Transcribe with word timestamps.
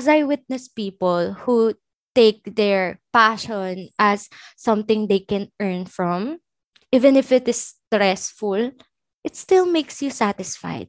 as 0.00 0.08
I 0.08 0.24
witness 0.24 0.64
people 0.64 1.36
who 1.44 1.76
take 2.16 2.56
their 2.56 3.04
passion 3.12 3.92
as 3.98 4.32
something 4.56 5.06
they 5.06 5.20
can 5.20 5.52
earn 5.60 5.84
from, 5.84 6.40
even 6.90 7.20
if 7.20 7.30
it 7.30 7.44
is 7.46 7.76
stressful, 7.76 8.72
it 9.22 9.36
still 9.36 9.66
makes 9.68 10.00
you 10.00 10.08
satisfied. 10.08 10.88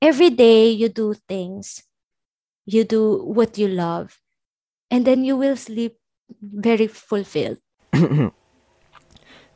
Every 0.00 0.30
day 0.30 0.70
you 0.70 0.88
do 0.88 1.14
things, 1.26 1.82
you 2.64 2.84
do 2.84 3.26
what 3.26 3.58
you 3.58 3.66
love, 3.66 4.22
and 4.94 5.02
then 5.02 5.24
you 5.24 5.36
will 5.36 5.56
sleep 5.56 5.98
very 6.40 6.86
fulfilled. 6.86 7.58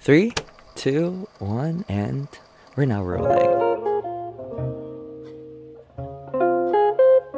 Three, 0.01 0.33
two, 0.75 1.31
one, 1.39 1.85
and 1.89 2.27
we're 2.75 2.91
now 2.91 3.07
rolling. 3.07 3.66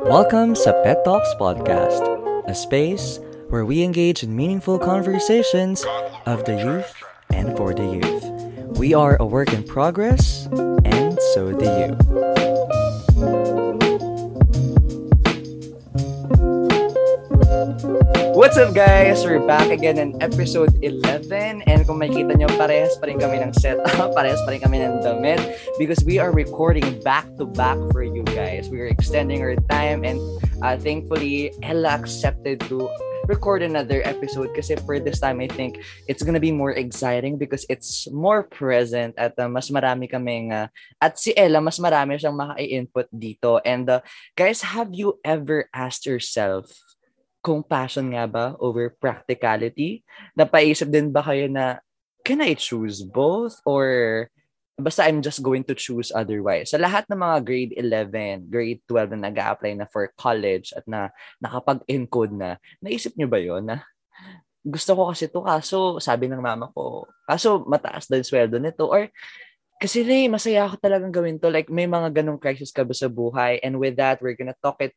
Welcome 0.09 0.55
to 0.55 0.73
Pet 0.85 1.05
Talks 1.05 1.29
Podcast, 1.39 2.01
a 2.49 2.55
space 2.55 3.21
where 3.51 3.67
we 3.67 3.83
engage 3.83 4.23
in 4.23 4.35
meaningful 4.35 4.79
conversations 4.79 5.85
of 6.25 6.47
the 6.47 6.57
youth 6.57 6.95
and 7.29 7.55
for 7.59 7.75
the 7.75 7.85
youth. 7.85 8.25
We 8.79 8.95
are 8.95 9.21
a 9.21 9.27
work 9.27 9.53
in 9.53 9.63
progress, 9.65 10.47
and 10.87 11.19
so 11.35 11.53
do 11.53 11.67
you. 11.67 11.93
What's 18.33 18.57
up 18.57 18.73
guys? 18.73 19.27
We're 19.27 19.45
back 19.45 19.69
again 19.69 19.99
in 19.99 20.17
episode 20.23 20.73
11 20.81 21.69
and 21.69 21.85
kung 21.85 22.01
makikita 22.01 22.33
nyo, 22.39 22.49
parehas 22.57 22.97
pa 22.97 23.13
rin 23.13 23.21
kami 23.21 23.45
ng 23.45 23.53
setup, 23.53 23.93
parehas 24.17 24.41
pa 24.47 24.57
rin 24.57 24.63
kami 24.65 24.81
ng 24.81 25.05
damit 25.05 25.43
because 25.77 26.01
we 26.01 26.17
are 26.17 26.33
recording 26.33 26.97
back 27.05 27.29
to 27.37 27.45
back 27.45 27.77
for 27.93 28.01
you 28.01 28.18
guys. 28.59 28.75
We 28.75 28.83
are 28.83 28.91
extending 28.91 29.39
our 29.39 29.55
time 29.71 30.03
and 30.03 30.19
uh, 30.67 30.75
thankfully 30.75 31.55
Ella 31.63 31.95
accepted 31.95 32.59
to 32.67 32.91
record 33.31 33.63
another 33.63 34.03
episode 34.03 34.51
kasi 34.51 34.75
for 34.83 34.99
this 34.99 35.23
time 35.23 35.39
I 35.39 35.47
think 35.47 35.79
it's 36.11 36.27
gonna 36.27 36.43
be 36.43 36.51
more 36.51 36.75
exciting 36.75 37.39
because 37.39 37.63
it's 37.71 38.11
more 38.11 38.43
present 38.43 39.15
at 39.15 39.39
uh, 39.39 39.47
mas 39.47 39.71
marami 39.71 40.11
kaming 40.11 40.51
uh, 40.51 40.67
at 40.99 41.23
si 41.23 41.31
Ella 41.39 41.63
mas 41.63 41.79
marami 41.79 42.19
siyang 42.19 42.35
maka-input 42.35 43.07
dito. 43.15 43.63
And 43.63 43.87
uh, 43.87 44.03
guys 44.35 44.67
have 44.67 44.91
you 44.91 45.23
ever 45.23 45.71
asked 45.71 46.03
yourself 46.11 46.67
kung 47.47 47.63
passion 47.63 48.11
nga 48.11 48.27
ba 48.27 48.59
over 48.59 48.91
practicality? 48.91 50.03
Napaisip 50.35 50.91
din 50.91 51.15
ba 51.15 51.23
kayo 51.23 51.47
na 51.47 51.79
can 52.27 52.43
I 52.43 52.59
choose 52.59 53.07
both? 53.07 53.63
Or 53.63 54.27
basta 54.79 55.03
I'm 55.03 55.21
just 55.21 55.43
going 55.43 55.67
to 55.67 55.75
choose 55.75 56.15
otherwise. 56.15 56.71
Sa 56.71 56.79
lahat 56.79 57.11
ng 57.11 57.19
mga 57.19 57.39
grade 57.43 57.73
11, 57.75 58.47
grade 58.47 58.81
12 58.87 59.19
na 59.19 59.29
nag-a-apply 59.29 59.75
na 59.75 59.91
for 59.91 60.15
college 60.15 60.71
at 60.71 60.87
na 60.87 61.11
nakapag-encode 61.43 62.33
na, 62.33 62.63
naisip 62.79 63.19
niyo 63.19 63.27
ba 63.27 63.43
yon 63.43 63.67
na 63.67 63.83
gusto 64.63 64.95
ko 64.95 65.11
kasi 65.11 65.27
to 65.27 65.43
kaso 65.43 65.99
sabi 65.99 66.31
ng 66.31 66.39
mama 66.39 66.71
ko, 66.71 67.11
kaso 67.27 67.67
mataas 67.67 68.07
din 68.07 68.23
sweldo 68.23 68.63
nito 68.63 68.87
or 68.87 69.11
kasi 69.79 70.03
Ray, 70.03 70.27
masaya 70.27 70.67
ako 70.67 70.75
talagang 70.83 71.15
gawin 71.15 71.39
to. 71.39 71.55
Like, 71.55 71.71
may 71.71 71.87
mga 71.87 72.11
ganong 72.11 72.43
crisis 72.43 72.75
ka 72.75 72.83
ba 72.83 72.91
sa 72.91 73.07
buhay? 73.07 73.63
And 73.63 73.79
with 73.79 73.95
that, 74.03 74.19
we're 74.19 74.35
gonna 74.35 74.59
talk 74.59 74.83
it 74.83 74.91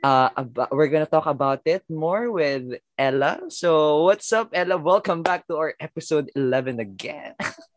uh, 0.00 0.32
about, 0.32 0.72
we're 0.72 0.88
gonna 0.88 1.04
talk 1.04 1.28
about 1.28 1.60
it 1.68 1.84
more 1.92 2.32
with 2.32 2.80
Ella. 2.96 3.44
So, 3.52 4.00
what's 4.08 4.32
up, 4.32 4.48
Ella? 4.56 4.80
Welcome 4.80 5.20
back 5.20 5.44
to 5.52 5.60
our 5.60 5.76
episode 5.76 6.32
11 6.32 6.80
again. 6.80 7.36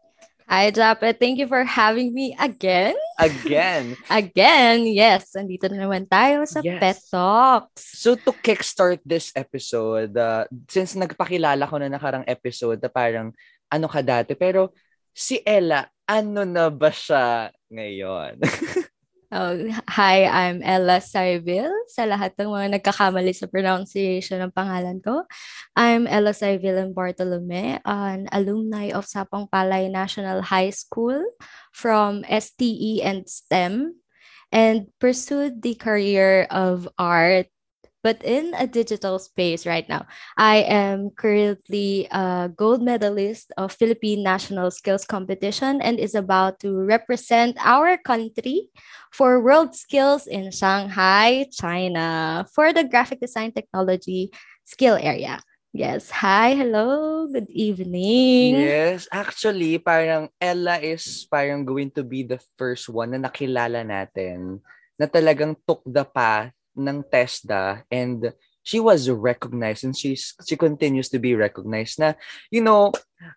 Hi, 0.45 0.69
Japet. 0.69 1.17
Thank 1.17 1.41
you 1.41 1.49
for 1.49 1.65
having 1.65 2.13
me 2.13 2.37
again. 2.37 2.93
Again. 3.17 3.97
again, 4.13 4.85
yes. 4.85 5.33
Andito 5.33 5.65
na 5.65 5.89
naman 5.89 6.05
tayo 6.05 6.45
sa 6.45 6.61
yes. 6.61 6.77
Pet 6.77 6.99
Talks. 7.09 7.81
So 7.97 8.13
to 8.13 8.29
kickstart 8.29 9.01
this 9.01 9.33
episode, 9.33 10.13
uh, 10.13 10.45
since 10.69 10.93
nagpakilala 10.93 11.65
ko 11.65 11.81
na 11.81 11.89
nakarang 11.89 12.29
episode 12.29 12.77
na 12.77 12.93
parang 12.93 13.33
ano 13.73 13.89
ka 13.89 14.05
dati, 14.05 14.37
pero 14.37 14.69
si 15.17 15.41
Ella, 15.41 15.89
ano 16.05 16.45
na 16.45 16.69
ba 16.69 16.93
siya 16.93 17.49
ngayon? 17.73 18.37
Oh, 19.33 19.57
hi, 19.89 20.29
I'm 20.29 20.61
Ella 20.61 21.01
Sarville. 21.01 21.73
Sa 21.89 22.05
lahat 22.05 22.37
ng 22.37 22.45
mga 22.45 22.77
nagkakamali 22.77 23.33
sa 23.33 23.49
pronunciation 23.49 24.37
ng 24.37 24.53
pangalan 24.53 25.01
ko, 25.01 25.25
I'm 25.73 26.05
Ella 26.05 26.29
Sarville 26.29 26.77
and 26.77 26.93
Bartolome, 26.93 27.81
an 27.81 28.29
alumni 28.29 28.93
of 28.93 29.09
Sapang 29.09 29.49
Palay 29.49 29.89
National 29.89 30.45
High 30.45 30.69
School 30.69 31.25
from 31.73 32.21
STE 32.29 33.01
and 33.01 33.25
STEM 33.25 33.97
and 34.53 34.93
pursued 35.01 35.65
the 35.65 35.73
career 35.73 36.45
of 36.53 36.85
art 37.01 37.49
but 38.05 38.21
in 38.21 38.53
a 38.53 38.69
digital 38.69 39.17
space 39.17 39.65
right 39.65 39.89
now. 39.89 40.05
I 40.37 40.61
am 40.69 41.09
currently 41.09 42.05
a 42.13 42.53
gold 42.53 42.85
medalist 42.85 43.49
of 43.57 43.73
Philippine 43.73 44.21
National 44.21 44.69
Skills 44.69 45.09
Competition 45.09 45.81
and 45.81 45.97
is 45.97 46.13
about 46.13 46.61
to 46.61 46.85
represent 46.85 47.57
our 47.57 47.97
country 47.97 48.69
for 49.09 49.41
World 49.41 49.73
Skills 49.73 50.29
in 50.29 50.53
Shanghai, 50.53 51.49
China 51.49 52.45
for 52.53 52.69
the 52.69 52.85
graphic 52.85 53.25
design 53.25 53.49
technology 53.49 54.29
skill 54.69 55.01
area. 55.01 55.41
Yes. 55.73 56.13
Hi, 56.21 56.53
hello. 56.53 57.25
Good 57.25 57.49
evening. 57.49 58.53
Yes. 58.53 59.09
Actually, 59.09 59.81
parang 59.81 60.29
Ella 60.37 60.77
is 60.77 61.25
parang 61.25 61.65
going 61.65 61.89
to 61.97 62.05
be 62.05 62.21
the 62.21 62.37
first 62.53 62.85
one 62.85 63.17
na 63.17 63.27
nakilala 63.27 63.81
natin 63.81 64.61
na 64.95 65.09
talagang 65.09 65.57
took 65.65 65.81
the 65.83 66.05
path 66.05 66.53
ng 66.75 67.03
TESDA 67.07 67.83
and 67.89 68.31
she 68.65 68.81
was 68.81 69.07
recognized 69.07 69.85
and 69.85 69.95
she's 69.95 70.33
she 70.43 70.57
continues 70.57 71.07
to 71.07 71.21
be 71.21 71.37
recognized 71.37 72.01
na 72.01 72.17
you 72.49 72.59
know 72.59 72.91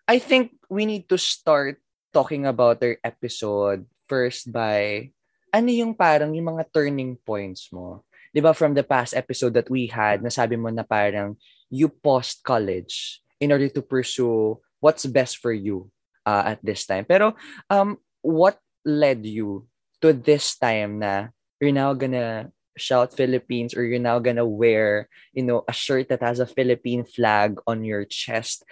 I 0.09 0.19
think 0.19 0.57
we 0.67 0.83
need 0.85 1.07
to 1.09 1.17
start 1.17 1.79
talking 2.11 2.49
about 2.49 2.81
her 2.81 2.97
episode 3.05 3.85
first 4.09 4.49
by 4.49 5.13
ano 5.53 5.69
yung 5.69 5.93
parang 5.93 6.33
yung 6.33 6.57
mga 6.57 6.65
turning 6.73 7.17
points 7.21 7.69
mo? 7.69 8.05
'di 8.33 8.41
ba 8.41 8.53
from 8.53 8.77
the 8.77 8.85
past 8.85 9.17
episode 9.17 9.57
that 9.57 9.69
we 9.69 9.89
had 9.89 10.21
nasabi 10.21 10.57
mo 10.57 10.69
na 10.69 10.85
parang 10.85 11.37
you 11.69 11.89
post 11.89 12.41
college 12.45 13.21
in 13.41 13.53
order 13.53 13.69
to 13.69 13.81
pursue 13.81 14.57
what's 14.81 15.05
best 15.05 15.37
for 15.41 15.53
you 15.53 15.89
uh, 16.25 16.53
at 16.53 16.59
this 16.61 16.85
time. 16.85 17.05
Pero 17.05 17.33
um 17.69 17.97
what 18.21 18.57
led 18.85 19.25
you 19.25 19.65
to 20.01 20.13
this 20.13 20.57
time 20.57 21.01
na 21.01 21.33
you're 21.57 21.75
now 21.75 21.93
gonna 21.93 22.49
shout 22.77 23.15
Philippines 23.15 23.73
or 23.73 23.83
you're 23.83 24.01
now 24.01 24.19
gonna 24.19 24.45
wear, 24.45 25.09
you 25.33 25.43
know, 25.43 25.63
a 25.67 25.73
shirt 25.73 26.09
that 26.09 26.21
has 26.21 26.39
a 26.39 26.49
Philippine 26.49 27.03
flag 27.03 27.59
on 27.67 27.83
your 27.83 28.05
chest. 28.05 28.63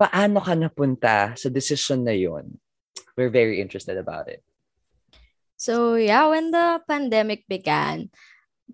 Paano 0.00 0.40
ka 0.40 0.56
napunta 0.56 1.36
sa 1.36 1.48
decision 1.48 2.04
na 2.04 2.16
yon? 2.16 2.58
We're 3.16 3.32
very 3.32 3.60
interested 3.60 3.96
about 3.96 4.28
it. 4.28 4.40
So 5.60 5.94
yeah, 5.94 6.24
when 6.32 6.50
the 6.50 6.80
pandemic 6.88 7.44
began, 7.44 8.08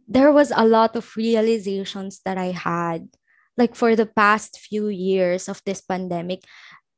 there 0.06 0.30
was 0.30 0.52
a 0.54 0.62
lot 0.62 0.94
of 0.94 1.16
realizations 1.16 2.22
that 2.22 2.38
I 2.38 2.54
had. 2.54 3.10
Like 3.58 3.74
for 3.74 3.96
the 3.96 4.06
past 4.06 4.60
few 4.60 4.86
years 4.88 5.48
of 5.48 5.64
this 5.64 5.80
pandemic, 5.80 6.44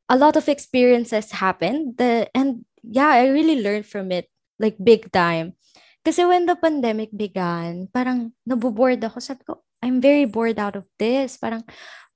a 0.08 0.18
lot 0.18 0.36
of 0.36 0.48
experiences 0.48 1.32
happened. 1.32 1.96
The 1.96 2.28
and 2.34 2.64
yeah, 2.82 3.08
I 3.08 3.28
really 3.28 3.62
learned 3.62 3.86
from 3.86 4.12
it 4.12 4.28
like 4.58 4.76
big 4.76 5.12
time. 5.12 5.54
Kasi 6.08 6.24
when 6.24 6.48
the 6.48 6.56
pandemic 6.56 7.12
began, 7.12 7.84
parang 7.92 8.32
nabuboard 8.48 8.96
ako. 9.04 9.20
Sabi 9.20 9.44
ko, 9.44 9.60
I'm 9.84 10.00
very 10.00 10.24
bored 10.24 10.56
out 10.56 10.72
of 10.72 10.88
this. 10.96 11.36
Parang, 11.36 11.60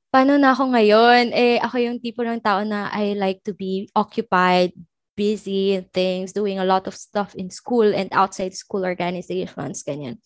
paano 0.09 0.41
na 0.41 0.57
ako 0.57 0.73
ngayon? 0.73 1.29
Eh, 1.37 1.61
ako 1.61 1.77
yung 1.77 2.01
tipo 2.01 2.25
ng 2.25 2.41
tao 2.41 2.65
na 2.65 2.89
I 2.89 3.13
like 3.13 3.45
to 3.45 3.53
be 3.53 3.93
occupied, 3.93 4.73
busy 5.13 5.77
in 5.77 5.85
things, 5.93 6.33
doing 6.33 6.57
a 6.57 6.65
lot 6.65 6.89
of 6.89 6.97
stuff 6.97 7.37
in 7.37 7.53
school 7.53 7.85
and 7.85 8.09
outside 8.17 8.57
school 8.57 8.81
organizations, 8.89 9.85
ganyan. 9.85 10.17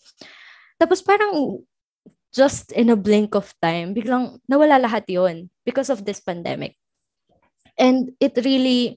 Tapos 0.79 1.03
parang 1.03 1.59
just 2.31 2.71
in 2.71 2.95
a 2.95 2.97
blink 2.97 3.35
of 3.35 3.51
time, 3.59 3.99
biglang 3.99 4.39
nawala 4.47 4.79
lahat 4.79 5.11
yon 5.11 5.51
because 5.67 5.91
of 5.91 6.07
this 6.07 6.23
pandemic. 6.23 6.79
And 7.75 8.15
it 8.23 8.39
really 8.47 8.95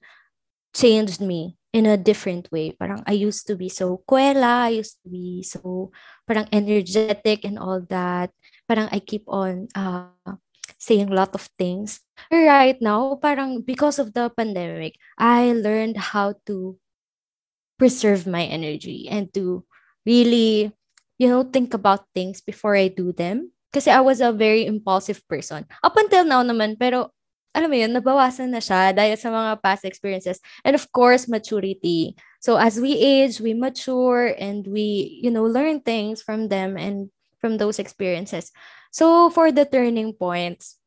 changed 0.77 1.25
me 1.25 1.58
in 1.73 1.85
a 1.85 1.97
different 1.97 2.49
way. 2.51 2.73
Parang 2.73 3.03
I 3.05 3.13
used 3.13 3.45
to 3.47 3.55
be 3.55 3.69
so 3.69 4.01
kuela, 4.09 4.69
I 4.69 4.81
used 4.81 4.97
to 5.03 5.09
be 5.09 5.43
so 5.43 5.91
parang 6.25 6.49
energetic 6.51 7.45
and 7.45 7.59
all 7.59 7.81
that. 7.89 8.31
Parang 8.67 8.89
I 8.91 8.99
keep 8.99 9.23
on 9.27 9.67
uh, 9.75 10.09
saying 10.77 11.09
a 11.11 11.17
lot 11.17 11.35
of 11.35 11.49
things. 11.59 12.01
Right 12.31 12.77
now, 12.81 13.19
parang 13.21 13.61
because 13.61 13.99
of 13.99 14.13
the 14.13 14.29
pandemic, 14.33 14.97
I 15.17 15.53
learned 15.53 15.97
how 15.97 16.39
to 16.47 16.77
preserve 17.77 18.27
my 18.27 18.43
energy 18.43 19.07
and 19.07 19.31
to 19.33 19.63
really, 20.05 20.71
you 21.17 21.27
know, 21.29 21.43
think 21.43 21.73
about 21.73 22.09
things 22.13 22.41
before 22.41 22.75
I 22.75 22.89
do 22.89 23.13
them. 23.13 23.51
Kasi 23.69 23.93
I 23.93 24.01
was 24.01 24.19
a 24.19 24.33
very 24.33 24.65
impulsive 24.65 25.21
person. 25.29 25.69
Up 25.85 25.93
until 25.95 26.25
now 26.25 26.41
naman, 26.41 26.81
pero 26.81 27.13
alam 27.53 27.69
mo 27.69 27.77
yun, 27.77 27.91
nabawasan 27.91 28.53
na 28.53 28.61
siya 28.61 28.93
dahil 28.93 29.17
sa 29.17 29.33
mga 29.33 29.51
past 29.61 29.83
experiences. 29.83 30.37
And 30.61 30.77
of 30.77 30.85
course, 30.93 31.25
maturity. 31.25 32.13
So 32.39 32.61
as 32.61 32.77
we 32.77 32.93
age, 32.95 33.41
we 33.41 33.57
mature 33.57 34.37
and 34.37 34.65
we, 34.69 35.19
you 35.21 35.33
know, 35.33 35.43
learn 35.43 35.81
things 35.81 36.21
from 36.21 36.47
them 36.47 36.77
and 36.77 37.09
from 37.41 37.57
those 37.57 37.81
experiences. 37.81 38.53
So 38.93 39.29
for 39.33 39.51
the 39.51 39.65
turning 39.65 40.13
points, 40.13 40.77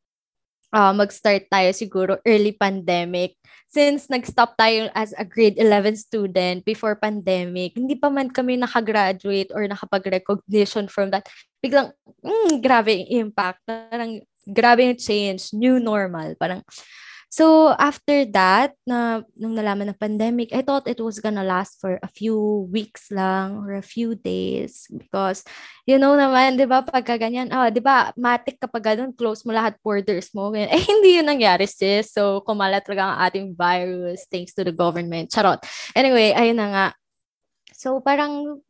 uh, 0.72 0.94
mag-start 0.94 1.50
tayo 1.50 1.70
siguro 1.74 2.18
early 2.24 2.54
pandemic. 2.54 3.36
Since 3.72 4.12
nag-stop 4.12 4.54
tayo 4.60 4.92
as 4.92 5.16
a 5.16 5.24
grade 5.24 5.56
11 5.56 5.96
student 5.96 6.60
before 6.62 6.94
pandemic, 6.94 7.72
hindi 7.74 7.96
pa 7.96 8.12
man 8.12 8.28
kami 8.28 8.60
nakagraduate 8.60 9.48
or 9.50 9.64
nakapag-recognition 9.64 10.92
from 10.92 11.08
that. 11.10 11.24
Biglang, 11.58 11.90
mm, 12.20 12.60
grabe 12.60 13.00
yung 13.00 13.32
impact. 13.32 13.64
Parang, 13.64 14.20
grabe 14.46 14.86
yung 14.86 14.98
change. 14.98 15.54
New 15.54 15.78
normal. 15.78 16.34
Parang, 16.38 16.62
So 17.32 17.72
after 17.80 18.28
that, 18.36 18.76
na 18.84 19.24
nung 19.40 19.56
nalaman 19.56 19.88
ng 19.88 19.96
pandemic, 19.96 20.52
I 20.52 20.60
thought 20.60 20.84
it 20.84 21.00
was 21.00 21.16
gonna 21.16 21.40
last 21.40 21.80
for 21.80 21.96
a 22.04 22.10
few 22.12 22.68
weeks 22.68 23.08
lang 23.08 23.56
or 23.56 23.72
a 23.72 23.80
few 23.80 24.12
days 24.12 24.84
because 24.92 25.40
you 25.88 25.96
know 25.96 26.12
naman, 26.12 26.60
'di 26.60 26.68
ba, 26.68 26.84
pagka 26.84 27.16
ganyan, 27.16 27.48
ah, 27.48 27.72
'di 27.72 27.80
ba, 27.80 28.12
matik 28.20 28.60
kapag 28.60 28.92
ganun, 28.92 29.16
close 29.16 29.48
mo 29.48 29.56
lahat 29.56 29.80
borders 29.80 30.28
mo. 30.36 30.52
Eh 30.52 30.68
hindi 30.92 31.16
'yun 31.16 31.24
nangyari, 31.24 31.64
sis. 31.64 32.12
So 32.12 32.44
kumalat 32.44 32.84
talaga 32.84 33.16
ang 33.16 33.18
ating 33.24 33.46
virus 33.56 34.28
thanks 34.28 34.52
to 34.52 34.60
the 34.60 34.74
government. 34.76 35.32
Charot. 35.32 35.64
Anyway, 35.96 36.36
ayun 36.36 36.60
na 36.60 36.68
nga. 36.68 36.86
So 37.72 38.04
parang 38.04 38.60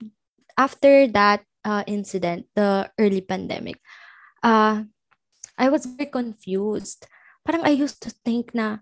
after 0.54 1.10
that 1.10 1.42
uh, 1.66 1.82
incident, 1.90 2.46
the 2.54 2.86
early 2.94 3.26
pandemic, 3.26 3.82
uh, 4.46 4.86
I 5.58 5.68
was 5.68 5.86
very 5.86 6.10
confused 6.10 7.06
parang 7.44 7.66
I 7.66 7.74
used 7.74 8.00
to 8.06 8.10
think 8.10 8.54
na 8.54 8.78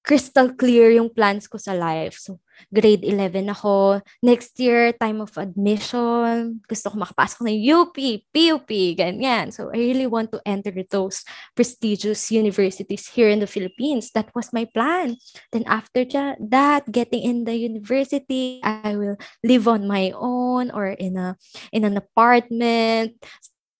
crystal 0.00 0.48
clear 0.56 0.96
yung 0.96 1.12
plans 1.12 1.44
ko 1.44 1.60
sa 1.60 1.76
life. 1.76 2.16
So, 2.16 2.40
grade 2.72 3.04
11 3.04 3.52
ako. 3.52 4.00
Next 4.24 4.56
year, 4.56 4.96
time 4.96 5.20
of 5.20 5.36
admission. 5.36 6.64
Gusto 6.64 6.88
ko 6.88 7.04
makapasok 7.04 7.44
ng 7.44 7.60
UP, 7.60 7.96
PUP, 8.32 8.96
ganyan. 8.96 9.52
So, 9.52 9.68
I 9.68 9.76
really 9.76 10.08
want 10.08 10.32
to 10.32 10.40
enter 10.48 10.72
those 10.88 11.20
prestigious 11.52 12.32
universities 12.32 13.12
here 13.12 13.28
in 13.28 13.44
the 13.44 13.46
Philippines. 13.46 14.08
That 14.16 14.32
was 14.32 14.56
my 14.56 14.64
plan. 14.72 15.20
Then 15.52 15.68
after 15.68 16.08
that, 16.08 16.88
getting 16.88 17.20
in 17.20 17.44
the 17.44 17.60
university, 17.60 18.64
I 18.64 18.96
will 18.96 19.20
live 19.44 19.68
on 19.68 19.84
my 19.84 20.16
own 20.16 20.72
or 20.72 20.96
in 20.96 21.20
a 21.20 21.36
in 21.76 21.84
an 21.84 22.00
apartment, 22.00 23.20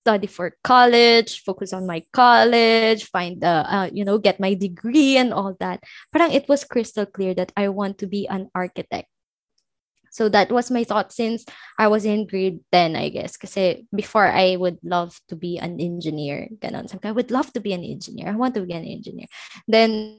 study 0.00 0.26
for 0.26 0.56
college, 0.64 1.44
focus 1.44 1.72
on 1.72 1.86
my 1.86 2.02
college, 2.12 3.04
find 3.04 3.40
the, 3.40 3.64
uh, 3.68 3.88
you 3.92 4.04
know, 4.04 4.18
get 4.18 4.40
my 4.40 4.54
degree 4.54 5.16
and 5.16 5.32
all 5.32 5.56
that. 5.60 5.84
Parang 6.12 6.32
it 6.32 6.48
was 6.48 6.64
crystal 6.64 7.06
clear 7.06 7.34
that 7.34 7.52
I 7.56 7.68
want 7.68 7.98
to 7.98 8.06
be 8.06 8.26
an 8.28 8.48
architect. 8.54 9.08
So 10.10 10.28
that 10.28 10.50
was 10.50 10.70
my 10.70 10.82
thought 10.82 11.12
since 11.12 11.46
I 11.78 11.86
was 11.86 12.04
in 12.04 12.26
grade 12.26 12.60
10, 12.72 12.96
I 12.96 13.08
guess. 13.10 13.36
Kasi 13.36 13.86
before 13.94 14.26
I 14.26 14.56
would 14.56 14.78
love 14.82 15.14
to 15.28 15.36
be 15.36 15.58
an 15.58 15.78
engineer. 15.78 16.48
Ganon. 16.58 16.90
I 17.04 17.12
would 17.12 17.30
love 17.30 17.52
to 17.54 17.60
be 17.60 17.72
an 17.72 17.84
engineer. 17.84 18.28
I 18.28 18.34
want 18.34 18.54
to 18.54 18.66
be 18.66 18.74
an 18.74 18.84
engineer. 18.84 19.30
Then, 19.68 20.18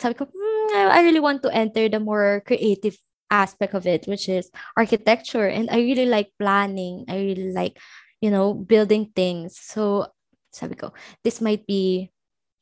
ko, 0.00 0.24
mm, 0.24 0.72
I 0.72 1.04
really 1.04 1.20
want 1.20 1.42
to 1.44 1.52
enter 1.52 1.88
the 1.88 2.00
more 2.00 2.42
creative 2.46 2.96
aspect 3.30 3.74
of 3.74 3.86
it, 3.86 4.08
which 4.08 4.28
is 4.28 4.48
architecture. 4.76 5.46
And 5.46 5.68
I 5.68 5.84
really 5.84 6.06
like 6.06 6.32
planning. 6.38 7.04
I 7.08 7.16
really 7.20 7.52
like 7.52 7.76
you 8.20 8.30
know, 8.30 8.54
building 8.54 9.12
things. 9.14 9.58
So, 9.58 10.08
sabi 10.52 10.74
ko, 10.74 10.92
this 11.22 11.40
might 11.40 11.66
be 11.66 12.10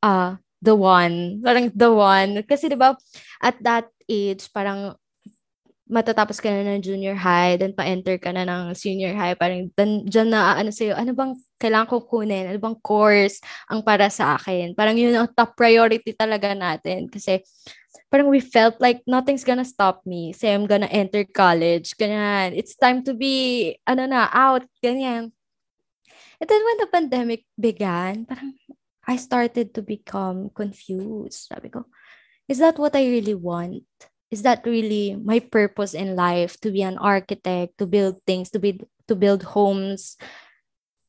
uh, 0.03 0.37
the 0.63 0.75
one. 0.75 1.41
Parang 1.45 1.71
the 1.75 1.93
one. 1.93 2.43
Kasi 2.43 2.69
di 2.69 2.77
ba 2.77 2.99
at 3.43 3.57
that 3.63 3.87
age, 4.11 4.51
parang 4.53 4.99
matatapos 5.85 6.41
ka 6.41 6.49
na 6.49 6.65
ng 6.65 6.81
junior 6.81 7.13
high, 7.13 7.61
then 7.61 7.77
pa-enter 7.77 8.17
ka 8.17 8.33
na 8.33 8.49
ng 8.49 8.73
senior 8.73 9.13
high, 9.13 9.37
parang 9.37 9.69
dan, 9.77 10.01
dyan 10.09 10.33
na, 10.33 10.57
ano 10.57 10.73
sa'yo, 10.73 10.97
ano 10.97 11.13
bang 11.13 11.37
kailangan 11.61 11.93
ko 11.93 12.09
kunin? 12.09 12.49
Ano 12.49 12.57
bang 12.57 12.79
course 12.81 13.45
ang 13.69 13.85
para 13.85 14.09
sa 14.09 14.41
akin? 14.41 14.73
Parang 14.73 14.97
yun 14.97 15.13
ang 15.13 15.29
top 15.29 15.53
priority 15.53 16.17
talaga 16.17 16.57
natin. 16.57 17.13
Kasi 17.13 17.45
parang 18.09 18.33
we 18.33 18.41
felt 18.41 18.81
like 18.81 19.05
nothing's 19.05 19.45
gonna 19.45 19.65
stop 19.65 20.01
me. 20.09 20.33
Say, 20.33 20.57
I'm 20.57 20.65
gonna 20.65 20.89
enter 20.89 21.23
college. 21.29 21.93
Ganyan. 22.01 22.57
It's 22.57 22.81
time 22.81 23.05
to 23.05 23.13
be, 23.13 23.77
ano 23.85 24.09
na, 24.09 24.33
out. 24.33 24.65
Ganyan. 24.81 25.37
And 26.45 26.53
then 26.53 26.61
when 26.61 26.77
the 26.77 26.91
pandemic 26.93 27.49
began, 27.57 28.29
parang 28.29 28.53
I 29.09 29.17
started 29.17 29.73
to 29.73 29.81
become 29.81 30.53
confused. 30.53 31.49
Sabi 31.49 31.73
ko, 31.73 31.89
is 32.45 32.61
that 32.61 32.77
what 32.77 32.93
I 32.93 33.09
really 33.09 33.33
want? 33.33 33.89
Is 34.29 34.45
that 34.45 34.61
really 34.69 35.17
my 35.17 35.41
purpose 35.41 35.97
in 35.97 36.21
life 36.21 36.61
to 36.61 36.69
be 36.69 36.85
an 36.85 37.01
architect, 37.01 37.81
to 37.81 37.89
build 37.89 38.21
things, 38.29 38.53
to 38.53 38.61
be 38.61 38.77
to 39.09 39.17
build 39.17 39.57
homes? 39.57 40.21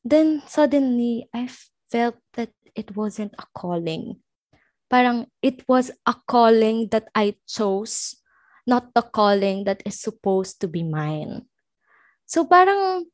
Then 0.07 0.39
suddenly 0.47 1.27
I 1.35 1.51
felt 1.91 2.15
that 2.39 2.55
it 2.71 2.95
wasn't 2.95 3.35
a 3.35 3.43
calling. 3.51 4.23
Parang 4.87 5.27
it 5.43 5.67
was 5.67 5.91
a 6.07 6.15
calling 6.31 6.87
that 6.95 7.11
I 7.11 7.35
chose, 7.43 8.15
not 8.63 8.95
the 8.95 9.03
calling 9.03 9.67
that 9.67 9.83
is 9.83 9.99
supposed 9.99 10.63
to 10.63 10.71
be 10.71 10.87
mine. 10.87 11.51
So 12.23 12.47
parang 12.47 13.11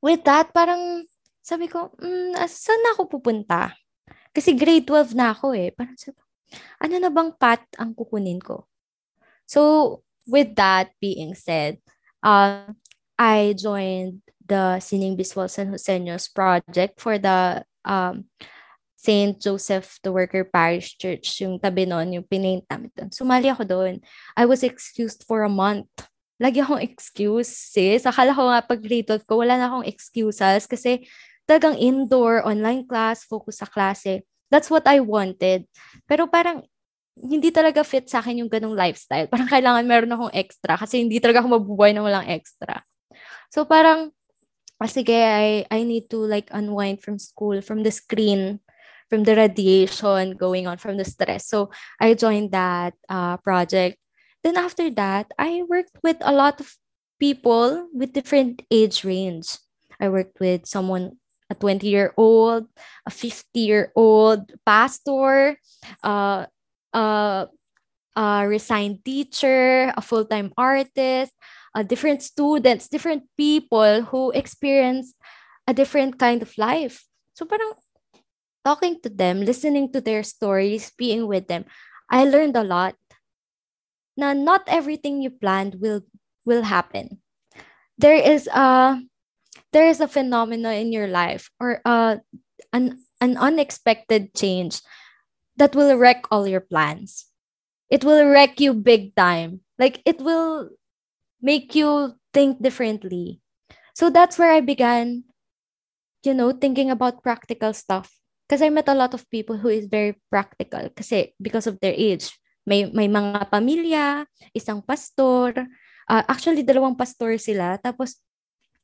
with 0.00 0.24
that, 0.24 0.56
parang 0.56 1.04
sabi 1.44 1.68
ko, 1.68 1.92
mm, 2.00 2.40
saan 2.48 2.80
ako 2.96 3.20
pupunta? 3.20 3.76
Kasi 4.32 4.56
grade 4.56 4.88
12 4.88 5.12
na 5.12 5.36
ako 5.36 5.52
eh. 5.52 5.68
Parang 5.76 5.94
sabi, 6.00 6.16
ano 6.80 6.94
na 6.96 7.12
bang 7.12 7.30
path 7.36 7.68
ang 7.76 7.92
kukunin 7.92 8.40
ko? 8.40 8.64
So, 9.44 10.00
with 10.24 10.56
that 10.56 10.96
being 11.04 11.36
said, 11.36 11.84
uh, 12.24 12.72
I 13.20 13.52
joined 13.60 14.24
the 14.40 14.80
Sining 14.80 15.20
Biswal 15.20 15.52
San 15.52 15.70
Joseños 15.70 16.32
project 16.32 16.96
for 16.98 17.20
the 17.20 17.62
um, 17.84 18.24
St. 19.04 19.36
Joseph 19.36 20.00
the 20.00 20.08
Worker 20.08 20.48
Parish 20.48 20.96
Church, 20.96 21.44
yung 21.44 21.60
tabi 21.60 21.84
noon, 21.84 22.16
yung 22.16 22.24
pinaint 22.24 22.64
namin 22.72 22.88
doon. 22.96 23.12
Sumali 23.12 23.52
ako 23.52 23.68
doon. 23.68 24.00
I 24.32 24.48
was 24.48 24.64
excused 24.64 25.28
for 25.28 25.44
a 25.44 25.52
month. 25.52 25.92
Lagi 26.40 26.64
akong 26.64 26.80
excuse, 26.80 27.52
sis. 27.52 28.08
Akala 28.08 28.32
ko 28.32 28.48
nga 28.48 28.64
pag 28.64 28.80
grade 28.80 29.04
12 29.06 29.28
ko, 29.28 29.44
wala 29.44 29.60
na 29.60 29.68
akong 29.68 29.84
excuses 29.84 30.64
kasi 30.64 31.04
talagang 31.44 31.76
indoor, 31.76 32.44
online 32.44 32.84
class, 32.88 33.24
focus 33.24 33.60
sa 33.60 33.68
klase. 33.68 34.24
That's 34.48 34.68
what 34.68 34.84
I 34.88 35.00
wanted. 35.00 35.68
Pero 36.08 36.28
parang 36.28 36.64
hindi 37.14 37.54
talaga 37.54 37.86
fit 37.86 38.10
sa 38.10 38.18
akin 38.18 38.42
yung 38.44 38.50
ganong 38.50 38.74
lifestyle. 38.74 39.30
Parang 39.32 39.48
kailangan 39.48 39.86
meron 39.86 40.14
akong 40.14 40.34
extra 40.34 40.74
kasi 40.74 41.04
hindi 41.04 41.22
talaga 41.22 41.44
ako 41.44 41.60
mabubuhay 41.60 41.94
na 41.94 42.02
walang 42.02 42.26
extra. 42.26 42.82
So 43.54 43.62
parang, 43.64 44.10
ah, 44.82 44.90
sige, 44.90 45.14
I, 45.14 45.62
I 45.70 45.86
need 45.86 46.10
to 46.10 46.18
like 46.18 46.50
unwind 46.50 47.06
from 47.06 47.22
school, 47.22 47.62
from 47.62 47.86
the 47.86 47.94
screen, 47.94 48.58
from 49.08 49.22
the 49.22 49.36
radiation 49.38 50.34
going 50.34 50.66
on, 50.66 50.78
from 50.78 50.98
the 50.98 51.06
stress. 51.06 51.46
So 51.46 51.70
I 52.00 52.18
joined 52.18 52.50
that 52.50 52.94
uh, 53.08 53.38
project. 53.38 54.02
Then 54.42 54.58
after 54.58 54.90
that, 54.98 55.30
I 55.38 55.62
worked 55.70 55.96
with 56.02 56.18
a 56.20 56.34
lot 56.34 56.60
of 56.60 56.74
people 57.20 57.88
with 57.94 58.12
different 58.12 58.62
age 58.70 59.04
range. 59.04 59.56
I 60.00 60.10
worked 60.10 60.40
with 60.40 60.66
someone 60.66 61.16
a 61.50 61.54
20 61.54 61.86
year 61.86 62.12
old, 62.16 62.66
a 63.06 63.10
50 63.10 63.60
year 63.60 63.92
old 63.94 64.52
pastor, 64.64 65.58
uh, 66.02 66.46
uh, 66.92 67.46
a 68.16 68.46
resigned 68.46 69.04
teacher, 69.04 69.92
a 69.96 70.02
full 70.02 70.24
time 70.24 70.52
artist, 70.56 71.32
uh, 71.74 71.82
different 71.82 72.22
students, 72.22 72.88
different 72.88 73.24
people 73.36 74.02
who 74.02 74.30
experience 74.32 75.14
a 75.66 75.74
different 75.74 76.18
kind 76.18 76.42
of 76.42 76.56
life. 76.56 77.04
So 77.34 77.44
parang 77.44 77.72
talking 78.64 79.00
to 79.02 79.08
them, 79.08 79.44
listening 79.44 79.92
to 79.92 80.00
their 80.00 80.22
stories, 80.22 80.92
being 80.96 81.26
with 81.26 81.48
them, 81.48 81.64
I 82.10 82.24
learned 82.24 82.56
a 82.56 82.64
lot. 82.64 82.94
Na 84.16 84.32
not 84.32 84.62
everything 84.68 85.20
you 85.20 85.30
planned 85.30 85.82
will 85.82 86.06
will 86.46 86.62
happen. 86.62 87.18
There 87.98 88.14
is 88.14 88.46
a 88.46 89.02
there 89.72 89.88
is 89.88 90.00
a 90.00 90.08
phenomena 90.08 90.72
in 90.74 90.92
your 90.92 91.08
life 91.08 91.50
or 91.60 91.80
uh, 91.84 92.16
an, 92.72 92.98
an 93.20 93.36
unexpected 93.36 94.34
change 94.34 94.80
that 95.56 95.74
will 95.74 95.96
wreck 95.96 96.24
all 96.30 96.46
your 96.46 96.60
plans. 96.60 97.26
It 97.90 98.04
will 98.04 98.26
wreck 98.26 98.60
you 98.60 98.74
big 98.74 99.14
time. 99.14 99.60
Like 99.78 100.02
it 100.04 100.18
will 100.18 100.70
make 101.42 101.74
you 101.74 102.14
think 102.32 102.62
differently. 102.62 103.40
So 103.94 104.10
that's 104.10 104.38
where 104.38 104.50
I 104.50 104.60
began, 104.60 105.24
you 106.24 106.34
know, 106.34 106.50
thinking 106.50 106.90
about 106.90 107.22
practical 107.22 107.72
stuff. 107.72 108.10
Because 108.48 108.60
I 108.60 108.68
met 108.68 108.88
a 108.88 108.98
lot 108.98 109.14
of 109.14 109.28
people 109.30 109.56
who 109.56 109.68
is 109.68 109.86
very 109.86 110.18
practical. 110.30 110.90
Kasi 110.90 111.34
because 111.40 111.66
of 111.66 111.78
their 111.80 111.94
age. 111.96 112.32
May, 112.66 112.88
may 112.88 113.08
mga 113.08 113.50
pamilya, 113.52 114.24
isang 114.56 114.80
pastor. 114.84 115.68
Uh, 116.08 116.24
actually, 116.28 116.64
dalawang 116.64 116.96
pastor 116.96 117.36
sila. 117.38 117.78
Tapos 117.78 118.16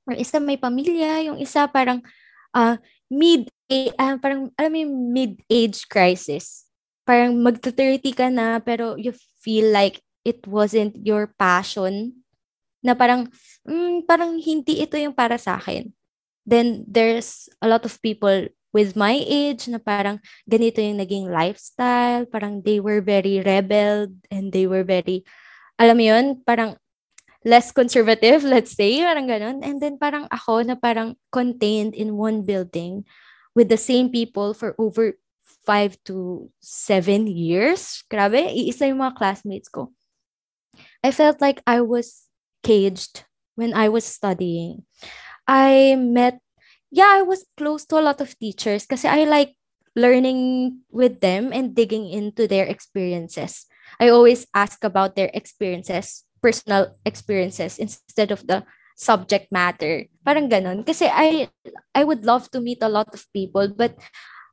or 0.08 0.14
isa 0.16 0.38
may 0.38 0.56
pamilya, 0.56 1.26
yung 1.30 1.38
isa 1.40 1.66
parang 1.68 2.00
uh, 2.56 2.76
mid 3.10 3.48
uh, 3.70 4.16
parang 4.20 4.52
alam 4.54 4.70
mo 4.70 4.78
yung 4.80 4.94
mid-age 5.12 5.86
crisis. 5.88 6.68
Parang 7.04 7.34
magto-30 7.40 8.12
ka 8.14 8.28
na 8.30 8.60
pero 8.62 8.94
you 8.94 9.10
feel 9.42 9.72
like 9.72 9.98
it 10.22 10.44
wasn't 10.46 10.94
your 11.00 11.32
passion 11.40 12.12
na 12.84 12.92
parang 12.96 13.28
mm, 13.64 14.04
parang 14.04 14.36
hindi 14.36 14.84
ito 14.84 14.94
yung 15.00 15.16
para 15.16 15.40
sa 15.40 15.56
akin. 15.56 15.90
then 16.50 16.82
there's 16.90 17.46
a 17.62 17.68
lot 17.68 17.84
of 17.86 17.94
people 18.02 18.50
with 18.70 18.94
my 18.94 19.18
age 19.26 19.66
na 19.66 19.78
parang 19.82 20.22
ganito 20.46 20.78
yung 20.78 21.02
naging 21.02 21.26
lifestyle, 21.30 22.26
parang 22.26 22.62
they 22.62 22.78
were 22.78 23.02
very 23.02 23.42
rebel 23.42 24.06
and 24.30 24.54
they 24.54 24.66
were 24.66 24.86
very, 24.86 25.26
alam 25.74 25.98
mo 25.98 26.04
yun, 26.06 26.26
parang 26.46 26.78
less 27.44 27.72
conservative, 27.72 28.44
let's 28.48 28.72
say, 28.72 29.00
parang 29.00 29.28
ganun. 29.28 29.64
And 29.64 29.80
then 29.80 29.98
parang 29.98 30.28
ako 30.30 30.62
na 30.62 30.76
parang 30.76 31.16
contained 31.32 31.94
in 31.94 32.16
one 32.16 32.42
building 32.42 33.04
with 33.54 33.68
the 33.68 33.80
same 33.80 34.10
people 34.10 34.54
for 34.54 34.74
over 34.78 35.16
five 35.66 35.98
to 36.08 36.48
seven 36.60 37.26
years. 37.26 38.04
Grabe, 38.08 38.48
iisa 38.48 38.88
yung 38.88 39.04
mga 39.04 39.16
classmates 39.16 39.68
ko. 39.68 39.92
I 41.04 41.10
felt 41.10 41.40
like 41.40 41.60
I 41.66 41.80
was 41.80 42.28
caged 42.62 43.24
when 43.56 43.72
I 43.72 43.88
was 43.88 44.04
studying. 44.04 44.84
I 45.48 45.96
met 45.96 46.38
yeah, 46.90 47.20
I 47.20 47.22
was 47.22 47.46
close 47.56 47.86
to 47.86 47.98
a 47.98 48.04
lot 48.04 48.20
of 48.20 48.36
teachers 48.38 48.84
kasi 48.84 49.06
I 49.06 49.24
like 49.24 49.54
learning 49.94 50.82
with 50.90 51.20
them 51.20 51.50
and 51.54 51.74
digging 51.74 52.10
into 52.10 52.46
their 52.46 52.66
experiences. 52.66 53.66
I 53.98 54.10
always 54.10 54.46
ask 54.54 54.82
about 54.84 55.14
their 55.14 55.30
experiences, 55.34 56.24
personal 56.42 56.96
experiences 57.04 57.78
instead 57.78 58.32
of 58.32 58.46
the 58.46 58.64
subject 58.96 59.48
matter. 59.48 60.04
Parang 60.24 60.48
ganun. 60.48 60.84
Kasi 60.84 61.08
I 61.08 61.48
I 61.96 62.04
would 62.04 62.24
love 62.24 62.50
to 62.52 62.60
meet 62.60 62.84
a 62.84 62.92
lot 62.92 63.08
of 63.16 63.24
people 63.32 63.68
but 63.72 63.96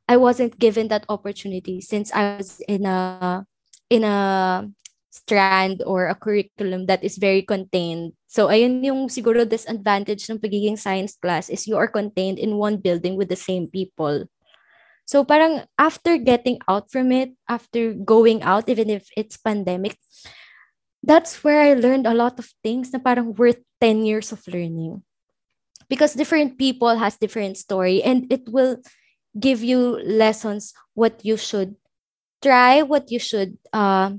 I 0.08 0.16
wasn't 0.16 0.56
given 0.56 0.88
that 0.88 1.04
opportunity 1.12 1.84
since 1.84 2.08
I 2.16 2.40
was 2.40 2.64
in 2.64 2.88
a 2.88 3.44
in 3.92 4.08
a 4.08 4.64
strand 5.12 5.82
or 5.84 6.08
a 6.08 6.16
curriculum 6.16 6.88
that 6.88 7.04
is 7.04 7.20
very 7.20 7.44
contained. 7.44 8.16
So 8.24 8.48
ayun 8.48 8.80
yung 8.80 9.12
siguro 9.12 9.44
disadvantage 9.44 10.24
ng 10.28 10.40
pagiging 10.40 10.80
science 10.80 11.16
class 11.20 11.52
is 11.52 11.68
you 11.68 11.76
are 11.76 11.88
contained 11.88 12.40
in 12.40 12.56
one 12.56 12.80
building 12.80 13.20
with 13.20 13.28
the 13.28 13.36
same 13.36 13.68
people. 13.68 14.24
So 15.08 15.24
parang 15.24 15.64
after 15.80 16.20
getting 16.20 16.60
out 16.68 16.92
from 16.92 17.12
it, 17.12 17.32
after 17.48 17.96
going 17.96 18.44
out, 18.44 18.68
even 18.68 18.92
if 18.92 19.08
it's 19.16 19.40
pandemic, 19.40 19.96
that's 21.02 21.42
where 21.44 21.60
I 21.60 21.74
learned 21.74 22.06
a 22.06 22.14
lot 22.14 22.38
of 22.38 22.50
things 22.62 22.92
na 22.92 22.98
parang 22.98 23.34
worth 23.34 23.60
10 23.80 24.04
years 24.04 24.32
of 24.32 24.46
learning. 24.48 25.02
Because 25.88 26.12
different 26.12 26.58
people 26.58 26.96
has 26.96 27.16
different 27.16 27.56
story 27.56 28.02
and 28.02 28.28
it 28.30 28.44
will 28.48 28.76
give 29.38 29.64
you 29.64 30.00
lessons 30.04 30.74
what 30.94 31.24
you 31.24 31.36
should 31.36 31.76
try, 32.42 32.82
what 32.82 33.10
you 33.10 33.18
should 33.18 33.56
uh, 33.72 34.12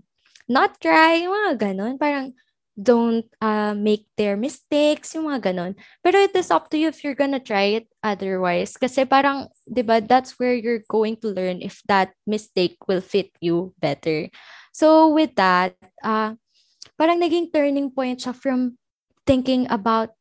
not 0.48 0.81
try, 0.81 1.21
yung 1.21 1.33
mga 1.33 1.53
ganon. 1.62 2.00
Parang 2.00 2.33
don't 2.79 3.27
uh, 3.43 3.75
make 3.75 4.07
their 4.15 4.39
mistakes, 4.39 5.13
yung 5.13 5.27
mga 5.27 5.51
ganon. 5.51 5.75
Pero 6.01 6.17
it 6.17 6.33
is 6.33 6.50
up 6.50 6.71
to 6.71 6.79
you 6.79 6.88
if 6.88 7.03
you're 7.03 7.17
gonna 7.17 7.39
try 7.39 7.83
it 7.83 7.86
otherwise. 8.01 8.74
Kasi 8.79 9.03
parang, 9.03 9.51
di 9.67 9.83
ba, 9.83 10.00
that's 10.00 10.39
where 10.39 10.55
you're 10.55 10.83
going 10.88 11.19
to 11.19 11.29
learn 11.29 11.62
if 11.62 11.83
that 11.91 12.15
mistake 12.25 12.79
will 12.88 13.03
fit 13.03 13.29
you 13.43 13.75
better. 13.77 14.31
So 14.71 15.12
with 15.12 15.36
that, 15.36 15.75
uh, 16.01 16.39
parang 17.00 17.15
naging 17.15 17.48
turning 17.48 17.88
point 17.88 18.20
siya 18.20 18.36
from 18.36 18.75
thinking 19.24 19.63
about, 19.72 20.12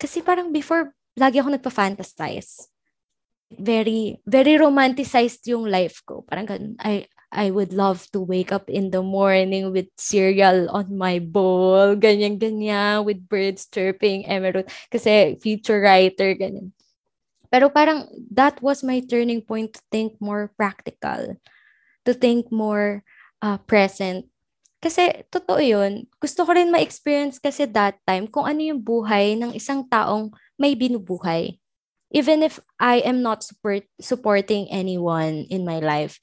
kasi 0.00 0.24
parang 0.24 0.48
before, 0.48 0.96
lagi 1.12 1.36
ako 1.36 1.52
nagpa-fantasize. 1.52 2.72
Very, 3.52 4.16
very 4.24 4.56
romanticized 4.56 5.44
yung 5.52 5.68
life 5.68 6.00
ko. 6.08 6.24
Parang 6.24 6.48
ganun. 6.48 6.72
I, 6.80 7.04
I 7.28 7.52
would 7.52 7.76
love 7.76 8.08
to 8.16 8.24
wake 8.24 8.48
up 8.48 8.72
in 8.72 8.88
the 8.88 9.04
morning 9.04 9.72
with 9.76 9.92
cereal 10.00 10.72
on 10.72 10.96
my 10.96 11.20
bowl, 11.20 11.92
ganyan-ganyan, 12.00 13.04
with 13.04 13.28
birds 13.28 13.68
chirping, 13.68 14.24
emerald, 14.24 14.72
kasi 14.88 15.36
future 15.36 15.84
writer, 15.84 16.32
ganyan. 16.32 16.72
Pero 17.52 17.68
parang 17.68 18.08
that 18.32 18.56
was 18.64 18.80
my 18.80 19.04
turning 19.04 19.44
point 19.44 19.76
to 19.76 19.80
think 19.92 20.16
more 20.16 20.48
practical, 20.56 21.36
to 22.08 22.16
think 22.16 22.48
more 22.48 23.04
uh, 23.44 23.60
present. 23.68 24.24
Kasi 24.82 25.22
totoo 25.30 25.62
yun, 25.62 26.10
gusto 26.18 26.42
ko 26.42 26.58
rin 26.58 26.74
ma-experience 26.74 27.38
kasi 27.38 27.70
that 27.70 28.02
time 28.02 28.26
kung 28.26 28.50
ano 28.50 28.58
yung 28.58 28.82
buhay 28.82 29.38
ng 29.38 29.54
isang 29.54 29.86
taong 29.86 30.34
may 30.58 30.74
binubuhay. 30.74 31.54
Even 32.12 32.42
if 32.42 32.58
I 32.76 33.00
am 33.06 33.22
not 33.22 33.46
support, 33.46 33.86
supporting 33.96 34.68
anyone 34.68 35.48
in 35.48 35.64
my 35.64 35.78
life, 35.80 36.18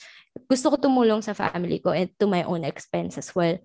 gusto 0.45 0.69
ko 0.69 0.75
tumulong 0.77 1.23
sa 1.25 1.33
family 1.33 1.81
ko 1.81 1.95
and 1.95 2.11
to 2.21 2.29
my 2.29 2.45
own 2.45 2.61
expense 2.67 3.17
as 3.17 3.33
well. 3.33 3.57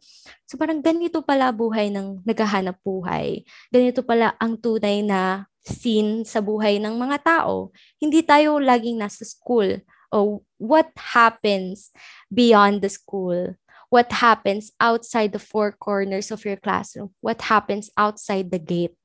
So 0.49 0.57
parang 0.57 0.81
ganito 0.81 1.21
pala 1.21 1.53
buhay 1.53 1.93
ng 1.93 2.25
naghahanap 2.25 2.81
buhay. 2.81 3.45
Ganito 3.69 4.01
pala 4.01 4.33
ang 4.41 4.57
tunay 4.57 5.05
na 5.05 5.51
scene 5.61 6.23
sa 6.25 6.41
buhay 6.41 6.81
ng 6.81 6.95
mga 6.97 7.19
tao. 7.25 7.75
Hindi 8.01 8.25
tayo 8.25 8.57
laging 8.57 9.03
nasa 9.03 9.27
school. 9.27 9.85
O 10.15 10.41
what 10.57 10.89
happens 10.97 11.91
beyond 12.31 12.81
the 12.81 12.89
school? 12.89 13.59
What 13.95 14.11
happens 14.11 14.75
outside 14.83 15.31
the 15.31 15.39
four 15.39 15.71
corners 15.71 16.35
of 16.35 16.43
your 16.43 16.59
classroom? 16.59 17.15
What 17.23 17.47
happens 17.47 17.95
outside 17.95 18.51
the 18.51 18.59
gate? 18.59 18.99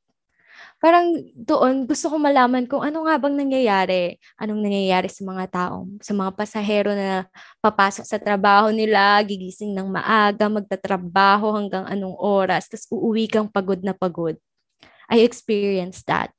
parang 0.79 1.11
doon 1.35 1.83
gusto 1.83 2.07
ko 2.07 2.15
malaman 2.15 2.63
kung 2.63 2.79
ano 2.79 3.03
nga 3.05 3.19
bang 3.19 3.35
nangyayari. 3.35 4.15
Anong 4.39 4.63
nangyayari 4.63 5.11
sa 5.11 5.21
mga 5.27 5.45
tao, 5.51 5.77
sa 5.99 6.15
mga 6.15 6.31
pasahero 6.35 6.91
na 6.95 7.27
papasok 7.59 8.05
sa 8.07 8.17
trabaho 8.17 8.71
nila, 8.71 9.19
gigising 9.27 9.75
ng 9.75 9.91
maaga, 9.91 10.47
magtatrabaho 10.47 11.51
hanggang 11.55 11.85
anong 11.87 12.15
oras, 12.15 12.71
tapos 12.71 12.87
uuwi 12.91 13.27
kang 13.27 13.51
pagod 13.51 13.83
na 13.83 13.91
pagod. 13.91 14.39
I 15.11 15.25
experienced 15.27 16.07
that. 16.07 16.31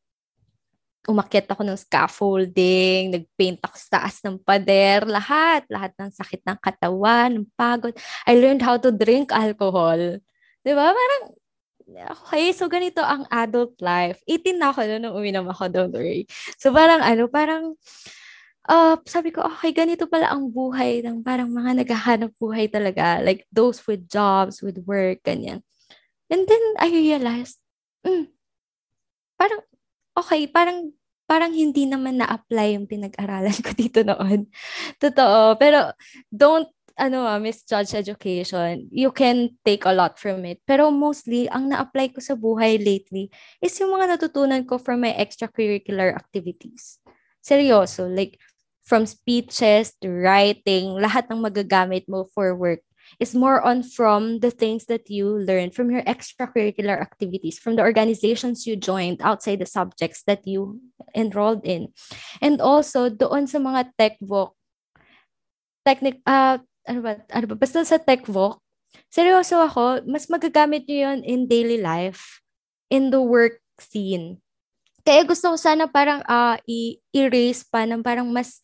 Umakyat 1.10 1.50
ako 1.50 1.66
ng 1.66 1.78
scaffolding, 1.78 3.10
nagpaint 3.10 3.58
ako 3.66 3.76
sa 3.76 3.88
taas 3.98 4.22
ng 4.22 4.38
pader, 4.38 5.02
lahat, 5.10 5.66
lahat 5.66 5.90
ng 5.98 6.10
sakit 6.14 6.46
ng 6.46 6.58
katawan, 6.62 7.28
ng 7.34 7.46
pagod. 7.58 7.90
I 8.30 8.38
learned 8.38 8.62
how 8.62 8.78
to 8.78 8.94
drink 8.94 9.34
alcohol. 9.34 10.22
'Di 10.62 10.72
ba? 10.72 10.94
Parang 10.94 11.24
okay, 12.14 12.54
so 12.54 12.70
ganito 12.70 13.02
ang 13.02 13.26
adult 13.28 13.74
life. 13.82 14.22
18 14.28 14.56
na 14.56 14.70
ako 14.70 14.86
nung 14.86 15.16
uminom 15.18 15.46
ako, 15.50 15.66
don't 15.66 15.94
worry. 15.94 16.30
So 16.56 16.70
parang 16.70 17.02
ano, 17.02 17.26
parang 17.26 17.74
uh, 18.70 18.96
sabi 19.06 19.34
ko, 19.34 19.42
okay, 19.42 19.74
ganito 19.74 20.06
pala 20.06 20.30
ang 20.30 20.50
buhay 20.50 21.02
ng 21.02 21.26
parang 21.26 21.50
mga 21.50 21.82
naghahanap 21.82 22.30
buhay 22.38 22.70
talaga. 22.70 23.18
Like 23.22 23.46
those 23.50 23.82
with 23.86 24.06
jobs, 24.06 24.62
with 24.62 24.78
work, 24.86 25.22
ganyan. 25.26 25.66
And 26.30 26.46
then 26.46 26.64
I 26.78 26.88
realized, 26.94 27.58
mm, 28.06 28.30
parang, 29.34 29.66
okay, 30.14 30.46
parang 30.46 30.94
parang 31.30 31.54
hindi 31.54 31.86
naman 31.86 32.18
na-apply 32.18 32.74
yung 32.74 32.90
pinag-aralan 32.90 33.54
ko 33.62 33.70
dito 33.70 34.02
noon. 34.02 34.50
Totoo. 35.04 35.54
Pero 35.62 35.94
don't 36.26 36.66
ano 36.98 37.24
ah, 37.24 37.38
misjudge 37.38 37.94
education. 37.94 38.90
You 38.92 39.14
can 39.14 39.56
take 39.64 39.86
a 39.86 39.94
lot 39.94 40.18
from 40.18 40.44
it. 40.44 40.60
Pero 40.66 40.90
mostly, 40.90 41.46
ang 41.48 41.70
na-apply 41.70 42.12
ko 42.12 42.20
sa 42.20 42.34
buhay 42.34 42.76
lately 42.82 43.30
is 43.62 43.78
yung 43.78 43.94
mga 43.94 44.18
natutunan 44.18 44.66
ko 44.66 44.76
from 44.76 45.06
my 45.06 45.14
extracurricular 45.14 46.12
activities. 46.12 47.00
Seryoso, 47.40 48.04
like 48.04 48.36
from 48.84 49.08
speeches 49.08 49.96
to 50.02 50.12
writing, 50.12 50.98
lahat 50.98 51.30
ng 51.32 51.40
magagamit 51.40 52.04
mo 52.10 52.26
for 52.34 52.52
work 52.58 52.84
is 53.18 53.34
more 53.34 53.58
on 53.64 53.82
from 53.82 54.38
the 54.38 54.50
things 54.50 54.86
that 54.86 55.10
you 55.10 55.26
learned 55.26 55.74
from 55.74 55.90
your 55.90 56.02
extracurricular 56.06 57.00
activities, 57.00 57.58
from 57.58 57.74
the 57.74 57.82
organizations 57.82 58.66
you 58.66 58.76
joined 58.76 59.18
outside 59.24 59.58
the 59.58 59.66
subjects 59.66 60.22
that 60.28 60.46
you 60.46 60.78
enrolled 61.16 61.66
in. 61.66 61.90
And 62.38 62.60
also, 62.60 63.10
doon 63.10 63.50
sa 63.50 63.58
mga 63.58 63.96
tech 63.98 64.14
book, 64.22 64.54
technic, 65.82 66.22
uh, 66.28 66.62
ano 66.86 67.00
ba, 67.02 67.12
ano 67.34 67.46
ba, 67.50 67.56
basta 67.58 67.82
sa 67.82 67.98
tech 67.98 68.28
voc, 68.28 68.62
seryoso 69.10 69.58
ako, 69.58 70.06
mas 70.06 70.30
magagamit 70.30 70.86
nyo 70.86 71.10
yun 71.10 71.20
in 71.26 71.50
daily 71.50 71.82
life, 71.82 72.38
in 72.92 73.10
the 73.10 73.18
work 73.18 73.58
scene. 73.80 74.38
Kaya 75.00 75.24
gusto 75.24 75.50
ko 75.50 75.56
sana 75.56 75.88
parang 75.88 76.20
uh, 76.28 76.60
i-erase 76.68 77.64
pa 77.64 77.88
ng 77.88 78.04
parang 78.04 78.28
mas 78.28 78.60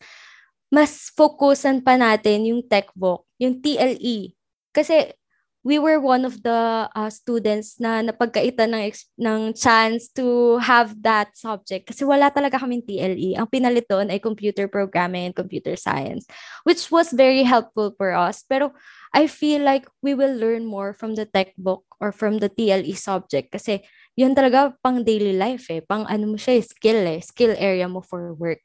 mas 0.67 1.09
focusan 1.15 1.79
pa 1.79 1.95
natin 1.95 2.53
yung 2.53 2.61
tech 2.61 2.91
voc, 2.93 3.23
yung 3.39 3.57
TLE. 3.57 4.36
Kasi 4.77 5.17
we 5.65 5.81
were 5.81 5.99
one 5.99 6.23
of 6.23 6.39
the 6.47 6.87
uh, 6.87 7.09
students 7.09 7.75
na 7.81 7.99
napagkaitan 7.99 8.71
ng, 8.71 8.87
ng 9.19 9.51
chance 9.51 10.07
to 10.13 10.55
have 10.63 10.95
that 11.01 11.33
subject 11.35 11.91
kasi 11.91 12.07
wala 12.07 12.31
talaga 12.31 12.55
kaming 12.61 12.85
TLE. 12.85 13.35
Ang 13.35 13.51
pinalit 13.51 13.83
ay 13.89 14.21
computer 14.21 14.71
programming 14.71 15.27
and 15.27 15.35
computer 15.35 15.75
science, 15.75 16.23
which 16.63 16.87
was 16.87 17.11
very 17.11 17.43
helpful 17.43 17.91
for 17.99 18.15
us. 18.15 18.47
Pero 18.47 18.71
I 19.11 19.27
feel 19.27 19.59
like 19.65 19.89
we 19.99 20.15
will 20.15 20.31
learn 20.39 20.63
more 20.63 20.95
from 20.95 21.19
the 21.19 21.27
tech 21.27 21.51
book 21.59 21.83
or 21.99 22.15
from 22.15 22.39
the 22.39 22.47
TLE 22.47 22.95
subject 22.95 23.51
kasi 23.51 23.83
yun 24.15 24.31
talaga 24.31 24.71
pang 24.79 25.03
daily 25.03 25.35
life 25.35 25.67
eh. 25.67 25.83
Pang 25.83 26.07
ano 26.07 26.31
mo 26.31 26.37
siya, 26.39 26.57
eh, 26.57 26.63
skill 26.63 27.01
eh. 27.03 27.19
Skill 27.19 27.59
area 27.59 27.91
mo 27.91 27.99
for 27.99 28.31
work. 28.39 28.63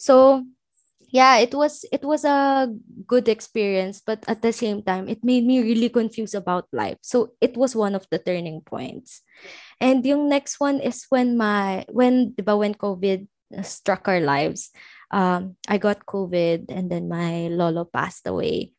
So, 0.00 0.46
yeah, 1.08 1.38
it 1.38 1.54
was 1.54 1.84
it 1.90 2.04
was 2.04 2.24
a 2.24 2.68
good 3.06 3.28
experience, 3.28 4.00
but 4.04 4.24
at 4.28 4.42
the 4.42 4.52
same 4.52 4.82
time, 4.82 5.08
it 5.08 5.24
made 5.24 5.44
me 5.44 5.60
really 5.62 5.88
confused 5.88 6.34
about 6.34 6.68
life. 6.72 6.98
So 7.02 7.32
it 7.40 7.56
was 7.56 7.76
one 7.76 7.94
of 7.94 8.06
the 8.10 8.18
turning 8.18 8.60
points. 8.60 9.22
And 9.80 10.04
yung 10.04 10.28
next 10.28 10.60
one 10.60 10.80
is 10.80 11.06
when 11.08 11.36
my 11.36 11.84
when 11.88 12.36
diba 12.36 12.58
when 12.58 12.74
COVID 12.74 13.26
struck 13.64 14.08
our 14.08 14.20
lives. 14.20 14.70
Um, 15.10 15.56
I 15.66 15.78
got 15.78 16.04
COVID 16.04 16.68
and 16.68 16.90
then 16.92 17.08
my 17.08 17.48
lolo 17.48 17.88
passed 17.88 18.26
away. 18.26 18.74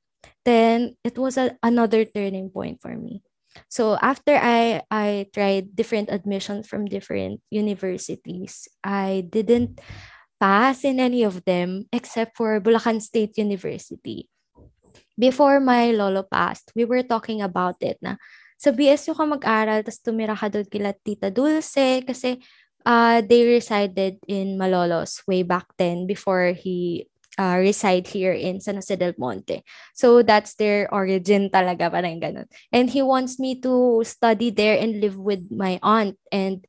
Then 0.46 0.96
it 1.04 1.18
was 1.18 1.38
a, 1.38 1.58
another 1.64 2.06
turning 2.06 2.50
point 2.50 2.82
for 2.82 2.94
me. 2.94 3.24
So 3.68 3.98
after 3.98 4.38
I 4.38 4.86
I 4.94 5.26
tried 5.34 5.74
different 5.76 6.14
admissions 6.14 6.70
from 6.70 6.86
different 6.86 7.42
universities, 7.50 8.70
I 8.86 9.26
didn't 9.26 9.82
pass 10.40 10.88
in 10.88 11.00
any 11.00 11.28
of 11.28 11.44
them 11.44 11.86
except 11.92 12.40
for 12.40 12.60
Bulacan 12.64 13.04
State 13.04 13.38
University. 13.38 14.32
Before 15.20 15.60
my 15.60 15.92
lolo 15.92 16.24
passed, 16.24 16.72
we 16.76 16.88
were 16.88 17.04
talking 17.04 17.44
about 17.44 17.76
it 17.84 18.00
na 18.00 18.16
sa 18.60 18.72
BSU 18.72 19.16
ka 19.16 19.24
mag-aral 19.28 19.84
tapos 19.84 20.00
tumira 20.00 20.36
ka 20.36 20.48
doon 20.48 20.68
kila 20.68 20.96
Tita 20.96 21.32
Dulce 21.32 22.04
kasi 22.04 22.40
uh, 22.88 23.20
they 23.24 23.44
resided 23.48 24.20
in 24.28 24.60
Malolos 24.60 25.24
way 25.28 25.44
back 25.44 25.68
then 25.80 26.08
before 26.08 26.56
he 26.56 27.08
uh, 27.40 27.56
reside 27.56 28.08
here 28.08 28.36
in 28.36 28.60
San 28.60 28.76
Jose 28.76 28.92
del 28.96 29.16
Monte. 29.16 29.64
So 29.96 30.22
that's 30.22 30.56
their 30.60 30.92
origin 30.92 31.48
talaga, 31.48 31.88
parang 31.88 32.20
ganun. 32.20 32.52
And 32.76 32.92
he 32.92 33.00
wants 33.00 33.40
me 33.40 33.60
to 33.64 34.04
study 34.04 34.52
there 34.52 34.76
and 34.76 35.00
live 35.00 35.16
with 35.16 35.48
my 35.48 35.80
aunt. 35.80 36.20
And 36.32 36.68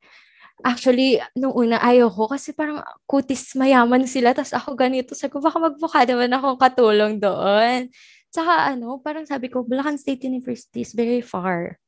actually, 0.63 1.21
nung 1.37 1.53
una, 1.57 1.81
ayoko 1.81 2.31
kasi 2.31 2.53
parang 2.53 2.81
kutis 3.05 3.53
mayaman 3.59 4.05
sila. 4.07 4.33
Tapos 4.33 4.55
ako 4.55 4.77
ganito. 4.77 5.13
Sabi 5.13 5.33
ko, 5.33 5.41
baka 5.43 5.59
magbuka 5.59 6.05
naman 6.07 6.33
akong 6.33 6.59
katulong 6.61 7.15
doon. 7.21 7.89
Tsaka 8.31 8.75
ano, 8.75 9.03
parang 9.03 9.27
sabi 9.27 9.51
ko, 9.51 9.67
Bulacan 9.67 9.99
State 9.99 10.25
University 10.25 10.87
is 10.87 10.95
very 10.95 11.21
far. 11.21 11.81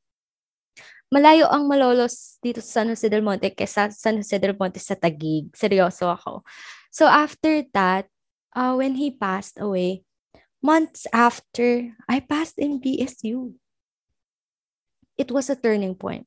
Malayo 1.12 1.44
ang 1.52 1.68
Malolos 1.68 2.40
dito 2.40 2.64
sa 2.64 2.82
San 2.82 2.88
Jose 2.88 3.04
del 3.04 3.20
Monte 3.20 3.52
kesa 3.52 3.92
San 3.92 4.16
Jose 4.16 4.40
del 4.40 4.56
Monte 4.56 4.80
sa 4.80 4.96
Tagig. 4.96 5.52
Seryoso 5.52 6.08
ako. 6.08 6.40
So 6.88 7.04
after 7.04 7.60
that, 7.76 8.08
uh, 8.56 8.72
when 8.80 8.96
he 8.96 9.12
passed 9.12 9.60
away, 9.60 10.08
months 10.64 11.04
after, 11.12 11.92
I 12.08 12.24
passed 12.24 12.56
in 12.56 12.80
BSU. 12.80 13.52
It 15.20 15.28
was 15.28 15.52
a 15.52 15.58
turning 15.58 15.94
point. 16.00 16.24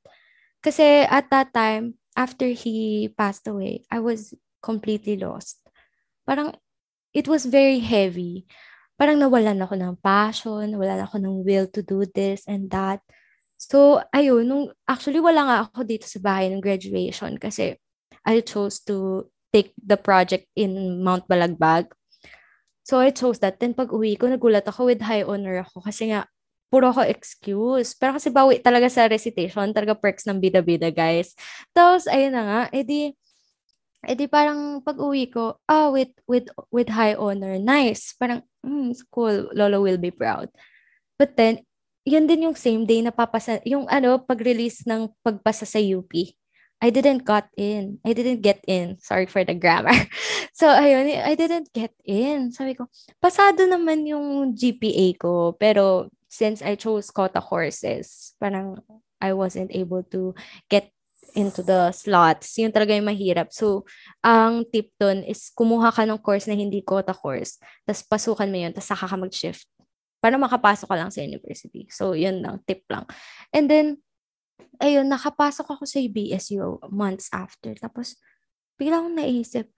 Kasi 0.61 1.09
at 1.09 1.33
that 1.33 1.49
time, 1.49 1.97
after 2.15 2.47
he 2.49 3.09
passed 3.13 3.47
away, 3.47 3.85
I 3.91 3.99
was 3.99 4.33
completely 4.63 5.19
lost. 5.19 5.61
Parang, 6.25 6.55
it 7.13 7.27
was 7.27 7.45
very 7.45 7.79
heavy. 7.79 8.47
Parang 8.95 9.19
nawalan 9.19 9.59
ako 9.59 9.75
ng 9.75 9.95
passion, 9.99 10.73
nawalan 10.73 11.03
ako 11.03 11.19
ng 11.19 11.35
will 11.43 11.67
to 11.69 11.83
do 11.83 12.07
this 12.07 12.47
and 12.47 12.71
that. 12.71 13.03
So, 13.59 14.01
ayun, 14.15 14.47
nung, 14.47 14.65
actually 14.87 15.19
wala 15.19 15.41
nga 15.43 15.57
ako 15.67 15.83
dito 15.83 16.07
sa 16.07 16.19
bahay 16.23 16.47
ng 16.51 16.63
graduation 16.63 17.35
kasi 17.37 17.75
I 18.25 18.41
chose 18.41 18.81
to 18.87 19.27
take 19.53 19.75
the 19.77 19.95
project 19.99 20.47
in 20.55 21.03
Mount 21.03 21.27
Balagbag 21.27 21.91
So 22.85 23.01
I 23.01 23.09
chose 23.09 23.41
that. 23.41 23.57
Then 23.57 23.73
pag 23.73 23.89
uwi 23.89 24.13
ko, 24.13 24.29
nagulat 24.29 24.69
ako 24.69 24.93
with 24.93 25.01
high 25.01 25.25
honor 25.25 25.65
ako 25.65 25.81
kasi 25.81 26.13
nga, 26.13 26.29
puro 26.69 26.91
ako 26.91 27.05
excuse. 27.05 27.93
Pero 27.95 28.17
kasi 28.17 28.29
bawi 28.33 28.59
talaga 28.59 28.89
sa 28.91 29.07
recitation, 29.09 29.71
talaga 29.71 29.95
perks 29.97 30.25
ng 30.27 30.41
bida-bida, 30.41 30.89
guys. 30.91 31.33
Tapos, 31.71 32.09
ayun 32.09 32.33
na 32.33 32.43
nga, 32.43 32.61
edi, 32.73 33.13
edi 34.05 34.25
parang 34.29 34.81
pag 34.81 34.97
uwi 34.99 35.29
ko, 35.31 35.57
ah, 35.69 35.89
with, 35.89 36.13
with, 36.29 36.49
with 36.69 36.89
high 36.91 37.15
honor, 37.15 37.57
nice. 37.57 38.13
Parang, 38.17 38.43
mm, 38.65 38.93
cool, 39.09 39.49
Lolo 39.53 39.81
will 39.81 40.01
be 40.01 40.11
proud. 40.11 40.49
But 41.15 41.39
then, 41.39 41.63
yun 42.05 42.29
din 42.29 42.45
yung 42.45 42.57
same 42.57 42.85
day 42.85 43.01
na 43.01 43.09
papasa, 43.09 43.59
yung 43.65 43.89
ano, 43.89 44.21
pag-release 44.21 44.85
ng 44.85 45.09
pagpasa 45.25 45.65
sa 45.65 45.81
UP. 45.81 46.13
I 46.83 46.93
didn't 46.93 47.25
got 47.25 47.49
in. 47.57 47.97
I 48.05 48.13
didn't 48.13 48.45
get 48.45 48.61
in. 48.67 49.01
Sorry 49.01 49.25
for 49.25 49.41
the 49.43 49.57
grammar. 49.57 49.95
So, 50.55 50.71
ayun, 50.71 51.11
I 51.11 51.35
didn't 51.35 51.67
get 51.75 51.91
in. 52.07 52.47
Sabi 52.55 52.79
ko, 52.79 52.87
pasado 53.19 53.67
naman 53.67 54.07
yung 54.07 54.55
GPA 54.55 55.19
ko. 55.19 55.51
Pero, 55.59 56.07
since 56.35 56.59
I 56.59 56.75
chose 56.75 57.07
quota 57.15 57.39
courses, 57.39 58.35
parang 58.35 58.83
I 59.23 59.31
wasn't 59.31 59.71
able 59.71 60.03
to 60.11 60.35
get 60.67 60.91
into 61.35 61.63
the 61.63 61.91
slots. 61.95 62.55
Yun 62.59 62.75
talaga 62.75 62.95
yung 62.95 63.07
mahirap. 63.07 63.55
So, 63.55 63.87
ang 64.19 64.67
tip 64.67 64.91
doon 64.99 65.23
is 65.23 65.51
kumuha 65.55 65.95
ka 65.95 66.03
ng 66.03 66.19
course 66.19 66.47
na 66.47 66.55
hindi 66.55 66.83
quota 66.83 67.15
course. 67.15 67.59
Tapos 67.83 68.03
pasukan 68.07 68.51
mo 68.51 68.57
yun. 68.59 68.71
Tapos 68.75 68.87
saka 68.91 69.05
ka 69.07 69.15
mag-shift. 69.19 69.67
Para 70.23 70.39
makapasok 70.39 70.87
ka 70.87 70.95
lang 70.95 71.11
sa 71.11 71.23
university. 71.23 71.87
So, 71.91 72.15
yun 72.15 72.43
lang. 72.43 72.63
Tip 72.63 72.87
lang. 72.87 73.07
And 73.51 73.67
then, 73.67 73.87
ayun, 74.79 75.11
nakapasok 75.11 75.67
ako 75.75 75.83
sa 75.83 75.99
BSU 75.99 76.87
months 76.91 77.27
after. 77.35 77.75
Tapos, 77.75 78.15
bigla 78.79 79.03
naisip, 79.11 79.71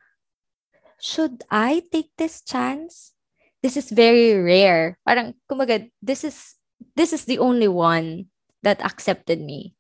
should 1.02 1.42
I 1.50 1.86
take 1.90 2.14
this 2.22 2.46
chance? 2.46 3.17
This 3.64 3.78
is 3.78 3.90
very 3.90 4.38
rare. 4.38 4.98
Parang, 5.06 5.34
kumaga, 5.50 5.90
this 6.02 6.24
is, 6.24 6.56
this 6.96 7.14
is 7.14 7.26
the 7.26 7.40
only 7.40 7.68
one 7.68 8.28
that 8.64 8.84
accepted 8.84 9.42
me. 9.42 9.74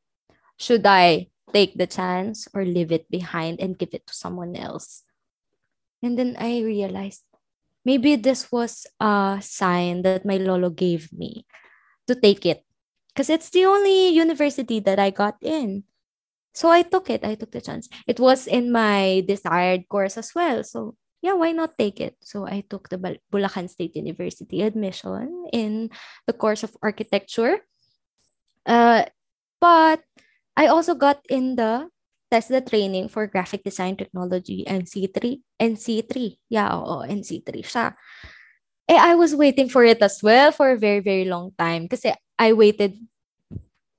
Should 0.57 0.85
I 0.85 1.29
take 1.53 1.77
the 1.77 1.87
chance 1.87 2.47
or 2.53 2.65
leave 2.65 2.91
it 2.91 3.09
behind 3.09 3.59
and 3.59 3.77
give 3.77 3.93
it 3.93 4.07
to 4.07 4.13
someone 4.13 4.55
else? 4.55 5.03
And 6.01 6.17
then 6.17 6.35
I 6.39 6.61
realized 6.61 7.23
maybe 7.85 8.15
this 8.15 8.51
was 8.51 8.85
a 8.99 9.39
sign 9.41 10.01
that 10.03 10.25
my 10.25 10.37
lolo 10.37 10.69
gave 10.69 11.11
me 11.13 11.45
to 12.07 12.15
take 12.15 12.45
it 12.45 12.63
because 13.13 13.29
it's 13.29 13.49
the 13.49 13.65
only 13.65 14.09
university 14.09 14.79
that 14.81 14.99
I 14.99 15.09
got 15.09 15.37
in. 15.41 15.83
So 16.53 16.69
I 16.69 16.81
took 16.81 17.09
it. 17.09 17.23
I 17.23 17.35
took 17.35 17.51
the 17.51 17.61
chance. 17.61 17.89
It 18.07 18.19
was 18.19 18.47
in 18.47 18.71
my 18.71 19.23
desired 19.27 19.87
course 19.89 20.17
as 20.17 20.33
well. 20.33 20.63
So 20.63 20.95
yeah, 21.21 21.33
why 21.33 21.51
not 21.51 21.77
take 21.77 21.99
it? 21.99 22.15
So 22.21 22.45
I 22.45 22.63
took 22.69 22.89
the 22.89 23.19
Bulacan 23.31 23.69
State 23.69 23.95
University 23.95 24.61
admission 24.61 25.45
in 25.53 25.89
the 26.25 26.33
course 26.33 26.63
of 26.63 26.75
architecture. 26.81 27.59
Uh, 28.65 29.05
but 29.59 30.03
I 30.55 30.67
also 30.67 30.93
got 30.93 31.21
in 31.29 31.55
the 31.55 31.89
TESDA 32.31 32.69
training 32.69 33.07
for 33.09 33.25
graphic 33.27 33.63
design 33.63 33.95
technology 33.95 34.65
NC3. 34.67 35.39
NC3. 35.61 36.37
Yeah, 36.49 36.75
oo, 36.75 37.07
NC3 37.07 37.63
siya. 37.63 37.95
Eh, 38.87 38.99
I 38.99 39.15
was 39.15 39.35
waiting 39.35 39.69
for 39.69 39.83
it 39.83 40.01
as 40.01 40.19
well 40.23 40.51
for 40.51 40.71
a 40.71 40.79
very, 40.79 40.99
very 40.99 41.25
long 41.25 41.51
time. 41.57 41.87
Kasi 41.87 42.13
I 42.39 42.53
waited 42.53 42.95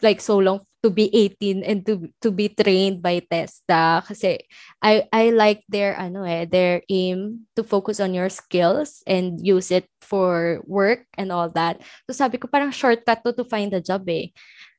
like 0.00 0.20
so 0.20 0.38
long 0.38 0.60
to 0.82 0.90
be 0.90 1.10
18 1.10 1.66
and 1.66 1.82
to 1.86 2.06
to 2.22 2.30
be 2.30 2.46
trained 2.48 3.02
by 3.02 3.18
TESDA 3.18 4.06
kasi 4.06 4.38
I 4.78 5.10
I 5.10 5.34
like 5.34 5.66
their 5.66 5.98
ano 5.98 6.22
eh 6.22 6.46
their 6.46 6.86
aim 6.86 7.50
to 7.58 7.66
focus 7.66 7.98
on 7.98 8.14
your 8.14 8.30
skills 8.30 9.02
and 9.02 9.42
use 9.42 9.74
it 9.74 9.90
for 9.98 10.62
work 10.64 11.02
and 11.18 11.34
all 11.34 11.50
that. 11.58 11.82
So 12.06 12.14
sabi 12.14 12.38
ko 12.38 12.46
parang 12.46 12.70
shortcut 12.70 13.26
to 13.26 13.34
to 13.34 13.44
find 13.44 13.74
a 13.74 13.82
job 13.82 14.06
eh. 14.06 14.30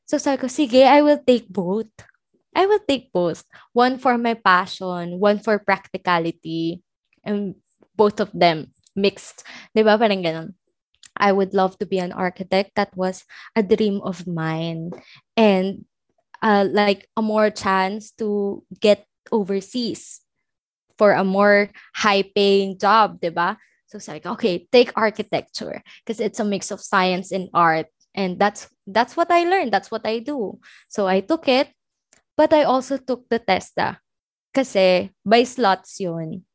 So 0.08 0.16
sabi 0.16 0.40
ko 0.40 0.48
sige, 0.48 0.88
I 0.88 1.04
will 1.04 1.20
take 1.20 1.52
both. 1.52 1.92
I 2.56 2.66
will 2.66 2.82
take 2.88 3.12
both. 3.12 3.44
One 3.76 4.00
for 4.00 4.16
my 4.18 4.40
passion, 4.40 5.20
one 5.20 5.44
for 5.44 5.60
practicality, 5.60 6.82
and 7.28 7.60
both 7.94 8.24
of 8.24 8.32
them 8.32 8.72
mixed. 8.96 9.44
'Di 9.76 9.84
ba? 9.84 10.00
Parang 10.00 10.24
ganun. 10.24 10.50
I 11.20 11.36
would 11.36 11.52
love 11.52 11.76
to 11.84 11.86
be 11.86 12.00
an 12.00 12.16
architect. 12.16 12.80
That 12.80 12.96
was 12.96 13.28
a 13.52 13.62
dream 13.62 14.00
of 14.08 14.24
mine. 14.24 14.96
And 15.36 15.84
uh, 16.42 16.68
like 16.72 17.08
a 17.16 17.22
more 17.22 17.50
chance 17.50 18.12
to 18.20 18.64
get 18.80 19.06
overseas 19.32 20.22
for 20.98 21.14
a 21.14 21.24
more 21.24 21.72
high 21.96 22.24
paying 22.24 22.78
job, 22.78 23.22
diba? 23.22 23.58
So 23.88 23.98
it's 23.98 24.08
like, 24.08 24.26
okay, 24.26 24.68
take 24.72 24.94
architecture 24.96 25.82
because 26.04 26.20
it's 26.20 26.40
a 26.40 26.46
mix 26.46 26.70
of 26.70 26.82
science 26.82 27.32
and 27.32 27.50
art. 27.54 27.88
And 28.14 28.38
that's 28.38 28.68
that's 28.86 29.18
what 29.18 29.32
I 29.32 29.46
learned. 29.46 29.72
That's 29.72 29.90
what 29.90 30.06
I 30.06 30.20
do. 30.20 30.60
So 30.90 31.08
I 31.08 31.22
took 31.22 31.48
it, 31.48 31.74
but 32.38 32.54
I 32.54 32.64
also 32.64 32.98
took 32.98 33.26
the 33.30 33.40
TESDA. 33.40 33.98
Kasi 34.54 35.14
by 35.26 35.46
slots 35.46 35.98
yun. 36.02 36.46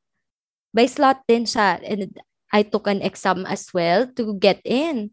By 0.74 0.86
slot 0.86 1.22
din 1.26 1.46
siya. 1.46 1.82
And 1.82 2.14
I 2.52 2.62
took 2.62 2.86
an 2.86 3.02
exam 3.02 3.46
as 3.46 3.66
well 3.74 4.06
to 4.14 4.34
get 4.38 4.62
in. 4.62 5.10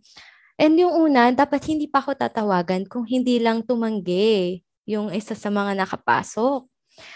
And 0.59 0.75
yung 0.79 0.93
una, 0.93 1.31
dapat 1.31 1.63
hindi 1.67 1.87
pa 1.87 2.03
ako 2.03 2.15
tatawagan 2.15 2.87
kung 2.87 3.07
hindi 3.07 3.39
lang 3.39 3.63
tumanggi 3.63 4.61
yung 4.87 5.13
isa 5.13 5.35
sa 5.37 5.47
mga 5.47 5.77
nakapasok. 5.79 6.67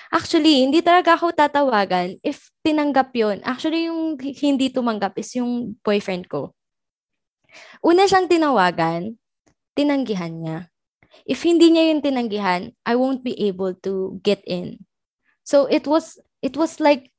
Actually, 0.09 0.63
hindi 0.65 0.79
talaga 0.79 1.19
ako 1.19 1.35
tatawagan 1.35 2.15
if 2.23 2.49
tinanggap 2.63 3.11
yon. 3.11 3.43
Actually, 3.43 3.91
yung 3.91 4.15
hindi 4.17 4.71
tumanggap 4.71 5.19
is 5.19 5.35
yung 5.35 5.75
boyfriend 5.83 6.31
ko. 6.31 6.55
Una 7.83 8.07
siyang 8.07 8.31
tinawagan, 8.31 9.19
tinanggihan 9.75 10.33
niya. 10.33 10.59
If 11.23 11.43
hindi 11.47 11.71
niya 11.71 11.91
yung 11.95 12.01
tinanggihan, 12.03 12.75
I 12.83 12.93
won't 12.99 13.23
be 13.23 13.35
able 13.47 13.75
to 13.87 14.19
get 14.23 14.43
in. 14.43 14.83
So 15.45 15.69
it 15.69 15.85
was 15.87 16.17
it 16.41 16.57
was 16.57 16.81
like 16.81 17.13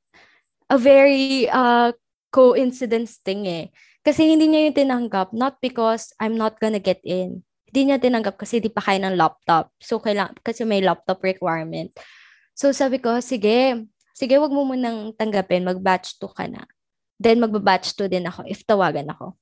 a 0.69 0.77
very 0.77 1.49
uh, 1.49 1.95
coincidence 2.35 3.23
thing 3.23 3.47
eh. 3.47 3.71
Kasi 4.07 4.23
hindi 4.23 4.47
niya 4.47 4.71
yung 4.71 4.79
tinanggap, 4.79 5.35
not 5.35 5.59
because 5.59 6.15
I'm 6.23 6.39
not 6.39 6.63
gonna 6.63 6.79
get 6.79 7.03
in. 7.03 7.43
Hindi 7.67 7.91
niya 7.91 7.99
tinanggap 7.99 8.39
kasi 8.39 8.63
di 8.63 8.71
pa 8.71 8.79
kaya 8.79 9.03
ng 9.03 9.19
laptop. 9.19 9.75
So, 9.83 9.99
kailang, 9.99 10.31
kasi 10.47 10.63
may 10.63 10.79
laptop 10.79 11.19
requirement. 11.27 11.91
So, 12.55 12.71
sabi 12.71 13.03
ko, 13.03 13.19
sige, 13.19 13.83
sige, 14.15 14.39
wag 14.39 14.55
mo 14.55 14.63
munang 14.63 15.11
tanggapin, 15.19 15.67
mag-batch 15.67 16.23
2 16.23 16.31
ka 16.31 16.47
na. 16.47 16.63
Then, 17.19 17.43
magba-batch 17.43 17.99
2 17.99 18.07
din 18.07 18.31
ako 18.31 18.47
if 18.47 18.63
tawagan 18.63 19.11
ako. 19.11 19.35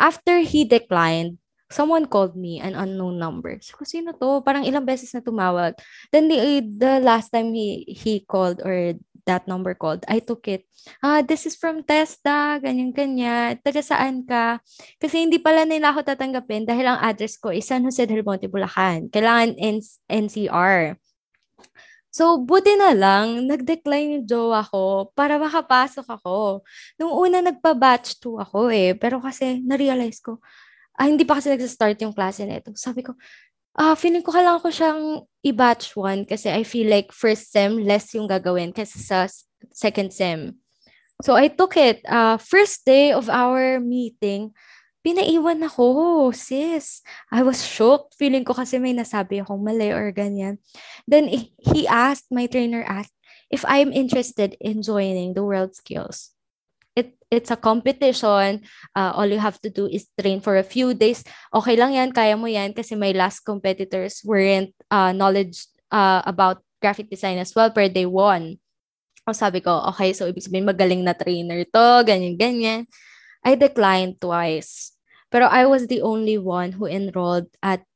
After 0.00 0.40
he 0.40 0.64
declined, 0.64 1.36
someone 1.68 2.08
called 2.08 2.40
me, 2.40 2.56
an 2.56 2.72
unknown 2.72 3.20
number. 3.20 3.60
So, 3.60 3.76
sino 3.84 4.16
to? 4.16 4.40
Parang 4.40 4.64
ilang 4.64 4.88
beses 4.88 5.12
na 5.12 5.20
tumawag. 5.20 5.76
Then, 6.08 6.32
the, 6.32 6.64
the 6.64 7.04
last 7.04 7.28
time 7.28 7.52
he, 7.52 7.84
he 7.84 8.24
called 8.24 8.64
or 8.64 8.96
that 9.30 9.46
number 9.46 9.78
called, 9.78 10.02
I 10.10 10.18
took 10.18 10.50
it. 10.50 10.66
Ah, 10.98 11.22
this 11.22 11.46
is 11.46 11.54
from 11.54 11.86
Testa, 11.86 12.58
ganyan-ganyan. 12.58 13.62
Taga 13.62 13.78
saan 13.78 14.26
ka? 14.26 14.58
Kasi 14.98 15.22
hindi 15.22 15.38
pala 15.38 15.62
nila 15.62 15.94
ako 15.94 16.02
tatanggapin 16.02 16.66
dahil 16.66 16.90
ang 16.90 16.98
address 16.98 17.38
ko 17.38 17.54
is 17.54 17.70
San 17.70 17.86
Jose 17.86 18.02
del 18.02 18.26
Monte, 18.26 18.50
Bulacan. 18.50 19.06
Kailangan 19.06 19.54
N- 19.54 20.02
NCR. 20.10 20.98
So, 22.10 22.42
buti 22.42 22.74
na 22.74 22.90
lang, 22.90 23.46
nag-decline 23.46 24.18
yung 24.18 24.26
jowa 24.26 24.66
ko 24.66 25.14
para 25.14 25.38
makapasok 25.38 26.02
ako. 26.18 26.66
Nung 26.98 27.14
una, 27.14 27.38
nagpa-batch 27.38 28.18
2 28.18 28.42
ako 28.42 28.66
eh. 28.74 28.98
Pero 28.98 29.22
kasi, 29.22 29.62
na-realize 29.62 30.18
ko, 30.18 30.42
ah, 30.98 31.06
hindi 31.06 31.22
pa 31.22 31.38
kasi 31.38 31.54
nag-start 31.54 32.02
yung 32.02 32.10
klase 32.10 32.42
na 32.50 32.58
ito. 32.58 32.74
Sabi 32.74 33.06
ko, 33.06 33.14
ah, 33.78 33.94
feeling 33.94 34.22
ko 34.24 34.34
kailangan 34.34 34.62
ko 34.62 34.70
siyang 34.70 35.02
i-batch 35.44 35.94
1 35.96 36.26
kasi 36.28 36.50
I 36.50 36.62
feel 36.66 36.90
like 36.90 37.14
first 37.14 37.52
sem, 37.52 37.80
less 37.84 38.12
yung 38.14 38.28
gagawin 38.28 38.74
kasi 38.74 38.98
sa 39.00 39.28
second 39.72 40.12
sem. 40.12 40.58
So, 41.20 41.36
I 41.36 41.52
took 41.52 41.76
it. 41.76 42.00
Uh, 42.08 42.40
first 42.40 42.88
day 42.88 43.12
of 43.12 43.28
our 43.28 43.76
meeting, 43.76 44.56
pinaiwan 45.04 45.60
ako, 45.64 46.32
sis. 46.32 47.04
I 47.28 47.44
was 47.44 47.60
shocked. 47.60 48.16
Feeling 48.16 48.44
ko 48.44 48.56
kasi 48.56 48.80
may 48.80 48.96
nasabi 48.96 49.44
akong 49.44 49.60
mali 49.60 49.92
or 49.92 50.12
ganyan. 50.16 50.56
Then 51.04 51.28
he 51.60 51.84
asked, 51.84 52.32
my 52.32 52.48
trainer 52.48 52.80
asked, 52.88 53.12
if 53.52 53.68
I'm 53.68 53.92
interested 53.92 54.56
in 54.60 54.80
joining 54.80 55.36
the 55.36 55.44
World 55.44 55.76
Skills. 55.76 56.32
It, 57.30 57.46
it's 57.46 57.50
a 57.50 57.56
competition. 57.56 58.66
Uh, 58.94 59.12
all 59.14 59.26
you 59.26 59.38
have 59.38 59.60
to 59.62 59.70
do 59.70 59.86
is 59.86 60.10
train 60.18 60.40
for 60.40 60.58
a 60.58 60.66
few 60.66 60.94
days. 60.94 61.22
Okay 61.54 61.76
lang 61.76 61.94
yan, 61.94 62.10
kaya 62.12 62.36
mo 62.36 62.46
yan 62.46 62.74
kasi 62.74 62.98
my 62.98 63.12
last 63.12 63.46
competitors 63.46 64.20
weren't 64.26 64.74
uh, 64.90 65.12
knowledge 65.14 65.66
uh, 65.90 66.22
about 66.26 66.62
graphic 66.82 67.10
design 67.10 67.38
as 67.38 67.54
well, 67.54 67.70
but 67.70 67.94
they 67.94 68.06
won. 68.06 68.58
O 69.28 69.32
sabi 69.32 69.60
ko, 69.60 69.84
okay, 69.94 70.12
so 70.16 70.26
ibig 70.26 70.42
sabihin 70.42 70.66
magaling 70.66 71.04
na 71.04 71.14
trainer 71.14 71.62
to, 71.68 71.86
ganyan-ganyan. 72.02 72.88
I 73.44 73.54
declined 73.54 74.18
twice. 74.20 74.96
Pero 75.30 75.46
I 75.46 75.64
was 75.64 75.86
the 75.86 76.02
only 76.02 76.36
one 76.36 76.74
who 76.74 76.90
enrolled 76.90 77.46
at 77.62 77.86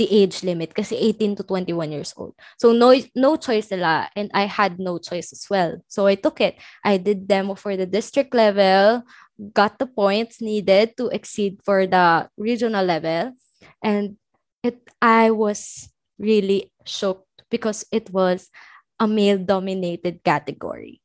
the 0.00 0.08
age 0.08 0.40
limit 0.40 0.72
kasi 0.72 0.96
18 0.96 1.36
to 1.36 1.44
21 1.44 1.92
years 1.92 2.16
old. 2.16 2.32
So 2.56 2.72
no 2.72 2.96
no 3.12 3.36
choice 3.36 3.68
nila 3.68 4.08
and 4.16 4.32
I 4.32 4.48
had 4.48 4.80
no 4.80 4.96
choice 4.96 5.28
as 5.36 5.44
well. 5.52 5.76
So 5.92 6.08
I 6.08 6.16
took 6.16 6.40
it. 6.40 6.56
I 6.80 6.96
did 6.96 7.28
demo 7.28 7.52
for 7.52 7.76
the 7.76 7.84
district 7.84 8.32
level, 8.32 9.04
got 9.52 9.76
the 9.76 9.84
points 9.84 10.40
needed 10.40 10.96
to 10.96 11.12
exceed 11.12 11.60
for 11.60 11.84
the 11.84 12.32
regional 12.40 12.80
level 12.80 13.36
and 13.84 14.16
it 14.64 14.80
I 15.04 15.36
was 15.36 15.92
really 16.16 16.72
shocked 16.88 17.44
because 17.52 17.84
it 17.92 18.08
was 18.08 18.48
a 18.96 19.04
male 19.04 19.36
dominated 19.36 20.24
category. 20.24 21.04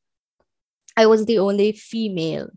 I 0.95 1.11
was 1.11 1.27
the 1.27 1.43
only 1.43 1.75
female 1.75 2.47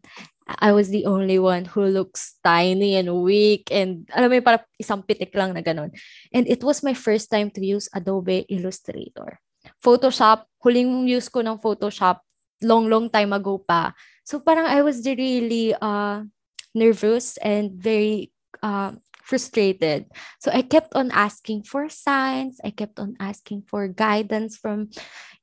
I 0.49 0.73
was 0.73 0.89
the 0.89 1.05
only 1.05 1.37
one 1.39 1.69
who 1.69 1.85
looks 1.85 2.41
tiny 2.41 2.97
and 2.97 3.21
weak 3.21 3.69
and 3.69 4.09
alam 4.17 4.33
mo 4.33 4.41
para 4.41 4.65
isang 4.81 5.05
pitik 5.05 5.37
lang 5.37 5.53
na 5.53 5.61
ganun. 5.61 5.93
And 6.33 6.49
it 6.49 6.65
was 6.65 6.81
my 6.81 6.97
first 6.97 7.29
time 7.29 7.53
to 7.53 7.61
use 7.61 7.93
Adobe 7.93 8.49
Illustrator. 8.49 9.37
Photoshop, 9.85 10.49
huling 10.65 11.05
use 11.05 11.29
ko 11.29 11.45
ng 11.45 11.61
Photoshop 11.61 12.25
long 12.65 12.89
long 12.89 13.13
time 13.13 13.37
ago 13.37 13.61
pa. 13.61 13.93
So 14.25 14.41
parang 14.41 14.65
I 14.65 14.81
was 14.81 15.05
really 15.05 15.77
uh 15.77 16.25
nervous 16.73 17.37
and 17.45 17.77
very 17.77 18.33
uh 18.65 18.97
frustrated. 19.21 20.09
So 20.41 20.49
I 20.49 20.65
kept 20.65 20.97
on 20.97 21.13
asking 21.13 21.69
for 21.69 21.93
signs. 21.93 22.57
I 22.65 22.73
kept 22.73 22.97
on 22.97 23.21
asking 23.21 23.69
for 23.69 23.85
guidance 23.85 24.57
from, 24.57 24.89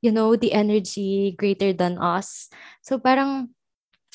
you 0.01 0.09
know, 0.09 0.33
the 0.33 0.57
energy 0.57 1.37
greater 1.37 1.69
than 1.69 2.01
us. 2.01 2.49
So 2.81 2.97
parang 2.97 3.53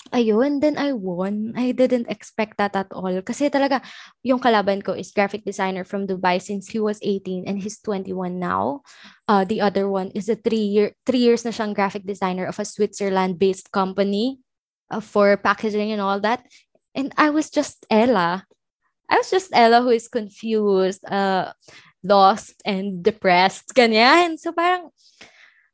Ayun, 0.08 0.64
then 0.64 0.80
I 0.80 0.96
won. 0.96 1.52
I 1.54 1.76
didn't 1.76 2.08
expect 2.08 2.56
that 2.56 2.72
at 2.72 2.88
all. 2.96 3.12
Kasi 3.20 3.52
talaga, 3.52 3.84
yung 4.24 4.40
kalaban 4.40 4.80
ko 4.80 4.96
is 4.96 5.12
graphic 5.12 5.44
designer 5.44 5.84
from 5.84 6.08
Dubai 6.08 6.40
since 6.40 6.72
he 6.72 6.80
was 6.80 6.96
18 7.04 7.44
and 7.44 7.60
he's 7.60 7.78
21 7.84 8.40
now. 8.40 8.80
Uh, 9.28 9.44
the 9.44 9.60
other 9.60 9.92
one 9.92 10.08
is 10.16 10.32
a 10.32 10.40
three 10.40 10.64
year 10.66 10.96
three 11.04 11.20
years 11.20 11.44
na 11.44 11.52
siyang 11.52 11.76
graphic 11.76 12.08
designer 12.08 12.48
of 12.48 12.56
a 12.58 12.64
Switzerland-based 12.64 13.70
company 13.70 14.40
uh, 14.88 15.04
for 15.04 15.36
packaging 15.36 15.92
and 15.92 16.00
all 16.00 16.18
that. 16.18 16.48
And 16.96 17.12
I 17.20 17.30
was 17.30 17.52
just 17.52 17.84
Ella. 17.92 18.48
I 19.04 19.20
was 19.20 19.30
just 19.30 19.52
Ella 19.52 19.84
who 19.84 19.92
is 19.94 20.08
confused, 20.08 21.04
uh, 21.06 21.52
lost, 22.02 22.56
and 22.64 23.04
depressed. 23.04 23.76
Ganyan. 23.76 24.40
So 24.40 24.50
parang, 24.56 24.90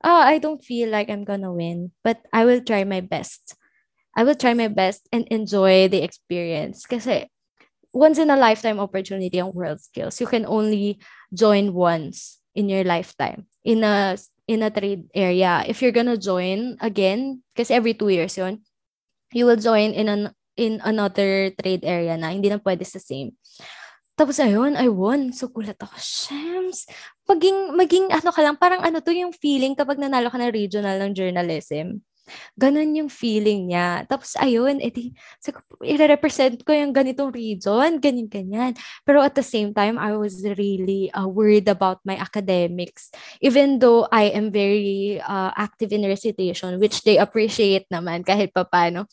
oh, 0.03 0.23
I 0.29 0.43
don't 0.43 0.61
feel 0.61 0.91
like 0.91 1.09
I'm 1.09 1.25
gonna 1.25 1.55
win, 1.55 1.95
but 2.03 2.21
I 2.35 2.45
will 2.45 2.61
try 2.61 2.85
my 2.85 3.01
best. 3.01 3.57
I 4.17 4.25
will 4.25 4.35
try 4.35 4.57
my 4.57 4.73
best 4.73 5.05
and 5.13 5.29
enjoy 5.29 5.93
the 5.93 6.01
experience. 6.01 6.89
Kasi 6.89 7.29
once 7.93 8.17
in 8.17 8.33
a 8.33 8.37
lifetime 8.37 8.81
opportunity 8.81 9.37
ang 9.37 9.53
World 9.53 9.81
Skills. 9.81 10.21
You 10.21 10.29
can 10.29 10.49
only 10.49 11.01
join 11.33 11.77
once 11.77 12.41
in 12.57 12.69
your 12.69 12.85
lifetime 12.85 13.45
in 13.65 13.85
a 13.85 14.17
in 14.49 14.65
a 14.65 14.73
trade 14.73 15.09
area. 15.17 15.65
If 15.69 15.81
you're 15.81 15.97
gonna 15.97 16.21
join 16.21 16.81
again, 16.81 17.45
kasi 17.53 17.77
every 17.77 17.93
two 17.93 18.09
years 18.09 18.37
yun, 18.37 18.65
you 19.33 19.45
will 19.45 19.61
join 19.61 19.93
in 19.93 20.09
an 20.09 20.33
in 20.57 20.81
another 20.85 21.53
trade 21.57 21.85
area 21.85 22.17
na 22.17 22.33
hindi 22.33 22.49
na 22.49 22.61
pwede 22.61 22.85
sa 22.89 23.01
same. 23.01 23.37
Tapos 24.17 24.41
ayun, 24.41 24.81
I 24.81 24.89
won. 24.89 25.37
So 25.37 25.53
kulat 25.53 25.77
ako, 25.77 25.93
Shams, 26.01 26.89
maging, 27.29 27.77
maging 27.77 28.09
ano 28.09 28.33
ka 28.33 28.41
lang, 28.41 28.57
parang 28.57 28.81
ano 28.81 29.05
to 29.05 29.13
yung 29.13 29.37
feeling 29.37 29.77
kapag 29.77 30.01
nanalo 30.01 30.33
ka 30.33 30.41
ng 30.41 30.57
regional 30.57 30.97
ng 31.05 31.13
journalism. 31.13 32.01
Ganon 32.59 32.97
yung 32.99 33.11
feeling 33.11 33.71
niya. 33.71 34.05
Tapos 34.11 34.35
ayun, 34.37 34.83
edi, 34.83 35.15
i-represent 35.83 36.63
ko 36.67 36.75
yung 36.75 36.91
ganitong 36.91 37.31
region, 37.31 38.03
ganyan-ganyan. 38.03 38.75
Pero 39.07 39.23
at 39.23 39.35
the 39.39 39.47
same 39.47 39.71
time, 39.71 39.97
I 39.97 40.19
was 40.19 40.43
really 40.59 41.09
uh, 41.15 41.27
worried 41.29 41.71
about 41.71 42.03
my 42.03 42.19
academics. 42.19 43.11
Even 43.41 43.79
though 43.79 44.09
I 44.11 44.35
am 44.35 44.51
very 44.51 45.23
uh, 45.23 45.55
active 45.55 45.95
in 45.95 46.07
recitation, 46.07 46.79
which 46.83 47.03
they 47.07 47.17
appreciate 47.17 47.87
naman 47.93 48.27
kahit 48.27 48.53
papano. 48.53 49.07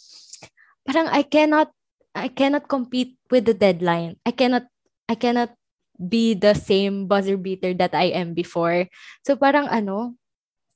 Parang 0.84 1.08
I 1.08 1.24
cannot, 1.24 1.72
I 2.14 2.28
cannot 2.30 2.68
compete 2.68 3.18
with 3.32 3.46
the 3.46 3.56
deadline. 3.56 4.20
I 4.26 4.32
cannot, 4.32 4.68
I 5.08 5.16
cannot 5.16 5.56
be 5.98 6.34
the 6.34 6.54
same 6.58 7.06
buzzer 7.08 7.38
beater 7.38 7.74
that 7.78 7.94
I 7.94 8.12
am 8.18 8.34
before. 8.34 8.90
So 9.24 9.38
parang 9.38 9.70
ano, 9.70 10.18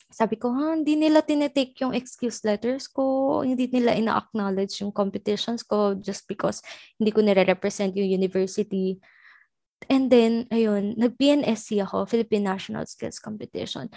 sabi 0.07 0.39
ko, 0.39 0.55
ha, 0.55 0.73
hindi 0.73 0.95
nila 0.95 1.19
tinetake 1.19 1.83
yung 1.83 1.91
excuse 1.91 2.39
letters 2.47 2.87
ko, 2.87 3.43
hindi 3.43 3.67
nila 3.67 3.91
ina-acknowledge 3.91 4.79
yung 4.79 4.95
competitions 4.95 5.67
ko 5.67 5.99
just 5.99 6.23
because 6.31 6.63
hindi 6.95 7.11
ko 7.11 7.19
nire-represent 7.19 7.91
yung 7.99 8.07
university. 8.07 9.03
And 9.91 10.07
then, 10.07 10.47
ayun, 10.49 10.95
nag-PNSC 10.95 11.83
ako, 11.83 12.07
Philippine 12.07 12.47
National 12.47 12.87
Skills 12.87 13.19
Competition, 13.19 13.91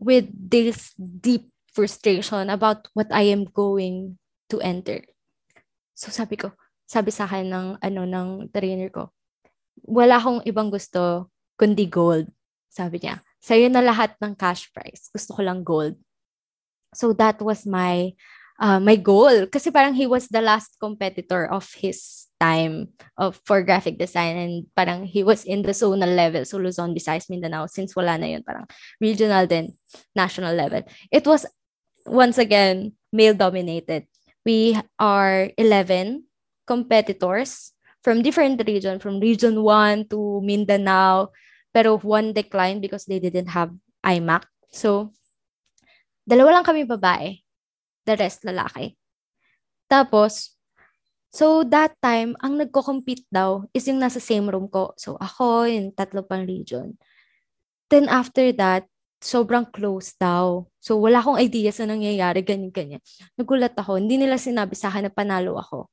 with 0.00 0.32
this 0.32 0.96
deep 0.96 1.52
frustration 1.76 2.48
about 2.48 2.88
what 2.96 3.12
I 3.12 3.28
am 3.30 3.44
going 3.44 4.16
to 4.48 4.58
enter. 4.64 5.04
So 5.92 6.08
sabi 6.10 6.40
ko, 6.40 6.56
sabi 6.88 7.12
sa 7.12 7.28
akin 7.28 7.46
ng, 7.52 7.68
ano, 7.84 8.02
ng 8.08 8.28
trainer 8.48 8.88
ko, 8.88 9.12
wala 9.84 10.16
akong 10.16 10.40
ibang 10.48 10.72
gusto 10.72 11.30
kundi 11.60 11.86
gold. 11.86 12.26
Sabi 12.72 12.98
niya, 13.02 13.20
sa'yo 13.40 13.70
na 13.70 13.82
lahat 13.84 14.14
ng 14.18 14.34
cash 14.34 14.70
prize. 14.74 15.10
Gusto 15.14 15.38
ko 15.38 15.40
lang 15.42 15.62
gold. 15.62 15.94
So 16.94 17.12
that 17.14 17.38
was 17.42 17.68
my 17.68 18.12
uh, 18.58 18.80
my 18.82 18.98
goal. 18.98 19.46
Kasi 19.46 19.70
parang 19.70 19.94
he 19.94 20.06
was 20.06 20.28
the 20.28 20.42
last 20.42 20.76
competitor 20.82 21.46
of 21.46 21.66
his 21.78 22.26
time 22.38 22.90
of 23.18 23.38
for 23.46 23.62
graphic 23.62 23.98
design 23.98 24.36
and 24.36 24.54
parang 24.74 25.06
he 25.06 25.22
was 25.22 25.46
in 25.46 25.62
the 25.62 25.74
zonal 25.74 26.10
level. 26.10 26.44
So 26.44 26.58
Luzon, 26.58 26.94
Visayas, 26.94 27.30
Mindanao. 27.30 27.66
Since 27.66 27.94
wala 27.94 28.18
na 28.18 28.26
yun, 28.26 28.42
parang 28.42 28.66
regional 29.00 29.46
then 29.46 29.74
national 30.14 30.54
level. 30.54 30.82
It 31.10 31.26
was 31.26 31.46
once 32.06 32.38
again 32.38 32.94
male 33.12 33.34
dominated. 33.34 34.06
We 34.46 34.78
are 34.98 35.50
11 35.58 36.24
competitors 36.66 37.72
from 38.02 38.22
different 38.22 38.62
region, 38.66 38.98
from 38.98 39.20
region 39.20 39.62
1 39.62 40.08
to 40.08 40.40
Mindanao, 40.40 41.28
pero 41.72 42.00
one 42.00 42.32
declined 42.32 42.80
because 42.80 43.04
they 43.04 43.20
didn't 43.20 43.52
have 43.52 43.72
iMac. 44.04 44.48
So, 44.72 45.12
dalawa 46.24 46.60
lang 46.60 46.66
kami 46.66 46.88
babae. 46.88 47.40
The 48.08 48.16
rest 48.16 48.44
lalaki. 48.44 48.96
Tapos, 49.88 50.56
so 51.28 51.64
that 51.64 51.96
time, 52.00 52.36
ang 52.40 52.56
nagko-compete 52.56 53.28
daw 53.28 53.64
is 53.72 53.84
yung 53.88 54.00
nasa 54.00 54.20
same 54.20 54.48
room 54.48 54.68
ko. 54.68 54.96
So, 54.96 55.16
ako, 55.20 55.68
yung 55.68 55.92
tatlo 55.92 56.24
pang 56.24 56.44
region. 56.44 56.96
Then 57.88 58.08
after 58.08 58.52
that, 58.56 58.88
sobrang 59.18 59.68
close 59.72 60.14
daw. 60.14 60.68
So, 60.78 61.00
wala 61.00 61.18
akong 61.20 61.40
idea 61.40 61.72
sa 61.74 61.84
nangyayari, 61.84 62.44
ganyan-ganyan. 62.44 63.02
Nagulat 63.34 63.74
ako. 63.74 63.98
Hindi 63.98 64.20
nila 64.20 64.38
sinabi 64.38 64.78
sa 64.78 64.88
akin 64.92 65.10
na 65.10 65.12
panalo 65.12 65.58
ako. 65.58 65.90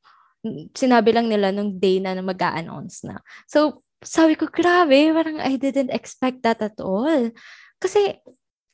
Sinabi 0.78 1.10
lang 1.10 1.26
nila 1.26 1.50
nung 1.50 1.74
day 1.82 1.98
na, 1.98 2.14
na 2.14 2.22
mag-a-announce 2.22 3.08
na. 3.08 3.18
So, 3.50 3.82
sabi 4.04 4.36
ko, 4.36 4.48
grabe, 4.48 5.14
parang 5.14 5.40
I 5.40 5.56
didn't 5.56 5.94
expect 5.94 6.44
that 6.44 6.62
at 6.62 6.80
all. 6.80 7.32
Kasi, 7.80 8.20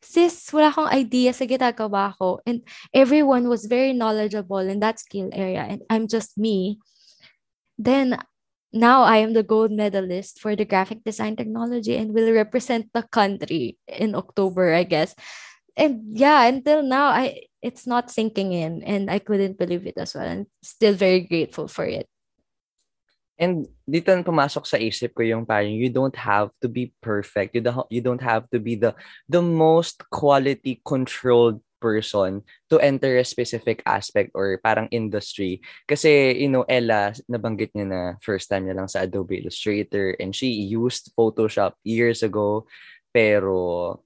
sis, 0.01 0.49
wala 0.53 0.73
akong 0.73 0.89
idea 0.89 1.33
sa 1.33 1.45
ginagawa 1.45 2.15
ko. 2.17 2.41
And 2.45 2.65
everyone 2.93 3.47
was 3.47 3.65
very 3.65 3.93
knowledgeable 3.93 4.63
in 4.65 4.79
that 4.81 4.99
skill 4.99 5.29
area. 5.33 5.65
And 5.67 5.81
I'm 5.89 6.07
just 6.07 6.37
me. 6.37 6.79
Then, 7.77 8.17
now 8.73 9.03
I 9.03 9.17
am 9.17 9.33
the 9.33 9.43
gold 9.43 9.71
medalist 9.71 10.39
for 10.39 10.55
the 10.55 10.65
graphic 10.65 11.03
design 11.03 11.35
technology 11.35 11.97
and 11.97 12.13
will 12.13 12.31
represent 12.31 12.87
the 12.93 13.03
country 13.03 13.77
in 13.87 14.15
October, 14.15 14.73
I 14.73 14.83
guess. 14.83 15.15
And 15.75 16.17
yeah, 16.17 16.43
until 16.43 16.83
now, 16.83 17.07
I 17.07 17.47
it's 17.61 17.85
not 17.85 18.11
sinking 18.11 18.51
in, 18.51 18.83
and 18.83 19.09
I 19.09 19.19
couldn't 19.19 19.57
believe 19.57 19.85
it 19.85 19.97
as 19.97 20.15
well. 20.15 20.25
And 20.25 20.47
still 20.63 20.93
very 20.93 21.21
grateful 21.21 21.67
for 21.67 21.85
it. 21.85 22.10
And 23.41 23.65
dito 23.89 24.13
pumasok 24.13 24.69
sa 24.69 24.77
isip 24.77 25.17
ko 25.17 25.25
yung 25.25 25.49
parang 25.49 25.73
you 25.73 25.89
don't 25.89 26.13
have 26.13 26.53
to 26.61 26.69
be 26.69 26.93
perfect. 27.01 27.57
You 27.57 27.65
don't, 27.65 27.89
you 27.89 27.97
don't 28.05 28.21
have 28.21 28.45
to 28.53 28.61
be 28.61 28.77
the 28.77 28.93
the 29.25 29.41
most 29.41 30.05
quality 30.13 30.77
controlled 30.85 31.57
person 31.81 32.45
to 32.69 32.77
enter 32.77 33.17
a 33.17 33.25
specific 33.25 33.81
aspect 33.89 34.29
or 34.37 34.61
parang 34.61 34.85
industry. 34.93 35.65
Kasi, 35.89 36.37
you 36.37 36.53
know, 36.53 36.61
Ella, 36.69 37.17
nabanggit 37.25 37.73
niya 37.73 37.89
na 37.89 38.01
first 38.21 38.45
time 38.53 38.69
niya 38.69 38.77
lang 38.77 38.85
sa 38.85 39.09
Adobe 39.09 39.41
Illustrator 39.41 40.13
and 40.21 40.37
she 40.37 40.53
used 40.53 41.09
Photoshop 41.17 41.73
years 41.81 42.21
ago. 42.21 42.69
Pero, 43.09 44.05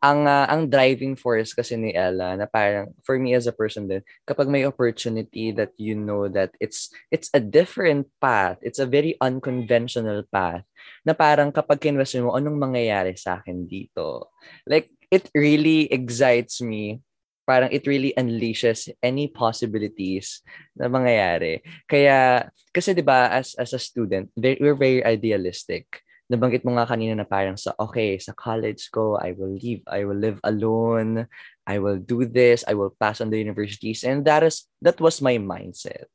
ang 0.00 0.24
uh, 0.24 0.48
ang 0.48 0.64
driving 0.66 1.12
force 1.12 1.52
kasi 1.52 1.76
ni 1.76 1.92
Ella 1.92 2.32
na 2.36 2.48
parang 2.48 2.88
for 3.04 3.20
me 3.20 3.36
as 3.36 3.44
a 3.44 3.52
person 3.52 3.84
din 3.84 4.00
kapag 4.24 4.48
may 4.48 4.64
opportunity 4.64 5.52
that 5.52 5.76
you 5.76 5.92
know 5.92 6.24
that 6.26 6.56
it's 6.56 6.88
it's 7.12 7.28
a 7.36 7.40
different 7.40 8.08
path 8.16 8.56
it's 8.64 8.80
a 8.80 8.88
very 8.88 9.12
unconventional 9.20 10.24
path 10.32 10.64
na 11.04 11.12
parang 11.12 11.52
kapag 11.52 11.84
kinwestiyon 11.84 12.26
mo 12.28 12.36
anong 12.36 12.56
mangyayari 12.56 13.12
sa 13.12 13.44
akin 13.44 13.68
dito 13.68 14.32
like 14.64 14.88
it 15.10 15.28
really 15.34 15.90
excites 15.92 16.62
me. 16.62 17.02
Parang 17.44 17.68
it 17.74 17.82
really 17.90 18.14
unleashes 18.14 18.86
any 19.02 19.26
possibilities 19.26 20.38
na 20.78 20.86
mangyayari. 20.86 21.58
Kaya, 21.90 22.46
kasi 22.70 22.94
di 22.94 23.02
ba 23.02 23.26
as, 23.26 23.58
as 23.58 23.74
a 23.74 23.82
student, 23.82 24.30
we're 24.38 24.78
very 24.78 25.02
idealistic. 25.02 26.06
Nabanggit 26.30 26.62
mo 26.62 26.78
nga 26.78 26.86
kanina 26.86 27.18
na 27.18 27.26
parang 27.26 27.58
sa, 27.58 27.74
okay, 27.74 28.14
sa 28.22 28.30
college 28.30 28.86
ko, 28.94 29.18
I 29.18 29.34
will 29.34 29.58
leave, 29.58 29.82
I 29.90 30.06
will 30.06 30.16
live 30.16 30.38
alone, 30.46 31.26
I 31.66 31.82
will 31.82 31.98
do 31.98 32.22
this, 32.22 32.62
I 32.70 32.78
will 32.78 32.94
pass 32.94 33.18
on 33.18 33.34
the 33.34 33.40
universities. 33.42 34.06
And 34.06 34.22
that 34.30 34.46
is, 34.46 34.70
that 34.78 35.02
was 35.02 35.18
my 35.18 35.42
mindset. 35.42 36.06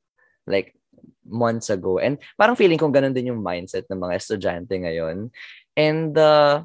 Like, 0.47 0.71
months 1.25 1.73
ago. 1.73 1.97
And 1.97 2.21
parang 2.37 2.55
feeling 2.55 2.77
kong 2.77 2.93
ganun 2.93 3.13
din 3.13 3.33
yung 3.33 3.41
mindset 3.41 3.89
ng 3.89 3.99
mga 3.99 4.15
estudyante 4.15 4.73
ngayon. 4.77 5.33
And 5.75 6.13
uh, 6.15 6.63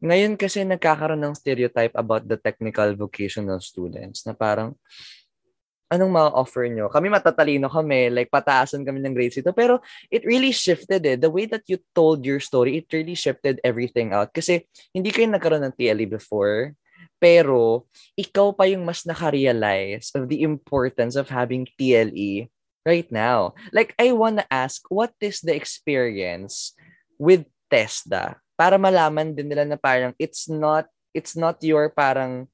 ngayon 0.00 0.38
kasi 0.38 0.62
nagkakaroon 0.64 1.20
ng 1.20 1.34
stereotype 1.36 1.92
about 1.94 2.24
the 2.24 2.38
technical 2.38 2.94
vocational 2.94 3.58
students 3.60 4.24
na 4.24 4.32
parang, 4.32 4.78
anong 5.92 6.12
ma-offer 6.12 6.68
nyo? 6.68 6.88
Kami 6.92 7.08
matatalino 7.12 7.68
kami, 7.68 8.12
like 8.12 8.30
pataasan 8.32 8.84
kami 8.84 9.00
ng 9.02 9.14
grades 9.16 9.40
ito. 9.40 9.52
Pero 9.52 9.80
it 10.08 10.24
really 10.24 10.52
shifted 10.52 11.02
eh. 11.04 11.16
The 11.16 11.32
way 11.32 11.44
that 11.50 11.64
you 11.66 11.80
told 11.92 12.24
your 12.24 12.40
story, 12.40 12.80
it 12.80 12.88
really 12.92 13.16
shifted 13.16 13.60
everything 13.64 14.12
out. 14.12 14.32
Kasi 14.32 14.64
hindi 14.92 15.12
kayo 15.12 15.28
nagkaroon 15.28 15.64
ng 15.68 15.76
TLE 15.76 16.06
before. 16.08 16.72
Pero 17.20 17.88
ikaw 18.16 18.52
pa 18.52 18.68
yung 18.68 18.84
mas 18.84 19.04
nakarealize 19.08 20.12
of 20.12 20.28
the 20.28 20.44
importance 20.44 21.16
of 21.16 21.32
having 21.32 21.64
TLE 21.76 22.52
right 22.84 23.08
now. 23.08 23.56
Like, 23.72 23.96
I 23.96 24.12
wanna 24.12 24.44
ask, 24.52 24.84
what 24.92 25.16
is 25.20 25.40
the 25.40 25.56
experience 25.56 26.76
with 27.16 27.48
TESDA? 27.72 28.44
para 28.54 28.78
malaman 28.78 29.34
din 29.34 29.50
nila 29.50 29.66
na 29.66 29.78
parang 29.78 30.14
it's 30.18 30.46
not 30.46 30.86
it's 31.10 31.34
not 31.34 31.58
your 31.62 31.90
parang 31.90 32.46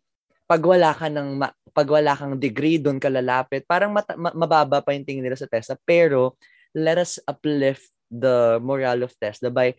pag 0.48 0.60
wala 0.64 0.90
ka 0.96 1.06
ng 1.06 1.38
pag 1.72 1.88
wala 1.88 2.12
kang 2.14 2.36
degree 2.36 2.76
doon 2.76 2.98
ka 2.98 3.08
lalapit 3.08 3.64
parang 3.64 3.94
mata, 3.94 4.14
ma, 4.18 4.30
mababa 4.34 4.82
pa 4.84 4.92
yung 4.94 5.06
tingin 5.06 5.24
nila 5.24 5.38
sa 5.38 5.48
TESDA 5.48 5.78
pero 5.86 6.36
let 6.74 6.98
us 6.98 7.18
uplift 7.26 7.90
the 8.10 8.58
morale 8.62 9.06
of 9.06 9.14
TESDA 9.18 9.50
by 9.54 9.74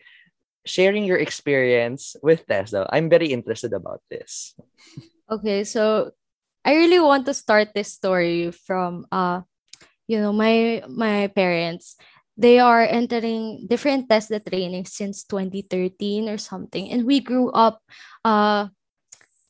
sharing 0.64 1.04
your 1.04 1.18
experience 1.18 2.14
with 2.22 2.46
TESDA. 2.46 2.86
I'm 2.88 3.10
very 3.10 3.34
interested 3.34 3.72
about 3.72 4.00
this. 4.08 4.54
Okay, 5.26 5.64
so 5.64 6.12
I 6.64 6.78
really 6.78 7.00
want 7.00 7.26
to 7.26 7.34
start 7.34 7.74
this 7.74 7.92
story 7.92 8.52
from 8.52 9.06
uh 9.10 9.42
you 10.06 10.20
know 10.20 10.32
my 10.32 10.84
my 10.88 11.28
parents 11.32 11.96
they 12.36 12.58
are 12.58 12.82
entering 12.82 13.66
different 13.68 14.08
TESDA 14.08 14.44
training 14.48 14.86
since 14.86 15.24
2013 15.24 16.28
or 16.28 16.38
something. 16.38 16.90
And 16.90 17.04
we 17.04 17.20
grew 17.20 17.50
up 17.52 17.80
uh, 18.24 18.68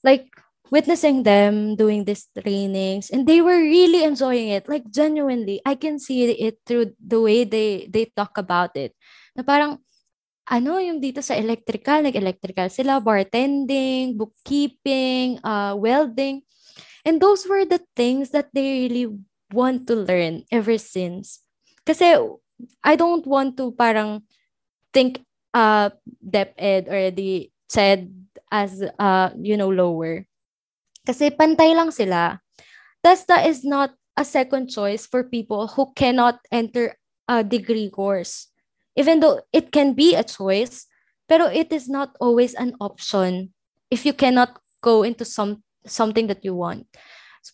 like 0.03 0.27
witnessing 0.73 1.23
them 1.23 1.77
doing 1.77 2.09
these 2.09 2.33
trainings 2.33 3.13
and 3.13 3.29
they 3.29 3.45
were 3.45 3.61
really 3.61 4.09
enjoying 4.09 4.49
it. 4.49 4.65
Like 4.65 4.89
genuinely 4.89 5.61
i 5.69 5.77
can 5.77 6.01
see 6.01 6.25
it 6.33 6.65
through 6.65 6.97
the 6.97 7.21
way 7.21 7.45
they 7.45 7.87
they 7.93 8.09
talk 8.09 8.41
about 8.41 8.73
it. 8.81 8.97
Na 9.37 9.45
parang 9.45 9.85
ano 10.49 10.81
yung 10.81 10.99
dito 10.99 11.21
sa 11.23 11.37
electrical? 11.37 12.03
Nag-electrical 12.03 12.73
sila 12.73 12.99
bartending 12.99 14.17
bookkeeping 14.17 15.39
uh, 15.45 15.77
welding. 15.77 16.43
And 17.05 17.21
those 17.21 17.47
were 17.47 17.69
the 17.69 17.83
things 17.95 18.31
that 18.33 18.51
they 18.55 18.89
really 18.89 19.11
want 19.53 19.87
to 19.91 19.95
learn 19.95 20.49
ever 20.51 20.79
since. 20.81 21.45
Kasi 21.85 22.17
I 22.83 22.95
don't 22.97 23.27
want 23.27 23.59
to 23.59 23.75
parang 23.77 24.23
think 24.95 25.21
uh 25.53 25.91
DepEd 26.23 26.89
already 26.89 27.53
said 27.69 28.09
as 28.51 28.81
uh 28.99 29.31
you 29.37 29.61
know 29.61 29.71
lower. 29.71 30.25
Kasi 31.03 31.35
pantay 31.35 31.75
lang 31.75 31.91
sila. 31.91 32.39
TESDA 33.03 33.47
is 33.51 33.67
not 33.67 33.95
a 34.15 34.25
second 34.25 34.71
choice 34.71 35.07
for 35.07 35.27
people 35.27 35.67
who 35.75 35.91
cannot 35.99 36.39
enter 36.55 36.95
a 37.27 37.43
degree 37.43 37.91
course. 37.91 38.49
Even 38.95 39.19
though 39.19 39.43
it 39.51 39.73
can 39.73 39.95
be 39.95 40.15
a 40.15 40.23
choice, 40.23 40.87
pero 41.27 41.49
it 41.49 41.73
is 41.73 41.89
not 41.89 42.15
always 42.21 42.55
an 42.55 42.77
option 42.79 43.51
if 43.91 44.07
you 44.07 44.13
cannot 44.13 44.61
go 44.85 45.03
into 45.03 45.25
some 45.25 45.65
something 45.87 46.29
that 46.29 46.45
you 46.45 46.55
want. 46.55 46.87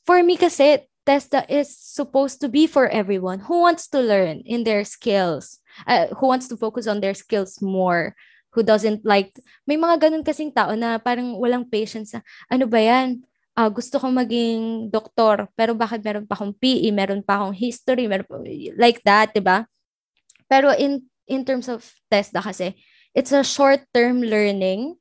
For 0.05 0.21
me 0.21 0.37
kasi, 0.37 0.85
TESDA 1.09 1.49
is 1.49 1.73
supposed 1.73 2.45
to 2.45 2.53
be 2.53 2.69
for 2.69 2.93
everyone 2.93 3.49
who 3.49 3.65
wants 3.65 3.89
to 3.97 4.05
learn 4.05 4.45
in 4.45 4.69
their 4.69 4.85
skills, 4.85 5.65
uh, 5.89 6.13
who 6.21 6.29
wants 6.29 6.49
to 6.53 6.57
focus 6.61 6.85
on 6.85 7.01
their 7.01 7.17
skills 7.17 7.63
more, 7.65 8.13
who 8.53 8.61
doesn't 8.61 9.07
like, 9.09 9.33
may 9.65 9.81
mga 9.81 10.05
ganun 10.05 10.27
kasing 10.27 10.53
tao 10.53 10.77
na 10.77 11.01
parang 11.01 11.41
walang 11.41 11.65
patience 11.65 12.13
ano 12.53 12.69
ba 12.69 12.81
yan? 12.81 13.25
Uh, 13.59 13.67
gusto 13.67 13.99
kong 13.99 14.15
maging 14.15 14.87
doktor, 14.87 15.51
pero 15.59 15.75
bakit 15.75 15.99
meron 16.07 16.23
pa 16.23 16.39
akong 16.39 16.55
PE, 16.55 16.95
meron 16.95 17.27
pa 17.27 17.43
akong 17.43 17.59
history, 17.59 18.07
meron 18.07 18.23
pa, 18.23 18.39
like 18.79 19.03
that, 19.03 19.35
di 19.35 19.43
ba? 19.43 19.67
Pero 20.47 20.71
in, 20.79 21.03
in 21.27 21.43
terms 21.43 21.67
of 21.67 21.83
TESDA 22.07 22.39
kasi, 22.39 22.79
it's 23.19 23.35
a 23.35 23.43
short-term 23.43 24.23
learning, 24.23 24.95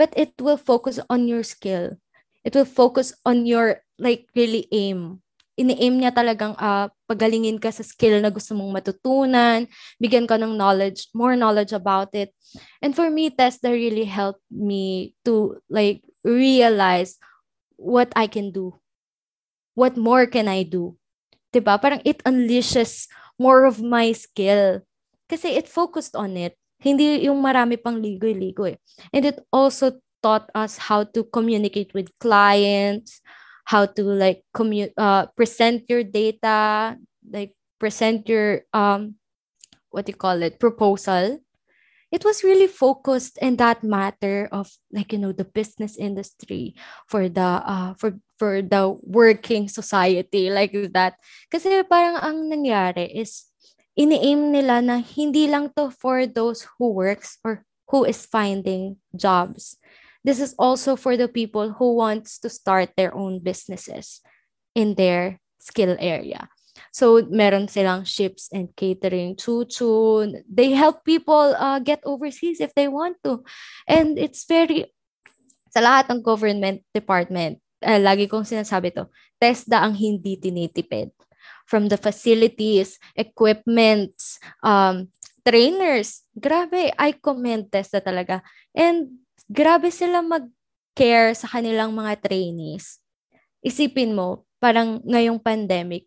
but 0.00 0.08
it 0.16 0.32
will 0.40 0.56
focus 0.56 0.96
on 1.12 1.28
your 1.28 1.44
skill. 1.44 2.00
It 2.40 2.56
will 2.56 2.64
focus 2.64 3.12
on 3.28 3.44
your, 3.44 3.84
like, 4.00 4.32
really 4.32 4.64
aim 4.72 5.20
ini-aim 5.54 6.02
niya 6.02 6.10
talagang 6.10 6.54
uh, 6.58 6.90
pagalingin 7.06 7.62
ka 7.62 7.70
sa 7.70 7.86
skill 7.86 8.18
na 8.18 8.30
gusto 8.30 8.58
mong 8.58 8.74
matutunan, 8.74 9.70
bigyan 10.02 10.26
ka 10.26 10.34
ng 10.34 10.58
knowledge, 10.58 11.10
more 11.14 11.38
knowledge 11.38 11.70
about 11.70 12.10
it. 12.10 12.34
And 12.82 12.90
for 12.94 13.06
me, 13.10 13.30
TESDA 13.30 13.70
really 13.70 14.06
helped 14.06 14.42
me 14.50 15.14
to 15.22 15.62
like 15.70 16.02
realize 16.26 17.18
what 17.84 18.08
I 18.16 18.26
can 18.26 18.48
do. 18.48 18.80
What 19.76 20.00
more 20.00 20.24
can 20.24 20.48
I 20.48 20.64
do? 20.64 20.96
'Di 21.52 21.60
ba? 21.60 21.76
Parang 21.76 22.00
it 22.08 22.24
unleashes 22.24 23.06
more 23.36 23.68
of 23.68 23.84
my 23.84 24.16
skill. 24.16 24.80
Kasi 25.28 25.52
it 25.54 25.68
focused 25.68 26.16
on 26.16 26.34
it. 26.40 26.56
Hindi 26.80 27.28
yung 27.28 27.40
marami 27.44 27.76
pang 27.76 28.00
ligoy-ligoy. 28.00 28.76
And 29.12 29.22
it 29.24 29.40
also 29.52 30.00
taught 30.20 30.48
us 30.56 30.80
how 30.88 31.04
to 31.12 31.24
communicate 31.28 31.92
with 31.92 32.12
clients, 32.20 33.20
how 33.68 33.84
to 33.84 34.02
like 34.04 34.44
commu- 34.56 34.92
uh, 34.96 35.28
present 35.36 35.84
your 35.88 36.04
data, 36.04 36.96
like 37.24 37.52
present 37.80 38.24
your 38.28 38.64
um 38.72 39.16
what 39.92 40.08
do 40.08 40.12
you 40.12 40.20
call 40.20 40.40
it 40.40 40.60
proposal. 40.60 41.43
It 42.14 42.22
was 42.22 42.46
really 42.46 42.70
focused 42.70 43.42
in 43.42 43.58
that 43.58 43.82
matter 43.82 44.46
of 44.54 44.70
like 44.94 45.10
you 45.10 45.18
know 45.18 45.34
the 45.34 45.42
business 45.42 45.98
industry 45.98 46.78
for 47.10 47.26
the 47.26 47.58
uh 47.58 47.98
for 47.98 48.14
for 48.38 48.62
the 48.62 48.94
working 49.02 49.66
society 49.66 50.46
like 50.46 50.70
that. 50.94 51.18
Kasi 51.50 51.82
parang 51.90 52.22
ang 52.22 52.46
nangyari 52.46 53.10
is 53.10 53.50
ini-aim 53.98 54.54
nila 54.54 54.78
na 54.78 55.02
hindi 55.02 55.50
lang 55.50 55.74
to 55.74 55.90
for 55.90 56.22
those 56.30 56.70
who 56.78 56.94
works 56.94 57.42
or 57.42 57.66
who 57.90 58.06
is 58.06 58.26
finding 58.26 58.94
jobs 59.14 59.78
this 60.24 60.40
is 60.40 60.56
also 60.58 60.96
for 60.96 61.16
the 61.16 61.28
people 61.28 61.76
who 61.76 61.94
wants 61.94 62.40
to 62.40 62.48
start 62.48 62.96
their 62.96 63.14
own 63.14 63.38
businesses 63.38 64.24
in 64.74 64.96
their 64.96 65.38
skill 65.60 65.96
area. 66.00 66.48
So, 66.94 67.26
meron 67.26 67.66
silang 67.66 68.06
ships 68.06 68.46
and 68.54 68.70
catering, 68.78 69.34
chuchu. 69.34 70.30
They 70.46 70.78
help 70.78 71.02
people 71.02 71.58
uh, 71.58 71.82
get 71.82 71.98
overseas 72.06 72.62
if 72.62 72.70
they 72.78 72.86
want 72.86 73.18
to. 73.26 73.42
And 73.90 74.14
it's 74.14 74.46
very, 74.46 74.86
sa 75.74 75.82
lahat 75.82 76.06
ng 76.14 76.22
government 76.22 76.86
department, 76.94 77.58
uh, 77.82 77.98
lagi 77.98 78.30
kong 78.30 78.46
sinasabi 78.46 78.94
to, 78.94 79.10
TESDA 79.42 79.82
ang 79.82 79.98
hindi 79.98 80.38
tinitipid. 80.38 81.10
From 81.66 81.90
the 81.90 81.98
facilities, 81.98 83.02
equipments, 83.18 84.38
um, 84.62 85.10
trainers. 85.42 86.22
Grabe, 86.30 86.94
I 86.94 87.10
commend 87.18 87.74
TESDA 87.74 88.06
talaga. 88.06 88.38
And 88.70 89.18
grabe 89.50 89.90
sila 89.90 90.22
mag-care 90.22 91.34
sa 91.34 91.50
kanilang 91.50 91.90
mga 91.90 92.22
trainees. 92.22 93.02
Isipin 93.66 94.14
mo, 94.14 94.46
parang 94.62 95.02
ngayong 95.02 95.42
pandemic, 95.42 96.06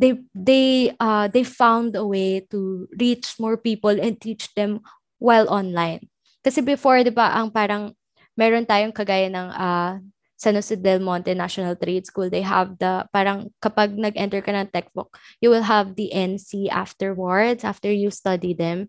they 0.00 0.16
they 0.32 0.96
uh 0.96 1.28
they 1.28 1.44
found 1.44 1.92
a 1.92 2.06
way 2.08 2.40
to 2.48 2.88
reach 2.96 3.36
more 3.36 3.60
people 3.60 3.92
and 3.92 4.16
teach 4.16 4.48
them 4.56 4.80
while 5.20 5.44
online. 5.52 6.08
Kasi 6.40 6.64
before 6.64 7.04
'di 7.04 7.12
ba 7.12 7.36
ang 7.36 7.52
parang 7.52 7.92
meron 8.32 8.64
tayong 8.64 8.96
kagaya 8.96 9.28
ng 9.28 9.48
uh, 9.52 10.00
San 10.40 10.56
Jose 10.56 10.72
del 10.80 11.04
Monte 11.04 11.36
National 11.36 11.76
Trade 11.76 12.08
School, 12.08 12.32
they 12.32 12.40
have 12.40 12.72
the, 12.80 13.04
parang 13.12 13.52
kapag 13.60 13.92
nag-enter 13.92 14.40
ka 14.40 14.48
ng 14.56 14.72
textbook, 14.72 15.12
you 15.44 15.52
will 15.52 15.68
have 15.68 16.00
the 16.00 16.08
NC 16.08 16.72
afterwards, 16.72 17.60
after 17.60 17.92
you 17.92 18.08
study 18.08 18.56
them. 18.56 18.88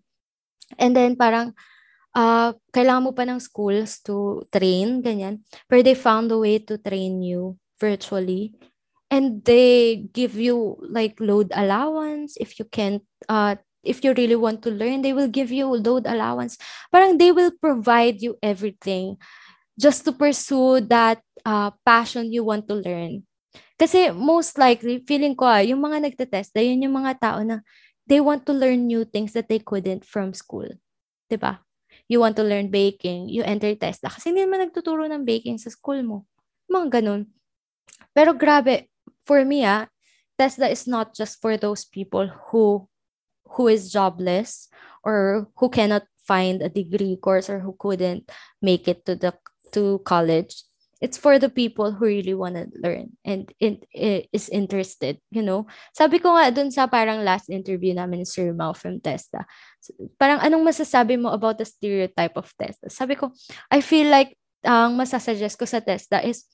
And 0.80 0.96
then 0.96 1.20
parang, 1.20 1.52
uh, 2.16 2.56
kailangan 2.72 3.04
mo 3.04 3.12
pa 3.12 3.28
ng 3.28 3.36
schools 3.44 4.00
to 4.08 4.48
train, 4.48 5.04
ganyan. 5.04 5.44
Pero 5.68 5.84
they 5.84 5.92
found 5.92 6.32
a 6.32 6.40
way 6.40 6.56
to 6.64 6.80
train 6.80 7.20
you 7.20 7.60
virtually 7.76 8.56
and 9.12 9.44
they 9.44 10.08
give 10.16 10.40
you 10.40 10.80
like 10.88 11.20
load 11.20 11.52
allowance. 11.52 12.40
If 12.40 12.56
you 12.56 12.64
can't 12.64 13.04
uh 13.28 13.60
if 13.84 14.00
you 14.00 14.16
really 14.16 14.40
want 14.40 14.64
to 14.64 14.72
learn 14.72 15.04
they 15.04 15.12
will 15.12 15.28
give 15.28 15.52
you 15.52 15.68
load 15.68 16.08
allowance. 16.08 16.56
Parang 16.88 17.20
they 17.20 17.28
will 17.28 17.52
provide 17.60 18.24
you 18.24 18.40
everything 18.40 19.20
just 19.76 20.08
to 20.08 20.16
pursue 20.16 20.80
that 20.88 21.20
uh, 21.44 21.76
passion 21.84 22.32
you 22.32 22.40
want 22.40 22.64
to 22.72 22.80
learn. 22.80 23.28
Kasi 23.76 24.08
most 24.16 24.56
likely 24.56 25.04
feeling 25.04 25.36
ko 25.36 25.44
ah, 25.44 25.60
yung 25.60 25.84
mga 25.84 26.08
nagtetest 26.08 26.56
yun 26.56 26.88
yung 26.88 26.96
mga 26.96 27.20
tao 27.20 27.44
na 27.44 27.60
they 28.08 28.18
want 28.18 28.48
to 28.48 28.56
learn 28.56 28.88
new 28.88 29.04
things 29.04 29.36
that 29.36 29.52
they 29.52 29.60
couldn't 29.60 30.08
from 30.08 30.32
school. 30.32 30.66
'di 31.28 31.36
ba 31.36 31.60
you 32.08 32.16
want 32.20 32.36
to 32.36 32.44
learn 32.44 32.72
baking 32.72 33.28
you 33.28 33.44
enter 33.44 33.72
test 33.76 34.00
kasi 34.04 34.32
hindi 34.32 34.44
naman 34.44 34.68
nagtuturo 34.68 35.04
ng 35.04 35.28
baking 35.28 35.60
sa 35.60 35.68
school 35.68 36.00
mo. 36.00 36.24
Mga 36.72 37.00
ganun. 37.02 37.28
Pero 38.12 38.36
grabe 38.36 38.91
for 39.26 39.44
me, 39.44 39.64
ah, 39.64 39.86
TESDA 40.38 40.70
is 40.70 40.86
not 40.86 41.14
just 41.14 41.40
for 41.40 41.56
those 41.56 41.84
people 41.84 42.26
who 42.50 42.88
who 43.54 43.68
is 43.68 43.92
jobless 43.92 44.68
or 45.04 45.46
who 45.60 45.68
cannot 45.68 46.08
find 46.24 46.62
a 46.62 46.72
degree 46.72 47.16
course 47.20 47.50
or 47.50 47.60
who 47.60 47.76
couldn't 47.78 48.30
make 48.62 48.88
it 48.88 49.04
to 49.04 49.14
the 49.14 49.34
to 49.72 50.00
college. 50.04 50.64
It's 51.02 51.18
for 51.18 51.42
the 51.42 51.50
people 51.50 51.90
who 51.90 52.06
really 52.06 52.38
want 52.38 52.54
to 52.54 52.70
learn 52.78 53.18
and 53.26 53.50
it, 53.58 53.82
it 53.90 54.30
is 54.30 54.46
interested, 54.48 55.18
you 55.34 55.42
know. 55.42 55.66
Sabi 55.90 56.22
ko 56.22 56.30
nga 56.38 56.54
dun 56.54 56.70
sa 56.70 56.86
parang 56.86 57.26
last 57.26 57.50
interview 57.50 57.90
namin 57.90 58.22
ni 58.22 58.26
Sir 58.26 58.54
Mao 58.54 58.70
from 58.70 59.02
TESDA. 59.02 59.42
Parang 60.14 60.38
anong 60.38 60.62
masasabi 60.62 61.18
mo 61.18 61.34
about 61.34 61.58
the 61.58 61.66
stereotype 61.66 62.38
of 62.38 62.54
TESDA? 62.54 62.86
Sabi 62.86 63.18
ko, 63.18 63.34
I 63.66 63.82
feel 63.82 64.14
like 64.14 64.38
ang 64.62 64.94
masasuggest 64.94 65.58
ko 65.58 65.66
sa 65.66 65.82
TESDA 65.82 66.22
is 66.22 66.46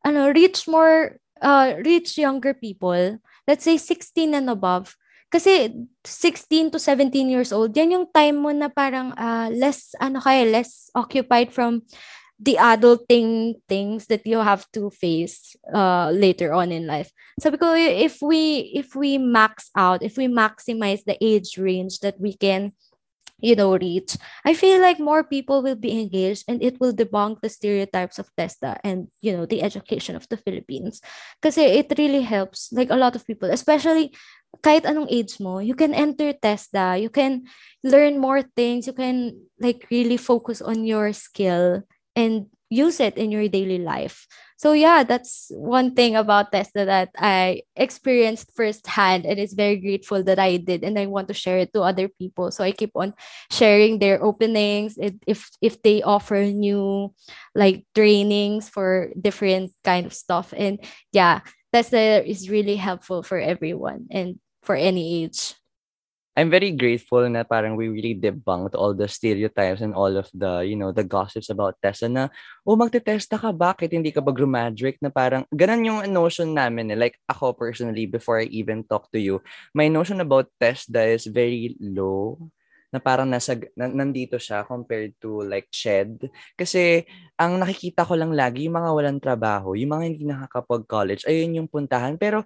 ano, 0.00 0.32
reach 0.32 0.64
more 0.64 1.20
uh, 1.42 1.74
reach 1.84 2.16
younger 2.16 2.54
people, 2.54 3.18
let's 3.48 3.64
say 3.64 3.76
16 3.76 4.34
and 4.34 4.48
above, 4.48 4.96
kasi 5.30 5.70
16 6.04 6.74
to 6.74 6.78
17 6.78 7.30
years 7.30 7.54
old, 7.54 7.70
yan 7.76 7.94
yung 7.94 8.06
time 8.10 8.42
mo 8.42 8.50
na 8.50 8.66
parang 8.66 9.14
uh, 9.14 9.46
less, 9.54 9.94
ano 10.02 10.18
kaya, 10.18 10.42
less 10.44 10.90
occupied 10.94 11.54
from 11.54 11.86
the 12.40 12.56
adulting 12.58 13.54
things 13.68 14.06
that 14.06 14.26
you 14.26 14.40
have 14.40 14.64
to 14.72 14.90
face 14.90 15.54
uh, 15.72 16.10
later 16.10 16.52
on 16.52 16.72
in 16.72 16.88
life. 16.88 17.12
Sabi 17.38 17.58
ko, 17.58 17.76
if 17.76 18.18
we, 18.24 18.72
if 18.74 18.96
we 18.96 19.18
max 19.18 19.70
out, 19.76 20.02
if 20.02 20.16
we 20.16 20.26
maximize 20.26 21.04
the 21.04 21.20
age 21.22 21.58
range 21.58 22.00
that 22.00 22.18
we 22.18 22.34
can 22.34 22.72
you 23.42 23.56
know, 23.56 23.76
reach, 23.76 24.16
I 24.44 24.54
feel 24.54 24.80
like 24.80 25.00
more 25.00 25.24
people 25.24 25.62
will 25.62 25.76
be 25.76 25.92
engaged 26.00 26.44
and 26.48 26.62
it 26.62 26.80
will 26.80 26.92
debunk 26.92 27.40
the 27.40 27.48
stereotypes 27.48 28.18
of 28.18 28.30
TESDA 28.36 28.78
and, 28.84 29.08
you 29.20 29.36
know, 29.36 29.46
the 29.46 29.62
education 29.62 30.16
of 30.16 30.28
the 30.28 30.36
Philippines. 30.36 31.00
Because 31.40 31.58
it 31.58 31.92
really 31.98 32.22
helps, 32.22 32.72
like 32.72 32.90
a 32.90 32.96
lot 32.96 33.16
of 33.16 33.26
people, 33.26 33.50
especially 33.50 34.12
kahit 34.62 34.82
anong 34.82 35.06
age 35.10 35.38
mo, 35.38 35.58
you 35.58 35.74
can 35.74 35.94
enter 35.94 36.32
TESDA, 36.32 37.00
you 37.00 37.10
can 37.10 37.46
learn 37.84 38.18
more 38.18 38.42
things, 38.42 38.86
you 38.86 38.92
can 38.92 39.38
like 39.60 39.86
really 39.90 40.16
focus 40.16 40.60
on 40.60 40.84
your 40.84 41.12
skill 41.12 41.82
and 42.16 42.46
use 42.70 43.00
it 43.00 43.18
in 43.18 43.30
your 43.30 43.48
daily 43.48 43.78
life. 43.78 44.26
So 44.56 44.72
yeah, 44.72 45.02
that's 45.02 45.50
one 45.50 45.94
thing 45.94 46.16
about 46.16 46.52
Tesla 46.52 46.84
that 46.84 47.10
I 47.18 47.62
experienced 47.76 48.52
firsthand 48.54 49.26
and 49.26 49.38
is 49.40 49.54
very 49.54 49.76
grateful 49.76 50.22
that 50.24 50.38
I 50.38 50.58
did 50.58 50.84
and 50.84 50.98
I 50.98 51.06
want 51.06 51.28
to 51.28 51.34
share 51.34 51.58
it 51.58 51.72
to 51.74 51.82
other 51.82 52.08
people. 52.08 52.50
So 52.50 52.62
I 52.62 52.72
keep 52.72 52.92
on 52.94 53.14
sharing 53.50 53.98
their 53.98 54.22
openings 54.22 54.98
if 55.00 55.50
if 55.60 55.82
they 55.82 56.02
offer 56.02 56.44
new 56.44 57.12
like 57.54 57.84
trainings 57.94 58.68
for 58.68 59.10
different 59.18 59.72
kind 59.82 60.06
of 60.06 60.14
stuff. 60.14 60.54
And 60.56 60.78
yeah, 61.12 61.40
Tesla 61.72 62.20
is 62.22 62.50
really 62.50 62.76
helpful 62.76 63.22
for 63.22 63.38
everyone 63.38 64.06
and 64.10 64.38
for 64.62 64.76
any 64.76 65.24
age. 65.24 65.54
I'm 66.40 66.48
very 66.48 66.72
grateful 66.72 67.20
na 67.28 67.44
parang 67.44 67.76
we 67.76 67.92
really 67.92 68.16
debunked 68.16 68.72
all 68.72 68.96
the 68.96 69.04
stereotypes 69.04 69.84
and 69.84 69.92
all 69.92 70.16
of 70.16 70.24
the, 70.32 70.64
you 70.64 70.72
know, 70.72 70.88
the 70.88 71.04
gossips 71.04 71.52
about 71.52 71.76
Tessa 71.84 72.08
na, 72.08 72.32
oh, 72.64 72.80
magte-testa 72.80 73.36
ka, 73.36 73.52
bakit 73.52 73.92
hindi 73.92 74.08
ka 74.08 74.24
ba 74.24 74.32
graduate? 74.32 74.96
Na 75.04 75.12
parang, 75.12 75.44
ganun 75.52 75.84
yung 75.84 76.00
notion 76.08 76.56
namin. 76.56 76.96
Eh. 76.96 76.96
Like, 76.96 77.20
ako 77.28 77.52
personally, 77.52 78.08
before 78.08 78.40
I 78.40 78.48
even 78.48 78.88
talk 78.88 79.12
to 79.12 79.20
you, 79.20 79.44
my 79.76 79.92
notion 79.92 80.24
about 80.24 80.48
TESDA 80.56 81.12
is 81.12 81.28
very 81.28 81.76
low 81.76 82.40
na 82.88 83.04
parang 83.04 83.28
nasa 83.28 83.60
na, 83.76 83.92
nandito 83.92 84.40
siya 84.40 84.64
compared 84.64 85.14
to 85.22 85.46
like 85.46 85.70
shed 85.70 86.26
kasi 86.58 87.06
ang 87.38 87.62
nakikita 87.62 88.02
ko 88.02 88.18
lang 88.18 88.34
lagi 88.34 88.66
yung 88.66 88.82
mga 88.82 88.90
walang 88.90 89.22
trabaho 89.22 89.78
yung 89.78 89.94
mga 89.94 90.04
hindi 90.10 90.26
nakakapag-college 90.26 91.22
ayun 91.22 91.62
yung 91.62 91.70
puntahan 91.70 92.18
pero 92.18 92.42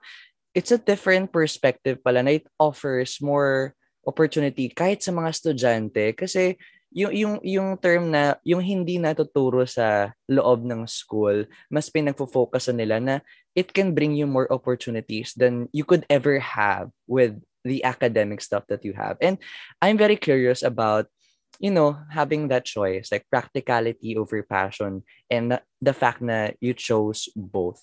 it's 0.53 0.69
a 0.69 0.77
different 0.77 1.33
perspective 1.33 1.97
pala 2.05 2.21
na 2.21 2.37
it 2.37 2.45
offers 2.61 3.25
more 3.25 3.73
opportunity 4.07 4.71
kahit 4.71 5.03
sa 5.03 5.13
mga 5.13 5.29
estudyante 5.33 6.05
kasi 6.17 6.57
yung 6.95 7.11
yung 7.11 7.35
yung 7.43 7.69
term 7.83 8.15
na 8.15 8.39
yung 8.47 8.63
hindi 8.63 9.03
natuturo 9.03 9.67
sa 9.67 10.15
loob 10.31 10.63
ng 10.63 10.87
school 10.87 11.43
mas 11.67 11.91
pinagfo-focus 11.91 12.71
nila 12.71 13.03
na 13.03 13.15
it 13.59 13.75
can 13.75 13.91
bring 13.91 14.15
you 14.15 14.31
more 14.31 14.47
opportunities 14.55 15.35
than 15.35 15.67
you 15.75 15.83
could 15.83 16.07
ever 16.07 16.39
have 16.39 16.95
with 17.11 17.35
the 17.67 17.83
academic 17.83 18.45
stuff 18.45 18.63
that 18.69 18.85
you 18.85 18.93
have. 18.95 19.17
And 19.25 19.41
i'm 19.83 19.99
very 19.99 20.15
curious 20.21 20.63
about 20.63 21.11
you 21.59 21.71
know 21.71 21.99
having 22.11 22.49
that 22.49 22.65
choice 22.65 23.11
like 23.11 23.27
practicality 23.31 24.17
over 24.17 24.43
passion 24.43 25.03
and 25.31 25.53
the, 25.53 25.59
the 25.83 25.95
fact 25.95 26.23
na 26.23 26.51
you 26.61 26.75
chose 26.75 27.31
both 27.35 27.83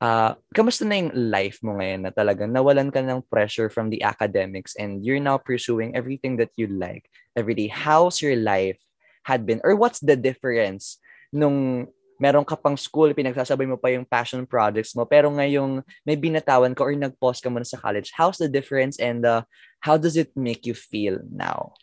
uh, 0.00 0.36
kamusta 0.52 0.84
na 0.84 1.00
yung 1.00 1.12
life 1.14 1.60
mo 1.64 1.76
ngayon 1.78 2.08
na 2.08 2.12
talagang 2.12 2.52
nawalan 2.52 2.92
ka 2.92 3.00
ng 3.00 3.24
pressure 3.28 3.68
from 3.68 3.88
the 3.88 4.02
academics 4.02 4.76
and 4.76 5.04
you're 5.04 5.22
now 5.22 5.38
pursuing 5.38 5.94
everything 5.96 6.36
that 6.36 6.52
you 6.56 6.68
like 6.68 7.08
every 7.36 7.54
day? 7.54 7.68
How's 7.68 8.20
your 8.20 8.36
life 8.36 8.78
had 9.24 9.44
been? 9.44 9.60
Or 9.64 9.76
what's 9.76 10.00
the 10.00 10.16
difference 10.16 11.00
nung 11.32 11.88
meron 12.16 12.48
ka 12.48 12.56
pang 12.56 12.80
school, 12.80 13.12
pinagsasabay 13.12 13.68
mo 13.68 13.76
pa 13.76 13.92
yung 13.92 14.08
passion 14.08 14.48
projects 14.48 14.96
mo, 14.96 15.04
pero 15.04 15.28
ngayong 15.28 15.84
may 16.04 16.16
binatawan 16.16 16.72
ka 16.72 16.80
or 16.84 16.96
nag-pause 16.96 17.44
ka 17.44 17.52
muna 17.52 17.66
sa 17.68 17.76
college, 17.76 18.08
how's 18.16 18.40
the 18.40 18.48
difference 18.48 18.96
and 18.96 19.28
uh, 19.28 19.44
how 19.84 20.00
does 20.00 20.16
it 20.16 20.32
make 20.32 20.64
you 20.64 20.72
feel 20.72 21.20
now? 21.28 21.76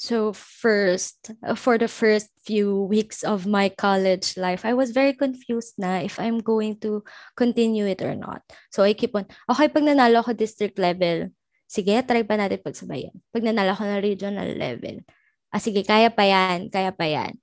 So 0.00 0.32
first, 0.32 1.28
uh, 1.44 1.52
for 1.52 1.76
the 1.76 1.84
first 1.84 2.32
few 2.40 2.88
weeks 2.88 3.20
of 3.20 3.44
my 3.44 3.68
college 3.68 4.32
life, 4.40 4.64
I 4.64 4.72
was 4.72 4.96
very 4.96 5.12
confused 5.12 5.76
na 5.76 6.00
if 6.00 6.16
I'm 6.16 6.40
going 6.40 6.80
to 6.80 7.04
continue 7.36 7.84
it 7.84 8.00
or 8.00 8.16
not. 8.16 8.40
So 8.72 8.80
I 8.80 8.96
keep 8.96 9.12
on, 9.12 9.28
okay, 9.52 9.68
pag 9.68 9.84
nanalo 9.84 10.24
ako 10.24 10.32
district 10.32 10.80
level, 10.80 11.28
sige, 11.68 11.92
try 12.08 12.24
pa 12.24 12.40
natin 12.40 12.64
pagsabayan. 12.64 13.12
Pag 13.28 13.44
nanalo 13.44 13.76
ako 13.76 13.84
ng 13.84 14.00
regional 14.00 14.48
level, 14.56 15.04
ah 15.52 15.60
sige, 15.60 15.84
kaya 15.84 16.08
pa 16.08 16.24
yan, 16.24 16.72
kaya 16.72 16.96
pa 16.96 17.04
yan. 17.04 17.36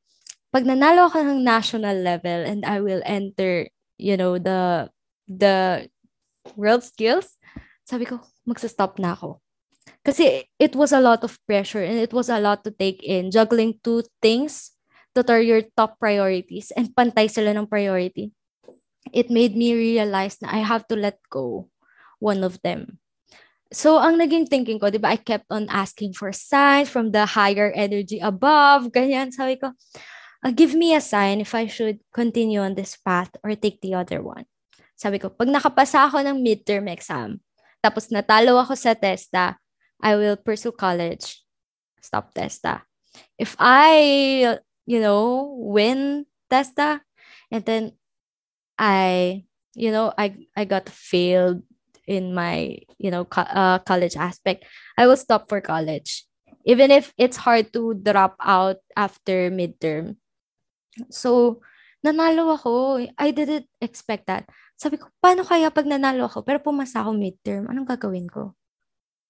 Pag 0.50 0.66
nanalo 0.66 1.14
ako 1.14 1.30
ng 1.30 1.46
national 1.46 2.02
level 2.02 2.42
and 2.42 2.66
I 2.66 2.82
will 2.82 3.06
enter, 3.06 3.70
you 4.02 4.18
know, 4.18 4.42
the 4.42 4.90
the 5.30 5.86
world 6.58 6.82
skills, 6.82 7.38
sabi 7.86 8.10
ko, 8.10 8.18
magsa-stop 8.50 8.98
na 8.98 9.14
ako 9.14 9.46
kasi 10.04 10.48
it 10.60 10.76
was 10.76 10.92
a 10.92 11.04
lot 11.04 11.24
of 11.24 11.40
pressure 11.48 11.84
and 11.84 12.00
it 12.00 12.12
was 12.12 12.30
a 12.30 12.40
lot 12.40 12.64
to 12.64 12.72
take 12.72 13.04
in 13.04 13.32
juggling 13.32 13.80
two 13.84 14.04
things 14.22 14.78
that 15.18 15.30
are 15.34 15.42
your 15.42 15.66
top 15.74 15.98
priorities 15.98 16.70
and 16.78 16.94
pantay 16.94 17.26
sila 17.26 17.52
ng 17.58 17.66
priority, 17.66 18.30
it 19.12 19.34
made 19.34 19.58
me 19.58 19.74
realize 19.74 20.38
na 20.40 20.54
I 20.54 20.62
have 20.62 20.86
to 20.94 20.96
let 20.96 21.18
go 21.32 21.70
one 22.22 22.46
of 22.46 22.62
them. 22.62 23.02
So, 23.68 24.00
ang 24.00 24.16
naging 24.16 24.48
thinking 24.48 24.80
ko, 24.80 24.88
di 24.88 25.02
ba, 25.02 25.12
I 25.12 25.20
kept 25.20 25.52
on 25.52 25.68
asking 25.68 26.16
for 26.16 26.32
signs 26.32 26.88
from 26.88 27.12
the 27.12 27.28
higher 27.28 27.68
energy 27.76 28.24
above, 28.24 28.96
ganyan. 28.96 29.36
Sabi 29.36 29.60
ko, 29.60 29.76
uh, 30.40 30.54
give 30.56 30.72
me 30.72 30.96
a 30.96 31.04
sign 31.04 31.44
if 31.44 31.52
I 31.52 31.68
should 31.68 32.00
continue 32.16 32.64
on 32.64 32.80
this 32.80 32.96
path 32.96 33.36
or 33.44 33.60
take 33.60 33.84
the 33.84 34.00
other 34.00 34.24
one. 34.24 34.48
Sabi 34.96 35.20
ko, 35.20 35.28
pag 35.28 35.52
nakapasa 35.52 36.08
ako 36.08 36.24
ng 36.24 36.40
midterm 36.40 36.88
exam, 36.88 37.44
tapos 37.84 38.08
natalo 38.08 38.56
ako 38.56 38.74
sa 38.80 38.96
TESTA, 38.96 39.60
I 40.02 40.16
will 40.16 40.38
pursue 40.38 40.72
college. 40.72 41.44
Stop 42.02 42.34
TESTA. 42.34 42.84
If 43.38 43.56
I, 43.60 44.60
you 44.86 45.00
know, 45.00 45.56
win 45.60 46.26
TESTA, 46.50 47.02
and 47.52 47.66
then 47.66 47.92
I, 48.78 49.44
you 49.76 49.92
know, 49.92 50.14
I, 50.18 50.48
I 50.56 50.66
got 50.66 50.90
failed 50.90 51.64
in 52.08 52.34
my, 52.34 52.80
you 52.98 53.12
know, 53.12 53.26
co- 53.26 53.50
uh, 53.50 53.80
college 53.80 54.16
aspect, 54.16 54.66
I 54.98 55.08
will 55.08 55.18
stop 55.18 55.50
for 55.50 55.62
college. 55.62 56.26
Even 56.66 56.92
if 56.92 57.14
it's 57.18 57.38
hard 57.38 57.74
to 57.74 57.94
drop 57.96 58.36
out 58.44 58.78
after 58.96 59.50
midterm. 59.52 60.18
So, 61.10 61.62
nanalo 62.06 62.56
ako. 62.56 63.06
I 63.18 63.32
didn't 63.32 63.68
expect 63.82 64.28
that. 64.28 64.48
Sabi 64.78 64.98
ko, 64.98 65.10
paano 65.24 65.42
kaya 65.48 65.72
pag 65.74 65.88
nanalo 65.90 66.28
ako, 66.30 66.44
pero 66.44 66.60
pumasa 66.62 67.02
ako 67.02 67.18
midterm, 67.18 67.66
anong 67.72 67.88
gagawin 67.88 68.30
ko? 68.30 68.54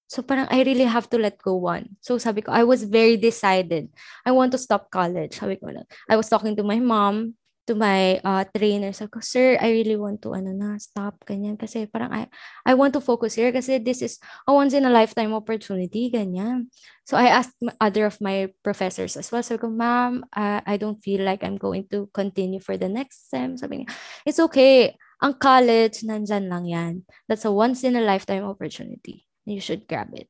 So 0.08 0.24
parang 0.24 0.48
I 0.48 0.64
really 0.64 0.88
have 0.88 1.12
to 1.12 1.20
let 1.20 1.36
go 1.44 1.60
one. 1.60 2.00
So 2.00 2.18
sabi 2.18 2.42
ko, 2.42 2.56
I 2.56 2.64
was 2.64 2.88
very 2.88 3.20
decided. 3.20 3.92
I 4.24 4.32
want 4.32 4.56
to 4.56 4.60
stop 4.60 4.88
college. 4.88 5.36
Sabi 5.36 5.60
ko, 5.60 5.68
I 6.08 6.16
was 6.16 6.32
talking 6.32 6.56
to 6.56 6.64
my 6.64 6.80
mom, 6.80 7.36
to 7.68 7.76
my 7.76 8.16
uh, 8.24 8.48
trainer. 8.56 8.96
Sabi 8.96 9.12
ko, 9.12 9.20
sir, 9.20 9.60
I 9.60 9.76
really 9.76 10.00
want 10.00 10.24
to 10.24 10.32
ano 10.32 10.56
na, 10.56 10.80
stop, 10.80 11.20
ganyan. 11.28 11.60
Kasi 11.60 11.92
parang 11.92 12.16
I, 12.16 12.32
I 12.64 12.74
want 12.80 12.96
to 12.96 13.04
focus 13.04 13.36
here 13.36 13.52
kasi 13.52 13.84
this 13.84 14.00
is 14.00 14.16
a 14.48 14.56
once 14.56 14.72
in 14.72 14.88
a 14.88 14.90
lifetime 14.90 15.36
opportunity, 15.36 16.08
ganyan. 16.08 16.72
So 17.04 17.20
I 17.20 17.28
asked 17.28 17.60
other 17.84 18.08
of 18.08 18.16
my 18.24 18.48
professors 18.64 19.20
as 19.20 19.28
well. 19.28 19.44
Sabi 19.44 19.60
ko, 19.60 19.68
ma'am, 19.68 20.24
uh, 20.32 20.64
I 20.64 20.80
don't 20.80 21.04
feel 21.04 21.28
like 21.28 21.44
I'm 21.44 21.60
going 21.60 21.92
to 21.92 22.08
continue 22.16 22.64
for 22.64 22.80
the 22.80 22.88
next 22.88 23.28
sem. 23.28 23.60
Sabi 23.60 23.84
niya, 23.84 23.92
it's 24.24 24.40
okay. 24.40 24.96
Ang 25.20 25.36
college, 25.36 26.08
nandyan 26.08 26.48
lang 26.48 26.64
yan. 26.64 26.94
That's 27.28 27.44
a 27.44 27.52
once 27.52 27.84
in 27.84 28.00
a 28.00 28.06
lifetime 28.06 28.48
opportunity. 28.48 29.27
You 29.48 29.64
should 29.64 29.88
grab 29.88 30.12
it. 30.12 30.28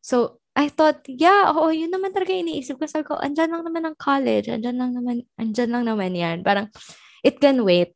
So, 0.00 0.40
I 0.56 0.72
thought, 0.72 1.04
yeah, 1.04 1.52
oo, 1.52 1.68
yun 1.68 1.92
naman 1.92 2.16
talaga 2.16 2.32
iniisip 2.32 2.80
ko. 2.80 2.88
Sabi 2.88 3.04
ko, 3.04 3.20
andyan 3.20 3.52
lang 3.52 3.68
naman 3.68 3.84
ang 3.84 3.96
college. 4.00 4.48
Andyan 4.48 4.80
lang 4.80 4.96
naman, 4.96 5.28
andyan 5.36 5.68
lang 5.68 5.84
naman 5.84 6.16
yan. 6.16 6.40
Parang, 6.40 6.72
it 7.20 7.36
can 7.36 7.60
wait. 7.60 7.92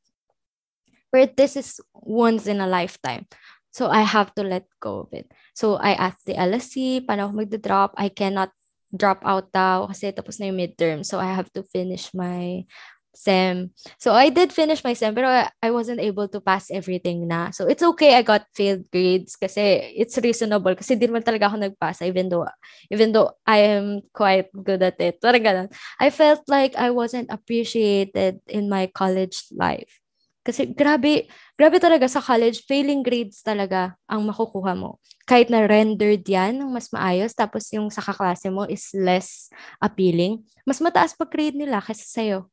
But 1.09 1.41
this 1.41 1.57
is 1.57 1.81
once 1.97 2.45
in 2.45 2.61
a 2.61 2.69
lifetime. 2.69 3.25
So, 3.73 3.89
I 3.89 4.05
have 4.05 4.37
to 4.37 4.45
let 4.45 4.69
go 4.77 5.09
of 5.09 5.11
it. 5.17 5.33
So, 5.57 5.81
I 5.81 5.97
asked 5.97 6.29
the 6.29 6.37
LSC, 6.37 7.09
paano 7.09 7.33
ako 7.33 7.41
magda-drop? 7.41 7.97
I 7.97 8.13
cannot 8.13 8.53
drop 8.93 9.25
out 9.25 9.49
daw 9.55 9.89
kasi 9.89 10.11
tapos 10.13 10.37
na 10.37 10.53
yung 10.53 10.61
midterm. 10.61 11.01
So, 11.01 11.17
I 11.17 11.33
have 11.33 11.49
to 11.57 11.65
finish 11.65 12.13
my 12.13 12.69
SEM. 13.15 13.75
So 13.99 14.15
I 14.15 14.31
did 14.31 14.53
finish 14.55 14.83
my 14.87 14.95
SEM, 14.95 15.15
pero 15.15 15.29
I 15.61 15.71
wasn't 15.71 16.01
able 16.01 16.31
to 16.31 16.41
pass 16.41 16.71
everything 16.71 17.27
na. 17.27 17.51
So 17.51 17.67
it's 17.67 17.83
okay 17.95 18.15
I 18.15 18.23
got 18.23 18.47
failed 18.55 18.87
grades 18.91 19.35
kasi 19.35 19.95
it's 19.99 20.17
reasonable 20.19 20.75
kasi 20.79 20.95
di 20.95 21.11
naman 21.11 21.27
talaga 21.27 21.51
ako 21.51 21.57
nagpasa 21.59 22.07
even 22.07 22.31
though 22.31 22.47
even 22.89 23.11
though 23.11 23.35
I 23.45 23.77
am 23.77 24.07
quite 24.15 24.49
good 24.55 24.83
at 24.87 24.99
it. 25.03 25.19
Parang 25.19 25.43
ganun. 25.43 25.69
I 25.99 26.09
felt 26.15 26.47
like 26.47 26.79
I 26.79 26.95
wasn't 26.95 27.29
appreciated 27.35 28.41
in 28.47 28.71
my 28.71 28.87
college 28.91 29.51
life. 29.55 30.01
Kasi 30.41 30.73
grabe, 30.73 31.29
grabe 31.53 31.77
talaga 31.77 32.09
sa 32.09 32.25
college, 32.25 32.65
failing 32.65 33.05
grades 33.05 33.45
talaga 33.45 33.93
ang 34.09 34.25
makukuha 34.25 34.73
mo. 34.73 34.97
Kahit 35.29 35.53
na 35.53 35.69
rendered 35.69 36.25
yan 36.25 36.57
ng 36.65 36.73
mas 36.73 36.89
maayos, 36.89 37.37
tapos 37.37 37.69
yung 37.77 37.93
sa 37.93 38.01
kaklase 38.01 38.49
mo 38.49 38.65
is 38.65 38.89
less 38.97 39.53
appealing, 39.85 40.41
mas 40.65 40.81
mataas 40.81 41.13
pa 41.13 41.29
grade 41.29 41.61
nila 41.61 41.85
kaysa 41.85 42.09
sa'yo. 42.09 42.49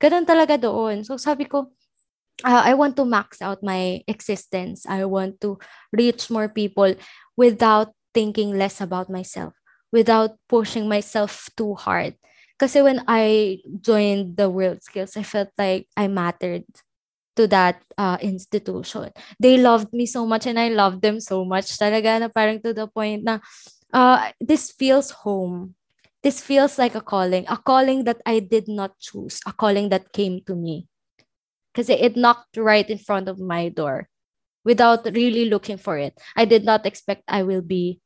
Ganun 0.00 0.26
talaga 0.26 0.58
doon. 0.58 1.04
So 1.06 1.16
sabi 1.16 1.46
ko, 1.46 1.72
uh, 2.42 2.62
I 2.64 2.74
want 2.74 2.96
to 2.96 3.04
max 3.04 3.40
out 3.42 3.62
my 3.62 4.02
existence. 4.08 4.86
I 4.88 5.04
want 5.04 5.40
to 5.42 5.58
reach 5.92 6.30
more 6.30 6.48
people 6.48 6.94
without 7.36 7.94
thinking 8.12 8.58
less 8.58 8.80
about 8.80 9.10
myself, 9.10 9.54
without 9.92 10.38
pushing 10.48 10.88
myself 10.88 11.50
too 11.56 11.74
hard. 11.74 12.14
Kasi 12.58 12.82
when 12.82 13.02
I 13.06 13.58
joined 13.82 14.36
the 14.36 14.48
World 14.48 14.82
Skills, 14.82 15.16
I 15.16 15.22
felt 15.22 15.50
like 15.58 15.90
I 15.96 16.06
mattered 16.06 16.64
to 17.36 17.46
that 17.50 17.82
uh, 17.98 18.18
institution. 18.22 19.10
They 19.40 19.58
loved 19.58 19.92
me 19.92 20.06
so 20.06 20.26
much 20.26 20.46
and 20.46 20.58
I 20.58 20.70
loved 20.70 21.02
them 21.02 21.18
so 21.18 21.44
much. 21.44 21.74
Talaga 21.74 22.22
na 22.22 22.28
parang 22.30 22.62
to 22.62 22.70
the 22.70 22.86
point 22.86 23.26
na 23.26 23.42
uh, 23.90 24.30
this 24.38 24.70
feels 24.70 25.10
home 25.10 25.74
this 26.24 26.40
feels 26.40 26.78
like 26.80 26.96
a 26.96 27.04
calling, 27.04 27.44
a 27.48 27.56
calling 27.58 28.04
that 28.04 28.20
I 28.24 28.40
did 28.40 28.66
not 28.66 28.98
choose, 28.98 29.40
a 29.46 29.52
calling 29.52 29.90
that 29.90 30.12
came 30.12 30.40
to 30.48 30.56
me. 30.56 30.88
Because 31.70 31.90
it 31.90 32.16
knocked 32.16 32.56
right 32.56 32.88
in 32.88 32.98
front 32.98 33.28
of 33.28 33.38
my 33.38 33.68
door 33.68 34.08
without 34.64 35.04
really 35.12 35.44
looking 35.44 35.76
for 35.76 35.98
it. 35.98 36.16
I 36.34 36.46
did 36.46 36.64
not 36.64 36.86
expect 36.86 37.24
I 37.28 37.42
will 37.42 37.60
be 37.60 38.00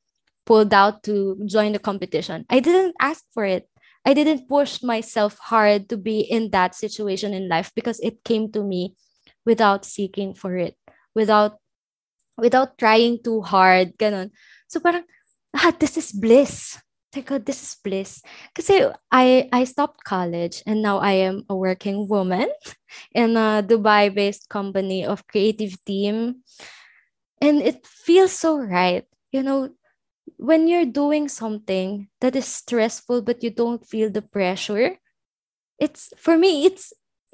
pulled 0.44 0.74
out 0.74 1.04
to 1.04 1.38
join 1.46 1.72
the 1.72 1.78
competition. 1.78 2.44
I 2.50 2.58
didn't 2.58 2.96
ask 3.00 3.22
for 3.32 3.44
it. 3.44 3.70
I 4.04 4.14
didn't 4.14 4.48
push 4.48 4.82
myself 4.82 5.38
hard 5.38 5.88
to 5.90 5.96
be 5.96 6.20
in 6.20 6.50
that 6.50 6.74
situation 6.74 7.34
in 7.34 7.48
life 7.48 7.70
because 7.76 8.00
it 8.00 8.24
came 8.24 8.50
to 8.52 8.64
me 8.64 8.96
without 9.46 9.84
seeking 9.84 10.34
for 10.34 10.56
it, 10.56 10.74
without 11.14 11.58
without 12.38 12.78
trying 12.78 13.22
too 13.22 13.42
hard, 13.42 13.98
ganun. 13.98 14.30
So 14.66 14.80
parang, 14.80 15.04
ah, 15.54 15.74
this 15.78 15.98
is 15.98 16.10
bliss. 16.10 16.78
Teka, 17.18 17.44
this 17.44 17.62
is 17.62 17.76
bliss. 17.82 18.22
Kasi 18.54 18.86
I, 19.10 19.48
I 19.52 19.64
stopped 19.64 20.04
college 20.04 20.62
and 20.66 20.82
now 20.82 20.98
I 20.98 21.12
am 21.26 21.42
a 21.50 21.56
working 21.56 22.06
woman 22.06 22.46
in 23.14 23.36
a 23.36 23.62
Dubai-based 23.66 24.48
company 24.48 25.04
of 25.04 25.26
creative 25.26 25.74
team. 25.84 26.46
And 27.40 27.62
it 27.62 27.86
feels 27.86 28.32
so 28.32 28.58
right. 28.58 29.04
You 29.32 29.42
know, 29.42 29.70
when 30.38 30.68
you're 30.68 30.86
doing 30.86 31.28
something 31.28 32.08
that 32.20 32.36
is 32.36 32.46
stressful 32.46 33.22
but 33.22 33.42
you 33.42 33.50
don't 33.50 33.84
feel 33.86 34.10
the 34.10 34.22
pressure, 34.22 34.98
it's 35.78 36.12
for 36.16 36.38
me, 36.38 36.66
it's 36.66 36.92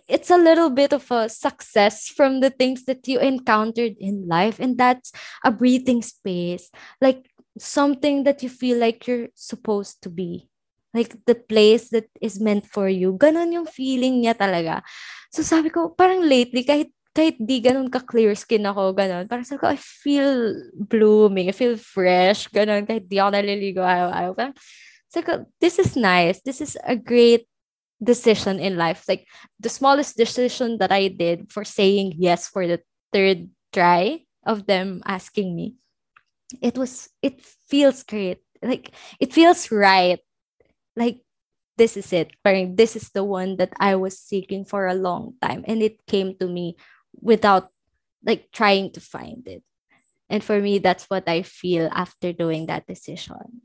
it's 0.09 0.31
a 0.31 0.37
little 0.37 0.69
bit 0.71 0.93
of 0.93 1.11
a 1.11 1.29
success 1.29 2.09
from 2.09 2.41
the 2.41 2.51
things 2.51 2.85
that 2.85 3.09
you 3.09 3.19
encountered 3.21 3.97
in 3.99 4.29
life 4.29 4.61
and 4.61 4.77
that's 4.77 5.13
a 5.45 5.51
breathing 5.51 6.03
space 6.03 6.71
like 7.01 7.31
something 7.59 8.25
that 8.25 8.43
you 8.43 8.49
feel 8.49 8.79
like 8.79 9.07
you're 9.07 9.29
supposed 9.35 10.03
to 10.03 10.11
be. 10.11 10.49
Like 10.95 11.15
the 11.27 11.35
place 11.35 11.91
that 11.91 12.07
is 12.23 12.39
meant 12.39 12.67
for 12.71 12.89
you. 12.89 13.19
Ganon 13.19 13.51
yung 13.51 13.67
feeling 13.67 14.23
niya 14.23 14.39
talaga. 14.39 14.83
So 15.35 15.43
sabi 15.43 15.71
ko, 15.71 15.91
parang 15.91 16.23
lately, 16.23 16.63
kahit 16.63 16.95
kahit 17.15 17.39
di 17.39 17.63
ganun 17.63 17.91
ka-clear 17.91 18.35
skin 18.35 18.67
ako, 18.67 18.91
ganun. 18.91 19.31
Parang 19.31 19.47
sabi 19.47 19.63
ko, 19.63 19.71
I 19.71 19.79
feel 19.79 20.55
blooming, 20.75 21.47
I 21.47 21.55
feel 21.55 21.79
fresh, 21.79 22.51
ganun. 22.51 22.87
Kahit 22.87 23.07
di 23.07 23.23
ako 23.23 23.31
naliligo, 23.39 23.83
ayaw-ayaw. 23.87 24.35
Parang, 24.35 24.55
sabi 25.07 25.23
ko, 25.23 25.47
this 25.63 25.79
is 25.79 25.95
nice. 25.95 26.43
This 26.43 26.59
is 26.59 26.75
a 26.83 26.99
great 26.99 27.47
decision 28.03 28.59
in 28.59 28.75
life. 28.75 29.07
Like, 29.07 29.31
the 29.63 29.71
smallest 29.71 30.19
decision 30.19 30.83
that 30.83 30.91
I 30.91 31.07
did 31.07 31.55
for 31.55 31.63
saying 31.63 32.19
yes 32.19 32.51
for 32.51 32.67
the 32.67 32.83
third 33.15 33.47
try 33.71 34.27
of 34.43 34.67
them 34.67 34.99
asking 35.07 35.55
me 35.55 35.79
it 36.63 36.77
was 36.79 37.09
it 37.23 37.41
feels 37.41 38.03
great. 38.03 38.41
Like 38.63 38.93
it 39.21 39.33
feels 39.33 39.71
right. 39.71 40.21
Like 40.97 41.21
this 41.77 41.97
is 41.97 42.13
it. 42.13 42.33
This 42.45 42.97
is 42.97 43.11
the 43.11 43.25
one 43.25 43.57
that 43.57 43.73
i 43.81 43.95
was 43.97 44.19
seeking 44.19 44.65
for 44.65 44.87
a 44.87 44.95
long 44.95 45.35
time. 45.43 45.65
And 45.67 45.83
it 45.83 46.07
came 46.07 46.37
to 46.39 46.47
me 46.47 46.77
without 47.21 47.71
like 48.25 48.51
trying 48.53 48.93
to 48.93 49.01
find 49.01 49.47
it. 49.47 49.63
And 50.31 50.43
for 50.43 50.61
me 50.61 50.79
that's 50.79 51.05
what 51.11 51.29
i 51.29 51.43
feel 51.43 51.91
after 51.93 52.33
doing 52.33 52.67
that 52.67 52.87
decision. 52.87 53.63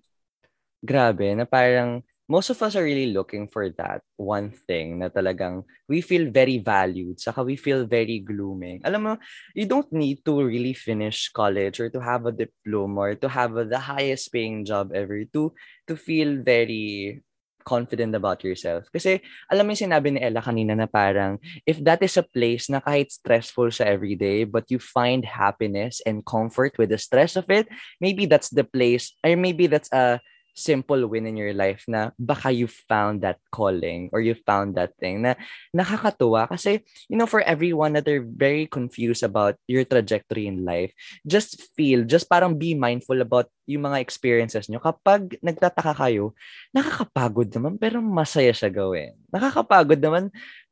Grabe 0.86 1.36
na 1.36 1.44
parang 1.46 2.04
most 2.30 2.54
of 2.54 2.62
us 2.62 2.78
are 2.78 2.86
really 2.86 3.10
looking 3.10 3.50
for 3.50 3.74
that 3.82 4.06
one 4.16 4.54
thing 4.70 5.02
na 5.02 5.10
talagang 5.10 5.66
we 5.90 6.00
feel 6.00 6.30
very 6.30 6.62
valued, 6.62 7.18
saka 7.18 7.42
we 7.42 7.58
feel 7.58 7.90
very 7.90 8.22
glooming. 8.22 8.86
Alam 8.86 9.02
mo, 9.02 9.14
you 9.58 9.66
don't 9.66 9.90
need 9.90 10.22
to 10.22 10.38
really 10.38 10.78
finish 10.78 11.34
college 11.34 11.82
or 11.82 11.90
to 11.90 11.98
have 11.98 12.30
a 12.30 12.32
diploma 12.32 13.12
or 13.12 13.14
to 13.18 13.28
have 13.28 13.58
a, 13.58 13.66
the 13.66 13.82
highest 13.82 14.30
paying 14.30 14.62
job 14.62 14.94
ever 14.94 15.26
to 15.34 15.50
to 15.90 15.98
feel 15.98 16.38
very 16.46 17.18
confident 17.66 18.14
about 18.14 18.46
yourself. 18.46 18.86
Kasi 18.94 19.26
alam 19.50 19.66
mo 19.66 19.74
yung 19.74 19.90
sinabi 19.90 20.14
ni 20.14 20.22
Ella 20.22 20.46
kanina 20.46 20.78
na 20.78 20.86
parang 20.86 21.42
if 21.66 21.82
that 21.82 22.02
is 22.06 22.14
a 22.18 22.26
place 22.26 22.70
na 22.70 22.78
kahit 22.82 23.10
stressful 23.10 23.74
sa 23.74 23.90
everyday 23.90 24.46
but 24.46 24.70
you 24.70 24.78
find 24.78 25.26
happiness 25.26 25.98
and 26.06 26.26
comfort 26.30 26.78
with 26.78 26.94
the 26.94 27.02
stress 27.02 27.34
of 27.34 27.50
it, 27.50 27.66
maybe 27.98 28.30
that's 28.30 28.54
the 28.54 28.66
place 28.66 29.18
or 29.26 29.34
maybe 29.34 29.66
that's 29.66 29.90
a 29.90 30.22
simple 30.60 31.08
win 31.08 31.24
in 31.24 31.40
your 31.40 31.56
life 31.56 31.88
na 31.88 32.12
baka 32.20 32.52
you 32.52 32.68
found 32.68 33.24
that 33.24 33.40
calling 33.48 34.12
or 34.12 34.20
you 34.20 34.36
found 34.44 34.76
that 34.76 34.92
thing 35.00 35.24
na 35.24 35.40
nakakatuwa. 35.72 36.52
Kasi 36.52 36.84
you 37.08 37.16
know 37.16 37.26
for 37.26 37.40
everyone 37.48 37.96
that 37.96 38.06
are 38.12 38.20
very 38.22 38.68
confused 38.68 39.24
about 39.24 39.56
your 39.72 39.88
trajectory 39.88 40.52
in 40.52 40.68
life 40.68 40.92
just 41.24 41.64
feel 41.80 42.04
just 42.04 42.28
parang 42.28 42.60
be 42.60 42.76
mindful 42.76 43.18
about 43.24 43.48
yung 43.64 43.88
mga 43.88 44.04
experiences 44.04 44.68
nyo. 44.68 44.84
Kapag 44.84 45.40
nagtataka 45.40 45.96
kayo 45.96 46.36
nakakapagod 46.76 47.50
naman 47.56 47.80
pero 47.80 48.04
masaya 48.04 48.52
siya 48.52 48.68
gawin. 48.68 49.16
Nakakapagod 49.32 49.98
naman 50.04 50.28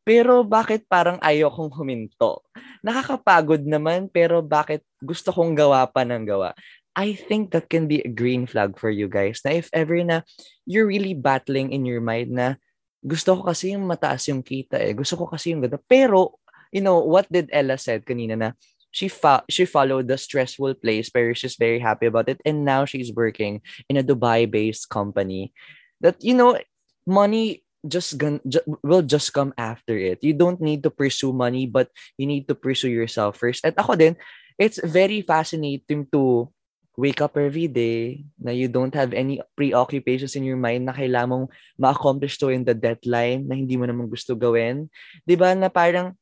pero 0.07 0.39
bakit 0.39 0.87
parang 0.87 1.19
ayokong 1.19 1.67
huminto? 1.75 2.39
Nakakapagod 2.79 3.63
naman 3.67 4.07
pero 4.07 4.39
bakit 4.39 4.79
gusto 5.03 5.29
kong 5.35 5.53
gawa 5.53 5.83
pa 5.85 6.07
ng 6.07 6.23
gawa 6.25 6.55
I 6.97 7.13
think 7.13 7.53
that 7.53 7.69
can 7.69 7.85
be 7.85 8.01
a 8.01 8.09
green 8.09 8.49
flag 8.49 8.81
for 8.81 8.89
you 8.89 9.05
guys 9.05 9.45
na 9.45 9.53
if 9.53 9.69
ever 9.69 10.01
na 10.01 10.25
you're 10.65 10.89
really 10.89 11.13
battling 11.13 11.69
in 11.69 11.85
your 11.85 12.01
mind 12.01 12.33
na 12.33 12.57
gusto 13.05 13.37
ko 13.37 13.53
kasi 13.53 13.77
yung 13.77 13.85
mataas 13.85 14.25
yung 14.33 14.41
kita 14.41 14.81
eh. 14.81 14.97
Gusto 14.97 15.13
ko 15.13 15.29
kasi 15.29 15.53
yung 15.53 15.61
ganda. 15.61 15.77
Pero, 15.85 16.41
you 16.73 16.81
know, 16.81 16.97
what 17.05 17.29
did 17.29 17.53
Ella 17.53 17.77
said 17.77 18.01
kanina 18.01 18.33
na 18.33 18.49
she 18.89 19.13
fo- 19.13 19.45
she 19.45 19.69
followed 19.69 20.09
the 20.09 20.17
stressful 20.17 20.73
place 20.81 21.13
pero 21.13 21.37
she's 21.37 21.53
very 21.53 21.77
happy 21.77 22.09
about 22.09 22.25
it 22.33 22.41
and 22.41 22.65
now 22.65 22.81
she's 22.81 23.13
working 23.13 23.61
in 23.85 24.01
a 24.01 24.03
Dubai-based 24.03 24.89
company 24.89 25.53
that, 26.01 26.17
you 26.25 26.33
know, 26.33 26.57
money 27.05 27.61
just 27.85 28.17
gun 28.17 28.41
ju- 28.49 28.65
will 28.81 29.05
just 29.05 29.37
come 29.37 29.53
after 29.53 29.93
it. 29.93 30.25
You 30.25 30.33
don't 30.33 30.57
need 30.57 30.81
to 30.81 30.89
pursue 30.89 31.29
money 31.29 31.69
but 31.69 31.93
you 32.17 32.25
need 32.25 32.49
to 32.49 32.57
pursue 32.57 32.89
yourself 32.89 33.37
first. 33.37 33.61
At 33.61 33.77
ako 33.77 33.93
din, 34.01 34.17
it's 34.57 34.81
very 34.81 35.21
fascinating 35.21 36.09
to 36.09 36.49
wake 36.97 37.21
up 37.21 37.37
every 37.37 37.69
day, 37.69 38.25
na 38.41 38.49
you 38.49 38.65
don't 38.65 38.97
have 38.97 39.13
any 39.13 39.37
preoccupations 39.53 40.33
in 40.33 40.41
your 40.41 40.57
mind 40.57 40.89
na 40.89 40.97
kailangan 40.97 41.29
mong 41.29 41.45
ma-accomplish 41.77 42.41
to 42.41 42.49
in 42.49 42.65
the 42.65 42.73
deadline 42.73 43.45
na 43.45 43.53
hindi 43.53 43.77
mo 43.77 43.85
naman 43.85 44.09
gusto 44.09 44.33
gawin. 44.33 44.89
Ba 45.29 45.53
na 45.53 45.69
parang 45.69 46.17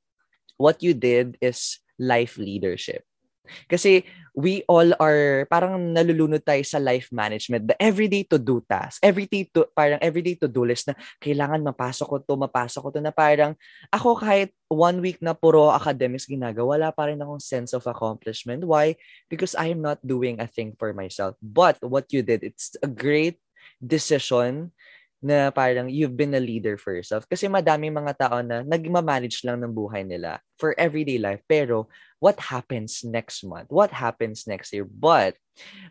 what 0.59 0.83
you 0.83 0.91
did 0.91 1.39
is 1.39 1.79
life 1.95 2.35
leadership. 2.35 3.07
Kasi 3.69 4.03
we 4.35 4.67
all 4.67 4.91
are, 4.99 5.47
parang 5.47 5.95
nalulunod 5.95 6.43
tayo 6.43 6.59
sa 6.67 6.75
life 6.75 7.07
management, 7.15 7.71
the 7.71 7.77
everyday 7.79 8.27
to-do 8.27 8.59
task, 8.67 8.99
everyday 8.99 9.47
to, 9.47 9.63
parang 9.71 9.97
everyday 10.03 10.35
to-do 10.35 10.67
list 10.67 10.91
na 10.91 10.95
kailangan 11.23 11.63
mapasok 11.63 12.03
ko 12.05 12.17
to, 12.19 12.35
mapasok 12.35 12.81
ko 12.83 12.89
to, 12.91 12.99
na 12.99 13.15
parang 13.15 13.55
ako 13.95 14.19
kahit 14.19 14.51
one 14.67 14.99
week 14.99 15.23
na 15.23 15.31
puro 15.31 15.71
academics 15.71 16.27
ginagawa, 16.27 16.75
wala 16.75 16.89
pa 16.91 17.07
rin 17.07 17.23
akong 17.23 17.39
sense 17.39 17.71
of 17.71 17.87
accomplishment. 17.87 18.67
Why? 18.67 18.99
Because 19.31 19.55
I 19.55 19.71
am 19.71 19.79
not 19.79 20.03
doing 20.03 20.43
a 20.43 20.51
thing 20.51 20.75
for 20.75 20.91
myself. 20.91 21.39
But 21.39 21.79
what 21.79 22.11
you 22.11 22.19
did, 22.19 22.43
it's 22.43 22.75
a 22.83 22.91
great 22.91 23.39
decision 23.79 24.75
na 25.25 25.49
parang 25.49 25.89
you've 25.89 26.13
been 26.13 26.37
a 26.37 26.43
leader 26.43 26.77
for 26.77 26.93
yourself. 26.93 27.25
Kasi 27.25 27.49
madami 27.49 27.89
mga 27.89 28.13
tao 28.13 28.37
na 28.45 28.61
nagma-manage 28.61 29.41
lang 29.41 29.63
ng 29.63 29.73
buhay 29.73 30.05
nila 30.05 30.37
for 30.61 30.77
everyday 30.77 31.17
life. 31.17 31.41
Pero 31.49 31.89
what 32.25 32.41
happens 32.41 33.05
next 33.05 33.45
month? 33.45 33.69
What 33.69 33.93
happens 33.93 34.49
next 34.49 34.73
year? 34.73 34.89
But 34.89 35.37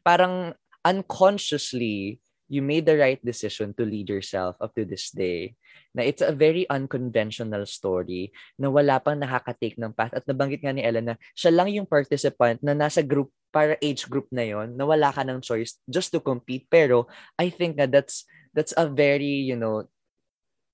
parang 0.03 0.59
unconsciously, 0.83 2.19
you 2.51 2.59
made 2.59 2.91
the 2.91 2.99
right 2.99 3.23
decision 3.23 3.71
to 3.79 3.87
lead 3.87 4.11
yourself 4.11 4.59
up 4.59 4.75
to 4.75 4.83
this 4.83 5.15
day. 5.15 5.55
Na 5.95 6.03
it's 6.03 6.27
a 6.27 6.35
very 6.35 6.67
unconventional 6.67 7.63
story 7.71 8.35
na 8.59 8.67
wala 8.67 8.99
pang 8.99 9.23
nakaka-take 9.23 9.79
ng 9.79 9.95
path. 9.95 10.11
At 10.11 10.27
nabanggit 10.27 10.67
nga 10.67 10.75
ni 10.75 10.83
Ella 10.83 11.01
na 11.01 11.15
siya 11.39 11.55
lang 11.55 11.71
yung 11.71 11.87
participant 11.87 12.59
na 12.67 12.75
nasa 12.75 13.07
group 13.07 13.31
para 13.55 13.79
age 13.79 14.11
group 14.11 14.27
na 14.35 14.43
yon 14.43 14.75
na 14.75 14.83
wala 14.83 15.15
ka 15.15 15.23
ng 15.23 15.39
choice 15.39 15.79
just 15.87 16.11
to 16.11 16.19
compete. 16.19 16.67
Pero 16.67 17.07
I 17.39 17.55
think 17.55 17.79
na 17.79 17.87
that's 17.87 18.27
that's 18.51 18.75
a 18.75 18.91
very, 18.91 19.47
you 19.47 19.55
know, 19.55 19.87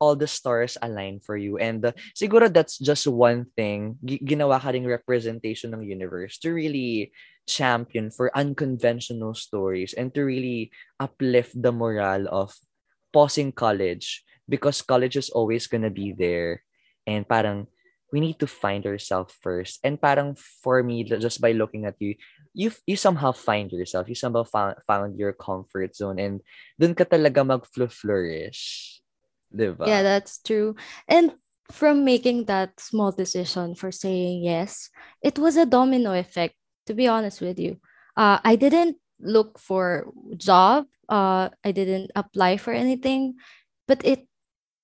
all 0.00 0.16
the 0.16 0.26
stars 0.26 0.76
align 0.82 1.20
for 1.20 1.36
you. 1.36 1.58
And 1.58 1.84
uh, 1.84 1.92
siguro 2.16 2.52
that's 2.52 2.78
just 2.78 3.06
one 3.06 3.46
thing. 3.56 4.00
G- 4.04 4.24
ginawa 4.24 4.60
ka 4.60 4.72
ring 4.72 4.88
representation 4.88 5.74
ng 5.76 5.84
universe 5.84 6.38
to 6.42 6.50
really 6.50 7.12
champion 7.46 8.10
for 8.10 8.32
unconventional 8.34 9.34
stories 9.34 9.92
and 9.94 10.14
to 10.14 10.24
really 10.24 10.70
uplift 10.98 11.54
the 11.54 11.72
morale 11.72 12.26
of 12.32 12.56
pausing 13.12 13.52
college 13.52 14.24
because 14.48 14.82
college 14.82 15.16
is 15.16 15.30
always 15.30 15.66
gonna 15.66 15.90
be 15.90 16.12
there. 16.12 16.62
And 17.06 17.26
parang 17.28 17.66
we 18.12 18.20
need 18.20 18.38
to 18.40 18.46
find 18.46 18.84
ourselves 18.86 19.34
first. 19.40 19.78
And 19.84 20.00
parang 20.00 20.34
for 20.34 20.82
me, 20.82 21.04
just 21.04 21.40
by 21.40 21.52
looking 21.52 21.86
at 21.86 21.94
you, 21.98 22.14
you 22.54 22.72
you 22.86 22.96
somehow 22.96 23.32
find 23.32 23.70
yourself. 23.70 24.08
You 24.08 24.18
somehow 24.18 24.44
found, 24.44 24.76
found 24.86 25.18
your 25.18 25.32
comfort 25.32 25.94
zone 25.94 26.18
and 26.18 26.40
dun 26.78 26.94
ka 26.94 27.04
talaga 27.06 27.46
mag-flourish. 27.46 28.99
Diba? 29.50 29.86
Yeah, 29.86 30.02
that's 30.02 30.38
true. 30.38 30.76
And 31.08 31.34
from 31.70 32.04
making 32.04 32.46
that 32.46 32.78
small 32.78 33.12
decision 33.12 33.74
for 33.74 33.90
saying 33.90 34.42
yes, 34.42 34.90
it 35.22 35.38
was 35.38 35.56
a 35.56 35.66
domino 35.66 36.12
effect, 36.12 36.54
to 36.86 36.94
be 36.94 37.06
honest 37.06 37.40
with 37.40 37.58
you. 37.58 37.78
Uh, 38.16 38.38
I 38.44 38.56
didn't 38.56 38.96
look 39.20 39.58
for 39.58 40.10
job. 40.36 40.86
Uh, 41.08 41.50
I 41.64 41.72
didn't 41.72 42.10
apply 42.14 42.56
for 42.56 42.72
anything, 42.72 43.38
but 43.86 44.02
it 44.04 44.26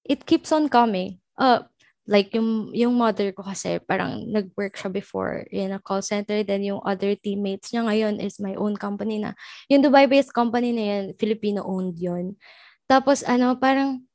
it 0.07 0.27
keeps 0.27 0.51
on 0.51 0.69
coming. 0.69 1.19
Uh, 1.39 1.67
like 2.07 2.31
yung 2.35 2.71
yung 2.71 2.95
mother 2.95 3.35
ko 3.35 3.43
kasi 3.43 3.83
parang 3.83 4.31
nag-work 4.31 4.79
siya 4.79 4.91
before 4.95 5.43
in 5.51 5.75
a 5.75 5.83
call 5.83 5.99
center 5.99 6.47
then 6.47 6.63
yung 6.63 6.79
other 6.87 7.19
teammates 7.19 7.75
niya 7.75 7.83
ngayon 7.83 8.23
is 8.23 8.39
my 8.39 8.55
own 8.55 8.79
company 8.79 9.19
na 9.19 9.35
yung 9.67 9.83
Dubai-based 9.83 10.31
company 10.31 10.71
na 10.71 10.85
yan 10.87 11.05
Filipino 11.19 11.67
owned 11.67 11.99
yon 11.99 12.39
tapos 12.87 13.27
ano 13.27 13.59
parang 13.59 14.06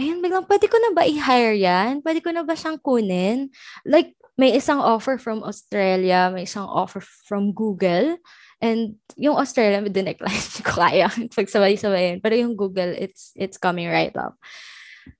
ayun 0.00 0.24
biglang 0.24 0.48
pwede 0.48 0.66
ko 0.72 0.80
na 0.80 0.96
ba 0.96 1.04
i-hire 1.04 1.60
yan 1.60 2.00
pwede 2.00 2.24
ko 2.24 2.32
na 2.32 2.42
ba 2.42 2.56
siyang 2.56 2.80
kunin 2.80 3.52
like 3.84 4.16
may 4.40 4.56
isang 4.56 4.80
offer 4.80 5.20
from 5.20 5.44
Australia 5.44 6.32
may 6.32 6.48
isang 6.48 6.64
offer 6.64 7.04
from 7.28 7.52
Google 7.52 8.16
and 8.64 8.96
yung 9.20 9.36
Australia 9.36 9.84
dinecline 9.84 10.46
ko 10.64 10.80
kaya 10.80 11.12
pagsabay-sabayin 11.36 12.24
pero 12.24 12.32
yung 12.32 12.56
Google 12.56 12.96
it's 12.96 13.36
it's 13.36 13.60
coming 13.60 13.92
right 13.92 14.16
up 14.16 14.40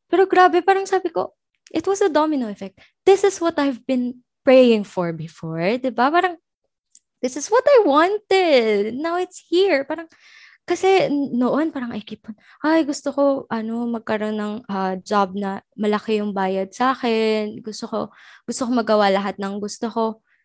pero 0.08 0.24
grabe 0.24 0.64
parang 0.64 0.88
sabi 0.88 1.12
ko 1.12 1.36
it 1.70 1.86
was 1.86 2.02
a 2.02 2.10
domino 2.10 2.50
effect. 2.50 2.78
This 3.06 3.24
is 3.24 3.40
what 3.40 3.58
I've 3.58 3.86
been 3.86 4.26
praying 4.44 4.84
for 4.84 5.14
before, 5.14 5.78
di 5.78 5.94
ba? 5.94 6.10
Parang, 6.10 6.36
this 7.22 7.38
is 7.38 7.46
what 7.48 7.64
I 7.64 7.86
wanted. 7.86 8.94
Now 8.98 9.16
it's 9.16 9.38
here. 9.38 9.86
Parang, 9.86 10.10
kasi 10.70 11.10
noon, 11.10 11.74
parang 11.74 11.90
I 11.90 11.98
keep 11.98 12.22
on, 12.30 12.38
ay, 12.62 12.86
gusto 12.86 13.10
ko, 13.10 13.24
ano, 13.50 13.90
magkaroon 13.90 14.38
ng 14.38 14.54
uh, 14.70 14.94
job 15.02 15.34
na 15.34 15.66
malaki 15.74 16.22
yung 16.22 16.30
bayad 16.30 16.70
sa 16.70 16.94
akin. 16.94 17.58
Gusto 17.58 17.90
ko, 17.90 17.98
gusto 18.46 18.62
ko 18.62 18.70
magawa 18.70 19.10
lahat 19.10 19.34
ng 19.42 19.58
gusto 19.58 19.90
ko. 19.90 20.04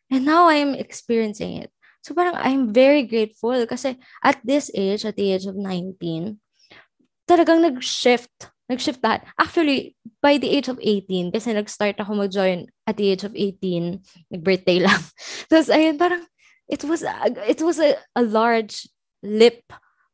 And 0.10 0.26
now 0.26 0.50
I'm 0.50 0.74
experiencing 0.74 1.62
it. 1.62 1.70
So 2.02 2.18
parang 2.18 2.34
I'm 2.42 2.74
very 2.74 3.06
grateful 3.06 3.54
kasi 3.70 4.02
at 4.26 4.42
this 4.42 4.74
age, 4.74 5.06
at 5.06 5.14
the 5.14 5.30
age 5.30 5.46
of 5.46 5.54
19, 5.54 6.42
talagang 7.30 7.62
nag-shift 7.62 8.50
nag-shift 8.66 8.98
lahat. 9.06 9.22
Actually, 9.38 9.94
by 10.26 10.42
the 10.42 10.50
age 10.50 10.74
of 10.74 10.82
18, 10.82 11.30
kasi 11.30 11.54
nag-start 11.54 12.02
ako 12.02 12.18
mag-join 12.18 12.66
at 12.90 12.98
the 12.98 13.14
age 13.14 13.22
of 13.22 13.34
18, 13.38 14.02
nag-birthday 14.34 14.82
lang. 14.82 15.02
Tapos, 15.54 15.70
ayun, 15.70 16.02
parang, 16.02 16.26
it 16.66 16.82
was, 16.82 17.06
it 17.46 17.62
was 17.62 17.78
a, 17.78 17.94
a 18.18 18.26
large 18.26 18.90
leap 19.22 19.62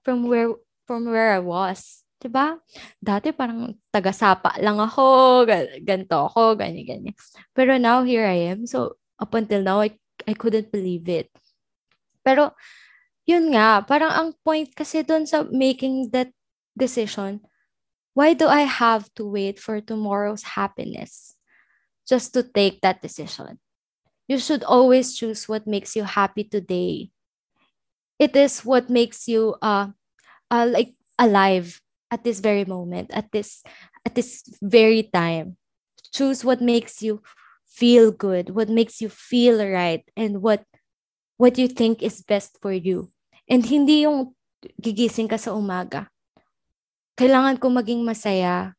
from 0.03 0.27
where, 0.27 0.53
from 0.87 1.05
where 1.05 1.33
I 1.33 1.39
was. 1.39 2.03
Diba? 2.21 2.61
Dati 3.01 3.33
parang 3.33 3.73
taga-sapa 3.89 4.61
lang 4.61 4.77
ako, 4.77 5.45
ganto 5.81 6.29
ako, 6.29 6.53
ganyan-ganyan. 6.53 7.17
Pero 7.57 7.81
now, 7.81 8.05
here 8.05 8.29
I 8.29 8.53
am. 8.53 8.69
So, 8.69 9.01
up 9.17 9.33
until 9.33 9.65
now, 9.65 9.81
I, 9.81 9.97
I 10.29 10.37
couldn't 10.37 10.69
believe 10.69 11.09
it. 11.09 11.33
Pero, 12.21 12.53
yun 13.25 13.49
nga, 13.57 13.81
parang 13.81 14.13
ang 14.13 14.29
point 14.45 14.69
kasi 14.69 15.01
doon 15.01 15.25
sa 15.25 15.49
making 15.49 16.13
that 16.13 16.29
decision, 16.77 17.41
why 18.13 18.37
do 18.37 18.45
I 18.45 18.69
have 18.69 19.09
to 19.17 19.25
wait 19.25 19.57
for 19.57 19.81
tomorrow's 19.81 20.57
happiness 20.57 21.33
just 22.05 22.33
to 22.37 22.45
take 22.45 22.81
that 22.85 23.01
decision? 23.01 23.57
You 24.29 24.37
should 24.37 24.63
always 24.63 25.17
choose 25.17 25.49
what 25.49 25.65
makes 25.65 25.95
you 25.97 26.05
happy 26.05 26.45
today. 26.45 27.09
It 28.21 28.37
is 28.37 28.61
what 28.61 28.93
makes 28.93 29.25
you 29.25 29.57
uh, 29.65 29.97
uh 30.53 30.67
like 30.69 30.93
alive 31.17 31.81
at 32.13 32.21
this 32.21 32.37
very 32.37 32.65
moment, 32.65 33.09
at 33.09 33.33
this 33.33 33.65
at 34.05 34.13
this 34.13 34.45
very 34.61 35.09
time. 35.09 35.57
Choose 36.13 36.45
what 36.45 36.61
makes 36.61 37.01
you 37.01 37.25
feel 37.65 38.13
good, 38.13 38.53
what 38.53 38.69
makes 38.69 39.01
you 39.01 39.09
feel 39.09 39.57
right, 39.57 40.05
and 40.13 40.45
what 40.45 40.61
what 41.41 41.57
you 41.57 41.65
think 41.65 42.05
is 42.05 42.21
best 42.21 42.61
for 42.61 42.71
you. 42.71 43.09
And 43.49 43.65
hindi 43.65 44.05
yung 44.05 44.37
gigising 44.77 45.25
ka 45.25 45.41
sa 45.41 45.57
umaga 45.57 46.13
kailangan 47.21 47.61
ko 47.61 47.69
maging 47.69 48.01
masaya 48.01 48.73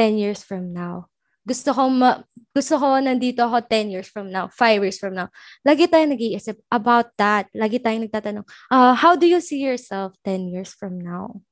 10 0.00 0.16
years 0.16 0.40
from 0.40 0.72
now. 0.72 1.11
Gusto 1.42 1.74
ko 1.74 1.90
ma- 1.90 2.22
gusto 2.54 2.78
ko 2.78 3.02
nandito 3.02 3.42
ako 3.42 3.66
10 3.66 3.90
years 3.90 4.06
from 4.06 4.30
now, 4.30 4.46
5 4.46 4.78
years 4.78 4.98
from 5.02 5.18
now. 5.18 5.26
Lagi 5.66 5.90
tayong 5.90 6.14
nag-iisip 6.14 6.62
about 6.70 7.10
that. 7.18 7.50
Lagi 7.50 7.82
tayong 7.82 8.06
nagtatanong, 8.06 8.46
uh, 8.70 8.94
how 8.94 9.18
do 9.18 9.26
you 9.26 9.42
see 9.42 9.58
yourself 9.58 10.14
10 10.22 10.46
years 10.54 10.70
from 10.70 11.02
now? 11.02 11.42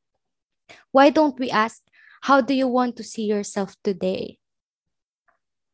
Why 0.94 1.10
don't 1.10 1.34
we 1.38 1.50
ask, 1.50 1.82
how 2.22 2.38
do 2.38 2.54
you 2.54 2.70
want 2.70 2.94
to 3.00 3.04
see 3.04 3.26
yourself 3.26 3.74
today? 3.82 4.38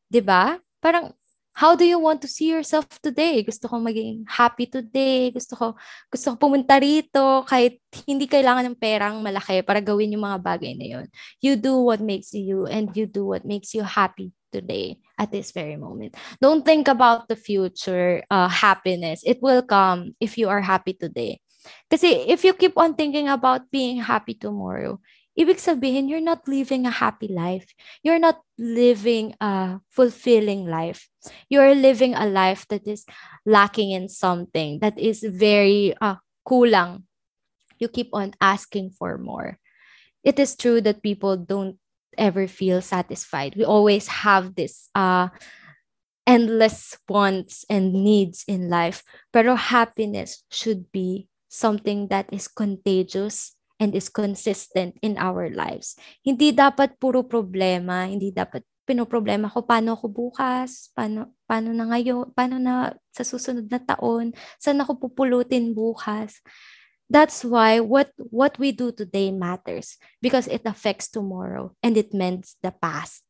'Di 0.08 0.22
ba? 0.22 0.62
Parang 0.78 1.12
how 1.56 1.72
do 1.72 1.88
you 1.88 1.96
want 1.96 2.20
to 2.20 2.28
see 2.28 2.52
yourself 2.52 2.84
today? 3.00 3.40
Gusto 3.40 3.64
ko 3.64 3.80
maging 3.80 4.28
happy 4.28 4.68
today. 4.68 5.32
Gusto 5.32 5.56
ko 5.56 5.66
gusto 6.12 6.36
ko 6.36 6.36
pumunta 6.36 6.76
rito 6.76 7.48
kahit 7.48 7.80
hindi 8.04 8.28
kailangan 8.28 8.68
ng 8.68 8.76
perang 8.76 9.24
malaki 9.24 9.64
para 9.64 9.80
gawin 9.80 10.12
yung 10.12 10.28
mga 10.28 10.44
bagay 10.44 10.76
na 10.76 10.86
yun. 10.86 11.06
You 11.40 11.56
do 11.56 11.80
what 11.80 12.04
makes 12.04 12.36
you 12.36 12.68
and 12.68 12.92
you 12.92 13.08
do 13.08 13.24
what 13.24 13.48
makes 13.48 13.72
you 13.72 13.88
happy 13.88 14.36
today 14.52 15.00
at 15.16 15.32
this 15.32 15.56
very 15.56 15.80
moment. 15.80 16.12
Don't 16.44 16.60
think 16.60 16.92
about 16.92 17.32
the 17.32 17.40
future 17.40 18.20
uh, 18.28 18.52
happiness. 18.52 19.24
It 19.24 19.40
will 19.40 19.64
come 19.64 20.12
if 20.20 20.36
you 20.36 20.52
are 20.52 20.60
happy 20.60 20.92
today. 20.92 21.40
Kasi 21.88 22.28
if 22.28 22.44
you 22.44 22.52
keep 22.52 22.76
on 22.76 22.94
thinking 22.94 23.32
about 23.32 23.72
being 23.72 23.98
happy 24.04 24.36
tomorrow, 24.36 25.00
ibig 25.38 25.60
sabihin, 25.60 26.08
you're 26.08 26.24
not 26.24 26.48
living 26.48 26.86
a 26.86 26.90
happy 26.90 27.28
life. 27.28 27.70
You're 28.02 28.18
not 28.18 28.40
living 28.58 29.34
a 29.40 29.80
fulfilling 29.90 30.66
life. 30.66 31.08
You're 31.48 31.74
living 31.74 32.14
a 32.14 32.26
life 32.26 32.66
that 32.68 32.86
is 32.86 33.04
lacking 33.44 33.90
in 33.92 34.08
something, 34.08 34.80
that 34.80 34.98
is 34.98 35.22
very 35.22 35.94
uh, 36.00 36.16
kulang. 36.48 37.04
You 37.78 37.88
keep 37.88 38.10
on 38.12 38.32
asking 38.40 38.96
for 38.96 39.18
more. 39.18 39.58
It 40.24 40.38
is 40.38 40.56
true 40.56 40.80
that 40.82 41.02
people 41.02 41.36
don't 41.36 41.78
ever 42.18 42.48
feel 42.48 42.80
satisfied. 42.82 43.54
We 43.56 43.64
always 43.64 44.08
have 44.08 44.54
this 44.54 44.88
uh, 44.94 45.28
endless 46.26 46.98
wants 47.08 47.64
and 47.70 47.92
needs 47.92 48.44
in 48.48 48.68
life. 48.68 49.02
Pero 49.32 49.54
happiness 49.56 50.44
should 50.50 50.90
be 50.92 51.28
something 51.48 52.08
that 52.08 52.28
is 52.32 52.48
contagious 52.48 53.55
and 53.76 53.92
is 53.92 54.08
consistent 54.08 54.96
in 55.04 55.20
our 55.20 55.52
lives. 55.52 55.96
Hindi 56.24 56.52
dapat 56.52 56.96
puro 56.96 57.24
problema, 57.24 58.08
hindi 58.08 58.32
dapat 58.32 58.64
pinoproblema 58.86 59.50
ko 59.50 59.66
paano 59.66 59.98
ako 59.98 60.06
bukas, 60.06 60.94
paano 60.94 61.34
paano 61.44 61.74
na 61.74 61.90
ngayon, 61.90 62.30
paano 62.32 62.56
na 62.62 62.94
sa 63.10 63.26
susunod 63.26 63.66
na 63.66 63.82
taon, 63.82 64.30
saan 64.62 64.78
ako 64.78 65.10
pupulutin 65.10 65.74
bukas. 65.74 66.38
That's 67.10 67.42
why 67.42 67.82
what 67.82 68.14
what 68.18 68.58
we 68.58 68.74
do 68.74 68.90
today 68.90 69.30
matters 69.30 69.98
because 70.22 70.50
it 70.50 70.62
affects 70.66 71.06
tomorrow 71.10 71.74
and 71.82 71.94
it 71.98 72.14
mends 72.14 72.58
the 72.62 72.74
past. 72.74 73.26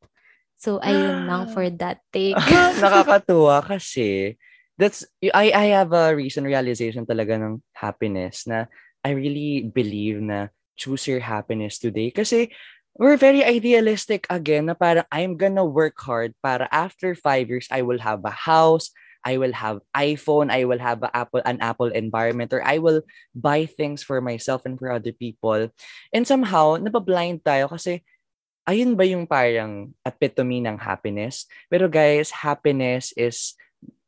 So 0.57 0.80
ayun 0.80 1.28
lang 1.28 1.53
for 1.53 1.68
that 1.80 2.01
take. 2.12 2.36
Nakakatuwa 2.80 3.61
kasi 3.64 4.40
that's 4.80 5.05
I 5.20 5.53
I 5.53 5.66
have 5.76 5.92
a 5.92 6.12
recent 6.16 6.49
realization 6.49 7.05
talaga 7.05 7.36
ng 7.36 7.61
happiness 7.76 8.49
na 8.49 8.68
I 9.07 9.14
really 9.14 9.70
believe 9.70 10.18
na 10.18 10.50
choose 10.74 11.07
your 11.07 11.22
happiness 11.22 11.78
today. 11.78 12.11
Kasi 12.11 12.50
we're 12.98 13.14
very 13.14 13.46
idealistic 13.46 14.26
again 14.26 14.66
na 14.66 14.74
parang 14.74 15.07
I'm 15.14 15.38
gonna 15.38 15.62
work 15.62 15.94
hard 16.02 16.34
para 16.42 16.66
after 16.74 17.14
five 17.14 17.46
years, 17.46 17.70
I 17.70 17.86
will 17.86 18.02
have 18.02 18.26
a 18.26 18.34
house, 18.34 18.90
I 19.22 19.38
will 19.38 19.54
have 19.54 19.78
iPhone, 19.94 20.50
I 20.50 20.66
will 20.66 20.82
have 20.82 21.07
a 21.07 21.11
Apple, 21.14 21.46
an 21.46 21.62
Apple 21.62 21.94
environment, 21.94 22.50
or 22.50 22.66
I 22.66 22.82
will 22.82 23.07
buy 23.30 23.70
things 23.70 24.02
for 24.02 24.18
myself 24.18 24.66
and 24.66 24.74
for 24.74 24.90
other 24.90 25.14
people. 25.14 25.70
And 26.11 26.26
somehow, 26.26 26.82
nabablind 26.82 27.46
tayo 27.46 27.70
kasi 27.70 28.02
ayun 28.66 28.98
ba 28.98 29.07
yung 29.07 29.30
parang 29.30 29.94
epitome 30.02 30.59
ng 30.66 30.82
happiness? 30.82 31.46
Pero 31.70 31.86
guys, 31.86 32.34
happiness 32.34 33.14
is 33.14 33.54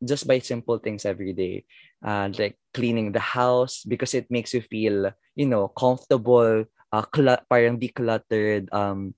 just 0.04 0.26
by 0.26 0.38
simple 0.38 0.78
things 0.78 1.04
every 1.04 1.32
day 1.32 1.64
uh, 2.04 2.30
like 2.38 2.58
cleaning 2.74 3.12
the 3.12 3.22
house 3.22 3.82
because 3.84 4.14
it 4.14 4.30
makes 4.30 4.54
you 4.54 4.60
feel, 4.62 5.10
you 5.34 5.46
know, 5.46 5.68
comfortable, 5.68 6.64
uh, 6.92 7.04
cl- 7.14 7.42
parang 7.50 7.78
decluttered. 7.78 8.72
Um, 8.72 9.14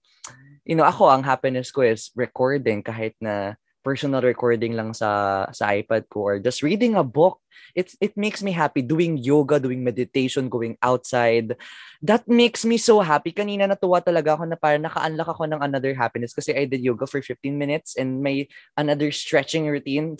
you 0.64 0.74
know, 0.74 0.84
ako, 0.84 1.10
ang 1.10 1.22
happiness 1.22 1.70
ko 1.70 1.82
is 1.82 2.10
recording 2.16 2.82
kahit 2.82 3.14
na 3.20 3.54
personal 3.90 4.22
recording 4.22 4.78
lang 4.78 4.94
sa 4.94 5.42
sa 5.50 5.74
iPad 5.74 6.06
ko 6.06 6.30
or 6.30 6.36
just 6.38 6.62
reading 6.62 6.94
a 6.94 7.02
book. 7.02 7.42
It's 7.74 7.98
it 7.98 8.14
makes 8.14 8.38
me 8.38 8.54
happy. 8.54 8.86
Doing 8.86 9.18
yoga 9.18 9.58
doing 9.58 9.82
meditation 9.82 10.46
going 10.46 10.78
outside. 10.78 11.58
That 11.98 12.22
makes 12.30 12.62
me 12.62 12.78
so 12.78 13.02
happy. 13.02 13.34
Kanina 13.34 13.66
natuwa 13.66 13.98
talaga 13.98 14.38
ako 14.38 14.46
na 14.46 14.54
parang 14.54 14.86
naka-unlock 14.86 15.34
ako 15.34 15.50
ng 15.50 15.58
another 15.58 15.90
happiness 15.98 16.30
kasi 16.30 16.54
I 16.54 16.70
did 16.70 16.86
yoga 16.86 17.10
for 17.10 17.18
15 17.18 17.50
minutes 17.50 17.98
and 17.98 18.22
may 18.22 18.46
another 18.78 19.10
stretching 19.10 19.66
routine. 19.66 20.14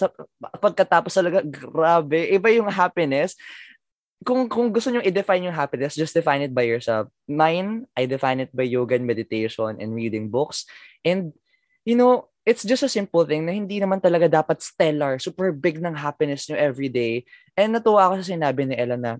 Pagkatapos 0.58 1.14
talaga 1.14 1.46
grabe. 1.46 2.26
Iba 2.26 2.50
yung 2.50 2.66
happiness. 2.74 3.38
Kung 4.26 4.50
kung 4.50 4.74
gusto 4.74 4.90
niyo 4.90 5.06
i-define 5.06 5.46
yung 5.46 5.56
happiness, 5.56 5.94
just 5.94 6.12
define 6.12 6.42
it 6.42 6.52
by 6.52 6.66
yourself. 6.66 7.06
Mine, 7.30 7.86
I 7.94 8.10
define 8.10 8.42
it 8.42 8.50
by 8.50 8.66
yoga 8.66 8.98
and 8.98 9.06
meditation 9.06 9.78
and 9.78 9.94
reading 9.94 10.26
books. 10.28 10.66
And 11.06 11.32
you 11.86 11.96
know, 11.96 12.29
it's 12.44 12.64
just 12.64 12.82
a 12.82 12.90
simple 12.90 13.24
thing 13.28 13.44
na 13.44 13.52
hindi 13.52 13.80
naman 13.80 14.00
talaga 14.00 14.28
dapat 14.28 14.64
stellar, 14.64 15.20
super 15.20 15.52
big 15.52 15.78
ng 15.78 15.92
happiness 15.92 16.48
nyo 16.48 16.56
every 16.56 16.88
day. 16.88 17.24
And 17.56 17.76
natuwa 17.76 18.08
ako 18.08 18.24
sa 18.24 18.32
sinabi 18.32 18.64
ni 18.64 18.74
Ella 18.76 18.96
na 18.96 19.12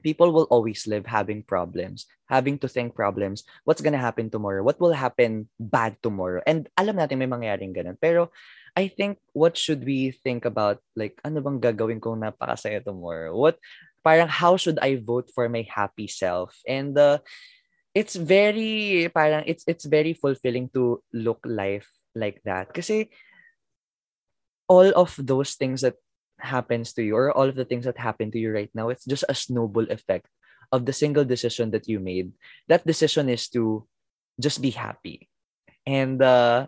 people 0.00 0.32
will 0.32 0.48
always 0.48 0.86
live 0.86 1.04
having 1.04 1.42
problems, 1.42 2.06
having 2.30 2.56
to 2.62 2.68
think 2.70 2.94
problems. 2.94 3.44
What's 3.64 3.82
gonna 3.82 4.00
happen 4.00 4.30
tomorrow? 4.30 4.62
What 4.62 4.80
will 4.80 4.94
happen 4.94 5.50
bad 5.58 5.98
tomorrow? 6.00 6.40
And 6.46 6.70
alam 6.78 6.96
natin 6.96 7.18
may 7.18 7.28
mangyayaring 7.28 7.74
ganun. 7.74 7.98
Pero 8.00 8.30
I 8.78 8.88
think 8.88 9.18
what 9.34 9.58
should 9.58 9.82
we 9.82 10.14
think 10.14 10.46
about 10.46 10.78
like 10.94 11.18
ano 11.26 11.42
bang 11.42 11.58
gagawin 11.58 12.00
kong 12.00 12.22
napakasaya 12.22 12.80
tomorrow? 12.80 13.34
What 13.34 13.58
parang 14.06 14.30
how 14.30 14.56
should 14.56 14.78
I 14.78 15.02
vote 15.02 15.34
for 15.34 15.50
my 15.50 15.66
happy 15.66 16.06
self? 16.06 16.54
And 16.62 16.94
uh, 16.94 17.18
it's 17.92 18.14
very 18.14 19.10
parang 19.10 19.44
it's 19.50 19.66
it's 19.66 19.84
very 19.84 20.14
fulfilling 20.14 20.70
to 20.78 21.02
look 21.10 21.42
life 21.42 21.90
like 22.18 22.42
that. 22.44 22.74
Kasi 22.74 23.10
all 24.68 24.90
of 24.92 25.14
those 25.16 25.54
things 25.54 25.80
that 25.80 25.96
happens 26.38 26.92
to 26.94 27.02
you 27.02 27.16
or 27.16 27.32
all 27.32 27.48
of 27.48 27.56
the 27.56 27.64
things 27.64 27.84
that 27.86 27.98
happen 27.98 28.30
to 28.30 28.38
you 28.38 28.52
right 28.52 28.70
now, 28.74 28.90
it's 28.90 29.06
just 29.06 29.24
a 29.28 29.34
snowball 29.34 29.86
effect 29.90 30.26
of 30.70 30.84
the 30.84 30.92
single 30.92 31.24
decision 31.24 31.70
that 31.70 31.88
you 31.88 31.98
made. 31.98 32.32
That 32.68 32.86
decision 32.86 33.28
is 33.28 33.48
to 33.56 33.86
just 34.40 34.60
be 34.60 34.70
happy. 34.70 35.28
And 35.86 36.20
uh, 36.20 36.66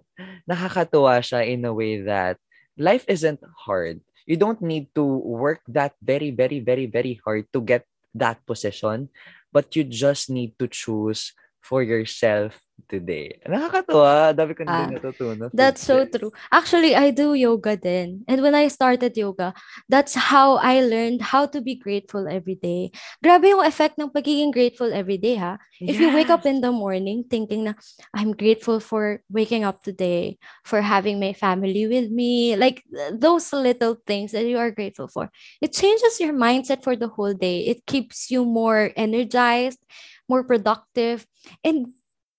nakakatuwa 0.48 1.20
siya 1.20 1.46
in 1.46 1.64
a 1.64 1.74
way 1.74 2.00
that 2.02 2.40
life 2.78 3.04
isn't 3.06 3.40
hard. 3.68 4.00
You 4.24 4.36
don't 4.36 4.62
need 4.62 4.88
to 4.94 5.04
work 5.04 5.60
that 5.68 5.92
very, 6.00 6.30
very, 6.30 6.60
very, 6.60 6.86
very 6.86 7.20
hard 7.24 7.44
to 7.52 7.60
get 7.60 7.84
that 8.14 8.40
position, 8.46 9.10
but 9.52 9.76
you 9.76 9.84
just 9.84 10.30
need 10.30 10.58
to 10.58 10.66
choose 10.66 11.34
for 11.60 11.82
yourself 11.82 12.58
today. 12.88 13.40
Nakakatuwa. 13.44 14.32
Dami 14.32 14.52
ko 14.56 14.62
na 14.64 14.72
ah, 14.72 14.86
natutunan. 14.88 15.50
That's 15.52 15.82
so 15.82 16.06
true. 16.06 16.32
Actually, 16.52 16.96
I 16.96 17.10
do 17.10 17.34
yoga 17.34 17.76
then. 17.76 18.24
And 18.28 18.42
when 18.42 18.54
I 18.54 18.68
started 18.68 19.16
yoga, 19.16 19.52
that's 19.88 20.14
how 20.14 20.56
I 20.56 20.80
learned 20.80 21.22
how 21.22 21.46
to 21.50 21.60
be 21.60 21.74
grateful 21.74 22.28
every 22.28 22.56
day. 22.56 22.92
Grabe 23.24 23.50
yung 23.50 23.64
effect 23.66 23.98
ng 23.98 24.10
pagiging 24.10 24.52
grateful 24.52 24.92
every 24.92 25.18
day, 25.18 25.36
ha? 25.36 25.58
If 25.80 25.96
yes. 25.96 26.00
you 26.00 26.14
wake 26.14 26.28
up 26.28 26.44
in 26.44 26.60
the 26.60 26.72
morning 26.72 27.24
thinking 27.24 27.64
na, 27.64 27.72
I'm 28.12 28.32
grateful 28.32 28.80
for 28.80 29.24
waking 29.32 29.64
up 29.64 29.82
today, 29.82 30.38
for 30.64 30.80
having 30.80 31.18
my 31.18 31.32
family 31.32 31.88
with 31.88 32.10
me, 32.10 32.56
like 32.56 32.84
those 33.12 33.52
little 33.52 33.96
things 34.06 34.32
that 34.32 34.44
you 34.44 34.58
are 34.58 34.70
grateful 34.70 35.08
for, 35.08 35.30
it 35.60 35.72
changes 35.72 36.20
your 36.20 36.32
mindset 36.32 36.84
for 36.84 36.96
the 36.96 37.08
whole 37.08 37.32
day. 37.32 37.64
It 37.66 37.86
keeps 37.86 38.30
you 38.30 38.44
more 38.44 38.92
energized, 38.96 39.80
more 40.28 40.44
productive, 40.44 41.26
and 41.64 41.88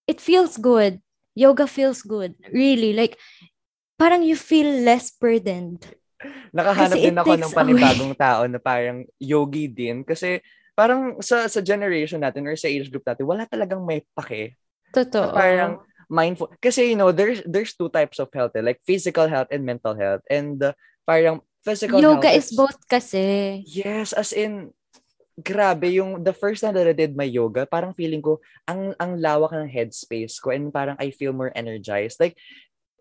it 0.07 0.19
feels 0.21 0.57
good. 0.57 1.01
Yoga 1.35 1.65
feels 1.67 2.01
good. 2.01 2.35
Really. 2.51 2.91
Like, 2.93 3.17
parang 3.95 4.25
you 4.25 4.35
feel 4.35 4.67
less 4.83 5.11
burdened. 5.13 5.85
Nakahanap 6.53 6.97
din 6.97 7.17
ako 7.17 7.33
ng 7.37 7.53
panibagong 7.53 8.13
away. 8.13 8.21
tao 8.21 8.41
na 8.45 8.59
parang 8.61 9.05
yogi 9.17 9.65
din. 9.71 10.03
Kasi 10.05 10.41
parang 10.75 11.21
sa 11.21 11.45
sa 11.45 11.61
generation 11.61 12.21
natin 12.21 12.45
or 12.45 12.57
sa 12.57 12.69
age 12.69 12.89
group 12.89 13.05
natin, 13.05 13.25
wala 13.25 13.45
talagang 13.45 13.81
may 13.81 14.03
pake. 14.17 14.57
Totoo. 14.91 15.33
Parang 15.33 15.81
mindful. 16.11 16.51
Kasi, 16.59 16.91
you 16.91 16.97
know, 16.99 17.15
there's 17.15 17.39
there's 17.47 17.71
two 17.73 17.87
types 17.87 18.19
of 18.19 18.27
health, 18.35 18.51
eh, 18.59 18.65
like 18.65 18.83
physical 18.83 19.25
health 19.31 19.47
and 19.49 19.63
mental 19.63 19.95
health. 19.95 20.21
And 20.27 20.59
uh, 20.59 20.75
parang 21.07 21.39
physical 21.63 22.03
Yoga 22.03 22.27
health 22.27 22.37
is, 22.37 22.51
is 22.51 22.57
both 22.59 22.79
kasi. 22.85 23.63
Yes, 23.63 24.11
as 24.11 24.35
in, 24.35 24.75
grabe 25.43 25.91
yung 25.91 26.23
the 26.23 26.33
first 26.33 26.61
time 26.61 26.73
that 26.77 26.87
I 26.87 26.93
did 26.93 27.17
my 27.17 27.27
yoga, 27.27 27.65
parang 27.65 27.93
feeling 27.93 28.21
ko 28.21 28.39
ang 28.69 28.93
ang 28.97 29.17
lawak 29.17 29.51
ng 29.51 29.69
headspace 29.69 30.39
ko 30.39 30.53
and 30.53 30.71
parang 30.71 30.95
I 31.01 31.11
feel 31.11 31.33
more 31.33 31.51
energized. 31.53 32.21
Like 32.21 32.37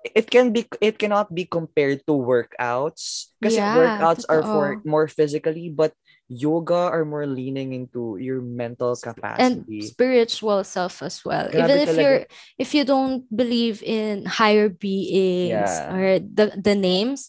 it 0.04 0.30
can 0.30 0.52
be 0.52 0.64
it 0.80 0.96
cannot 0.98 1.32
be 1.32 1.44
compared 1.44 2.00
to 2.08 2.16
workouts 2.16 3.36
kasi 3.42 3.60
yeah, 3.60 3.76
workouts 3.76 4.24
totoo. 4.24 4.32
are 4.32 4.42
for 4.42 4.66
more 4.84 5.08
physically 5.08 5.68
but 5.68 5.92
yoga 6.30 6.88
are 6.88 7.04
more 7.04 7.26
leaning 7.26 7.72
into 7.74 8.16
your 8.16 8.40
mental 8.40 8.96
capacity 8.96 9.44
and 9.44 9.84
spiritual 9.84 10.64
self 10.64 11.02
as 11.02 11.20
well 11.24 11.50
Grabe 11.52 11.68
even 11.68 11.76
if 11.84 11.88
talaga. 11.90 12.00
you're 12.00 12.22
if 12.56 12.72
you 12.72 12.84
don't 12.84 13.26
believe 13.28 13.82
in 13.84 14.24
higher 14.24 14.68
beings 14.72 15.68
yeah. 15.68 15.92
or 15.92 16.18
the 16.22 16.54
the 16.56 16.76
names 16.78 17.28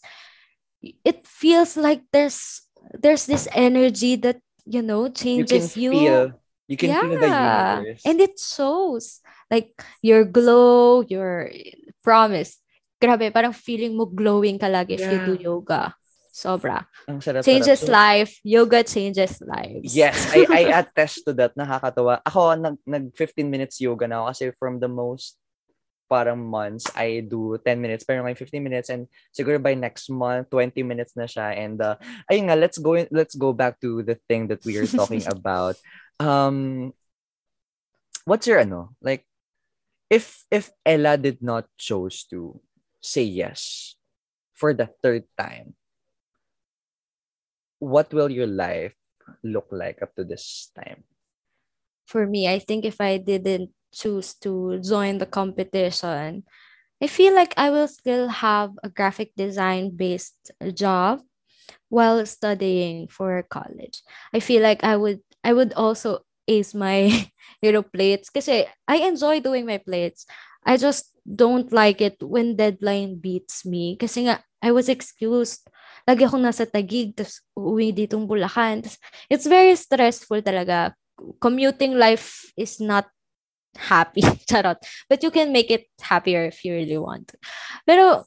it 1.04 1.28
feels 1.28 1.76
like 1.76 2.02
there's 2.14 2.62
there's 2.96 3.26
this 3.26 3.52
energy 3.52 4.16
that 4.16 4.40
you 4.72 4.82
know 4.82 5.12
changes 5.12 5.76
you. 5.76 5.92
Can 5.92 6.00
you. 6.00 6.08
Feel, 6.08 6.42
You 6.72 6.80
can 6.80 6.88
yeah. 6.88 7.04
feel 7.04 7.20
the 7.20 7.28
universe. 7.28 8.04
And 8.08 8.18
it 8.24 8.40
shows. 8.40 9.20
Like, 9.52 9.76
your 10.00 10.24
glow, 10.24 11.04
your 11.04 11.52
promise. 12.00 12.64
Grabe, 12.96 13.28
parang 13.36 13.52
feeling 13.52 14.00
mo 14.00 14.08
glowing 14.08 14.56
ka 14.56 14.72
lagi 14.72 14.96
yeah. 14.96 15.04
if 15.04 15.08
you 15.12 15.20
do 15.28 15.36
yoga. 15.36 15.92
Sobra. 16.32 16.88
Ang 17.12 17.20
sarap, 17.20 17.44
changes 17.44 17.84
sarap. 17.84 17.92
life. 17.92 18.32
Yoga 18.48 18.88
changes 18.88 19.44
lives. 19.44 19.92
Yes, 19.92 20.32
I, 20.32 20.48
I 20.48 20.64
attest 20.80 21.28
to 21.28 21.36
that. 21.36 21.52
Nakakatawa. 21.60 22.24
Ako, 22.24 22.56
nag, 22.56 22.80
nag 22.88 23.12
15 23.20 23.52
minutes 23.52 23.84
yoga 23.84 24.08
na 24.08 24.24
ako 24.24 24.26
kasi 24.32 24.44
from 24.56 24.80
the 24.80 24.88
most 24.88 25.36
parang 26.12 26.44
months, 26.44 26.92
I 26.92 27.24
do 27.24 27.56
10 27.64 27.80
minutes. 27.80 28.04
Pero 28.04 28.20
may 28.20 28.36
15 28.36 28.60
minutes 28.60 28.92
and 28.92 29.08
siguro 29.32 29.64
by 29.64 29.80
next 29.80 30.12
month, 30.12 30.52
20 30.52 30.84
minutes 30.84 31.16
na 31.16 31.24
siya. 31.24 31.56
And 31.56 31.80
uh, 31.80 31.96
ayun 32.28 32.52
nga, 32.52 32.60
let's 32.60 32.76
go, 32.76 33.00
in, 33.00 33.08
let's 33.16 33.40
go 33.40 33.56
back 33.56 33.80
to 33.80 34.04
the 34.04 34.20
thing 34.28 34.52
that 34.52 34.60
we 34.68 34.76
are 34.76 34.88
talking 34.92 35.24
about. 35.32 35.80
Um, 36.20 36.92
what's 38.28 38.44
your 38.44 38.60
ano? 38.60 38.92
Like, 39.00 39.24
if 40.12 40.44
if 40.52 40.76
Ella 40.84 41.16
did 41.16 41.40
not 41.40 41.72
chose 41.80 42.28
to 42.36 42.60
say 43.00 43.24
yes 43.24 43.96
for 44.52 44.76
the 44.76 44.92
third 45.00 45.24
time, 45.40 45.80
what 47.80 48.12
will 48.12 48.28
your 48.28 48.52
life 48.52 48.94
look 49.40 49.72
like 49.72 50.04
up 50.04 50.12
to 50.20 50.28
this 50.28 50.70
time? 50.76 51.08
For 52.06 52.28
me, 52.28 52.44
I 52.52 52.60
think 52.60 52.84
if 52.84 53.00
I 53.00 53.16
didn't 53.16 53.72
choose 53.94 54.34
to 54.42 54.80
join 54.80 55.18
the 55.18 55.26
competition, 55.26 56.44
I 57.02 57.08
feel 57.08 57.34
like 57.34 57.54
I 57.58 57.70
will 57.70 57.88
still 57.88 58.30
have 58.30 58.72
a 58.84 58.90
graphic 58.90 59.34
design 59.36 59.96
based 59.96 60.52
job 60.74 61.22
while 61.90 62.24
studying 62.26 63.08
for 63.08 63.42
college. 63.50 64.04
I 64.34 64.40
feel 64.40 64.62
like 64.62 64.84
I 64.84 64.96
would 64.96 65.22
I 65.44 65.54
would 65.54 65.74
also 65.74 66.22
ace 66.48 66.74
my 66.74 67.10
you 67.62 67.72
know 67.72 67.84
plates 67.84 68.30
because 68.30 68.50
I 68.88 68.96
enjoy 69.02 69.42
doing 69.42 69.66
my 69.66 69.78
plates. 69.78 70.26
I 70.62 70.78
just 70.78 71.10
don't 71.26 71.74
like 71.74 72.02
it 72.02 72.22
when 72.22 72.56
deadline 72.56 73.18
beats 73.18 73.66
me 73.66 73.98
nga 73.98 74.46
I 74.62 74.70
was 74.70 74.90
excused 74.90 75.66
lagi 76.06 76.26
akong 76.26 76.46
nasa 76.46 76.66
Tagig, 76.70 77.18
tapos 77.18 77.42
uuwi 77.58 77.94
ditong 77.94 78.26
Bulacan. 78.30 78.86
it's 79.30 79.46
very 79.46 79.74
stressful 79.78 80.42
talaga. 80.42 80.94
Commuting 81.38 81.98
life 81.98 82.50
is 82.58 82.82
not 82.82 83.10
happy. 83.78 84.22
Charot. 84.50 84.78
But 85.10 85.24
you 85.24 85.32
can 85.32 85.52
make 85.52 85.72
it 85.72 85.88
happier 86.02 86.46
if 86.46 86.64
you 86.66 86.74
really 86.74 86.98
want. 86.98 87.34
Pero, 87.86 88.26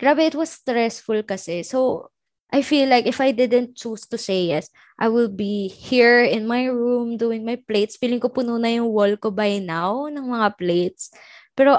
grabe, 0.00 0.26
it 0.26 0.34
was 0.34 0.50
stressful 0.50 1.22
kasi. 1.22 1.62
So, 1.62 2.10
I 2.50 2.62
feel 2.62 2.88
like 2.88 3.06
if 3.06 3.20
I 3.20 3.32
didn't 3.32 3.76
choose 3.76 4.08
to 4.08 4.16
say 4.16 4.48
yes, 4.48 4.70
I 4.98 5.08
will 5.08 5.28
be 5.28 5.68
here 5.68 6.24
in 6.24 6.48
my 6.48 6.64
room 6.64 7.16
doing 7.20 7.44
my 7.44 7.60
plates. 7.60 8.00
Feeling 8.00 8.20
ko 8.20 8.32
puno 8.32 8.56
na 8.56 8.72
yung 8.72 8.88
wall 8.88 9.20
ko 9.20 9.30
by 9.30 9.60
now 9.60 10.08
ng 10.08 10.24
mga 10.24 10.56
plates. 10.56 11.12
Pero 11.52 11.76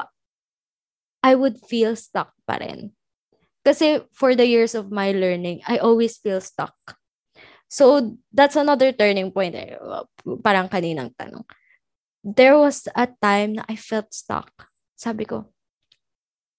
I 1.26 1.34
would 1.34 1.58
feel 1.66 1.98
stuck 1.98 2.32
pa 2.46 2.62
rin. 2.62 2.94
Kasi 3.66 4.06
for 4.14 4.38
the 4.38 4.46
years 4.46 4.78
of 4.78 4.94
my 4.94 5.12
learning, 5.12 5.66
I 5.68 5.82
always 5.82 6.22
feel 6.22 6.40
stuck. 6.40 6.78
So 7.68 8.18
that's 8.34 8.56
another 8.56 8.94
turning 8.94 9.34
point. 9.34 9.58
Eh. 9.58 9.74
Parang 10.42 10.70
kaninang 10.70 11.14
tanong. 11.18 11.46
There 12.24 12.60
was 12.60 12.88
a 12.96 13.08
time 13.22 13.60
na 13.60 13.64
I 13.68 13.76
felt 13.80 14.12
stuck. 14.12 14.52
Sabi 15.00 15.24
ko, 15.24 15.48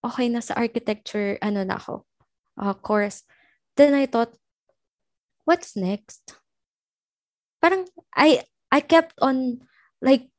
okay 0.00 0.32
na 0.32 0.40
sa 0.40 0.56
architecture, 0.56 1.36
ano 1.44 1.60
na 1.64 1.76
ako, 1.76 2.08
uh, 2.56 2.72
course. 2.72 3.22
Then 3.76 3.92
I 3.92 4.08
thought, 4.08 4.32
what's 5.44 5.76
next? 5.76 6.36
Parang 7.60 7.84
I 8.16 8.40
I 8.72 8.80
kept 8.80 9.12
on 9.20 9.60
like 10.00 10.32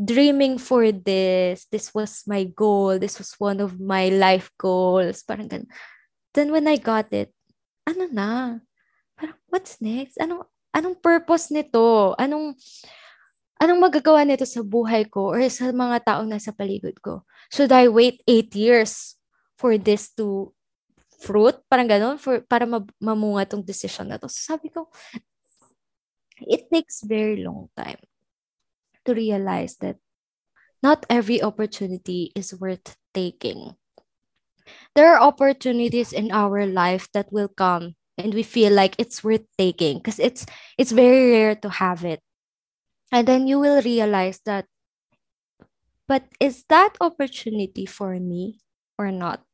dreaming 0.00 0.58
for 0.58 0.90
this. 0.90 1.68
This 1.70 1.92
was 1.94 2.24
my 2.26 2.44
goal. 2.48 2.98
This 2.98 3.20
was 3.20 3.36
one 3.38 3.60
of 3.60 3.78
my 3.78 4.08
life 4.08 4.50
goals. 4.58 5.22
Parang 5.22 5.48
ganun. 5.48 5.70
Then 6.34 6.50
when 6.50 6.66
I 6.66 6.80
got 6.80 7.12
it, 7.14 7.30
ano 7.86 8.08
na? 8.10 8.30
Parang, 9.14 9.38
what's 9.46 9.78
next? 9.78 10.18
Anong, 10.18 10.48
anong 10.74 10.98
purpose 10.98 11.54
nito? 11.54 12.16
Anong, 12.18 12.58
anong 13.64 13.80
magagawa 13.80 14.28
nito 14.28 14.44
sa 14.44 14.60
buhay 14.60 15.08
ko 15.08 15.32
or 15.32 15.40
sa 15.48 15.72
mga 15.72 16.04
taong 16.04 16.28
nasa 16.28 16.52
paligid 16.52 17.00
ko? 17.00 17.24
Should 17.48 17.72
I 17.72 17.88
wait 17.88 18.20
eight 18.28 18.52
years 18.52 19.16
for 19.56 19.80
this 19.80 20.12
to 20.20 20.52
fruit? 21.24 21.56
Parang 21.72 21.88
ganun, 21.88 22.20
for, 22.20 22.44
para 22.44 22.68
mamunga 23.00 23.48
tong 23.48 23.64
decision 23.64 24.12
na 24.12 24.20
to. 24.20 24.28
So 24.28 24.54
sabi 24.54 24.68
ko, 24.68 24.92
it 26.44 26.68
takes 26.68 27.00
very 27.08 27.40
long 27.40 27.72
time 27.72 28.04
to 29.08 29.16
realize 29.16 29.80
that 29.80 29.96
not 30.84 31.08
every 31.08 31.40
opportunity 31.40 32.28
is 32.36 32.52
worth 32.52 33.00
taking 33.16 33.72
there 34.94 35.12
are 35.14 35.20
opportunities 35.20 36.12
in 36.12 36.32
our 36.32 36.66
life 36.66 37.08
that 37.12 37.32
will 37.32 37.48
come 37.48 37.94
and 38.16 38.32
we 38.32 38.42
feel 38.42 38.72
like 38.72 38.94
it's 38.98 39.22
worth 39.24 39.44
taking 39.58 39.98
because 39.98 40.18
it's 40.18 40.46
it's 40.78 40.92
very 40.92 41.32
rare 41.32 41.54
to 41.54 41.68
have 41.68 42.04
it 42.04 42.20
and 43.14 43.30
then 43.30 43.46
you 43.46 43.62
will 43.62 43.78
realize 43.86 44.42
that 44.42 44.66
but 46.10 46.26
is 46.42 46.66
that 46.66 46.98
opportunity 47.00 47.86
for 47.86 48.18
me 48.18 48.58
or 48.98 49.14
not 49.14 49.46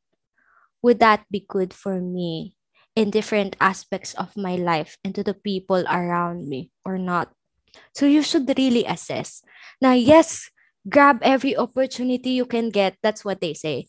would 0.81 0.97
that 0.97 1.21
be 1.29 1.45
good 1.45 1.69
for 1.69 2.01
me 2.01 2.57
in 2.97 3.13
different 3.13 3.55
aspects 3.61 4.17
of 4.17 4.33
my 4.35 4.57
life 4.57 4.97
and 5.05 5.13
to 5.13 5.21
the 5.21 5.37
people 5.37 5.85
around 5.85 6.49
me 6.49 6.73
or 6.83 6.97
not 6.97 7.29
so 7.93 8.09
you 8.09 8.25
should 8.25 8.49
really 8.57 8.83
assess 8.89 9.45
now 9.77 9.93
yes 9.93 10.49
grab 10.89 11.21
every 11.21 11.55
opportunity 11.55 12.33
you 12.33 12.49
can 12.49 12.73
get 12.73 12.97
that's 13.05 13.23
what 13.23 13.39
they 13.39 13.53
say 13.53 13.85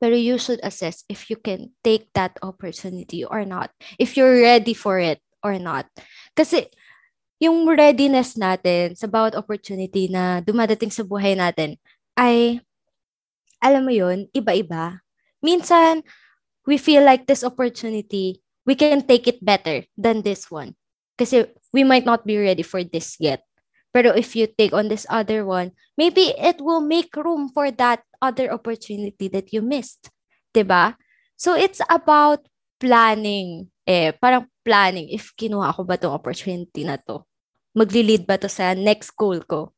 but 0.00 0.14
you 0.14 0.38
should 0.38 0.60
assess 0.62 1.04
if 1.08 1.30
you 1.30 1.36
can 1.36 1.72
take 1.82 2.12
that 2.14 2.38
opportunity 2.42 3.24
or 3.24 3.44
not. 3.44 3.70
If 3.98 4.16
you're 4.16 4.40
ready 4.40 4.74
for 4.74 4.98
it 4.98 5.18
or 5.42 5.58
not. 5.58 5.86
Kasi 6.36 6.70
yung 7.38 7.66
readiness 7.66 8.34
natin 8.34 8.98
sa 8.98 9.06
bawat 9.06 9.38
opportunity 9.38 10.10
na 10.10 10.42
dumadating 10.42 10.90
sa 10.90 11.06
buhay 11.06 11.38
natin 11.38 11.78
ay, 12.18 12.58
alam 13.62 13.86
mo 13.86 13.94
yun, 13.94 14.26
iba-iba. 14.34 15.02
Minsan, 15.38 16.02
we 16.66 16.74
feel 16.76 17.06
like 17.06 17.30
this 17.30 17.46
opportunity, 17.46 18.42
we 18.66 18.74
can 18.74 19.06
take 19.06 19.30
it 19.30 19.38
better 19.38 19.86
than 19.94 20.26
this 20.26 20.50
one. 20.50 20.74
Kasi 21.14 21.46
we 21.70 21.86
might 21.86 22.04
not 22.04 22.26
be 22.26 22.38
ready 22.38 22.66
for 22.66 22.82
this 22.82 23.18
yet. 23.22 23.46
Pero 23.94 24.12
if 24.12 24.36
you 24.36 24.46
take 24.46 24.74
on 24.74 24.90
this 24.90 25.08
other 25.08 25.46
one, 25.46 25.72
maybe 25.96 26.34
it 26.36 26.60
will 26.60 26.82
make 26.82 27.14
room 27.16 27.48
for 27.48 27.70
that 27.72 28.04
other 28.20 28.52
opportunity 28.52 29.26
that 29.32 29.50
you 29.50 29.64
missed. 29.64 30.12
'Di 30.52 30.62
ba? 30.66 30.94
So 31.38 31.56
it's 31.56 31.80
about 31.88 32.46
planning. 32.78 33.72
Eh, 33.88 34.12
parang 34.20 34.46
planning 34.68 35.08
if 35.08 35.32
kinuha 35.32 35.72
ko 35.72 35.88
ba 35.88 35.96
tong 35.96 36.12
opportunity 36.12 36.84
na 36.84 37.00
to. 37.08 37.24
Magli-lead 37.72 38.28
ba 38.28 38.36
to 38.36 38.52
sa 38.52 38.76
next 38.76 39.16
goal 39.16 39.40
ko? 39.48 39.72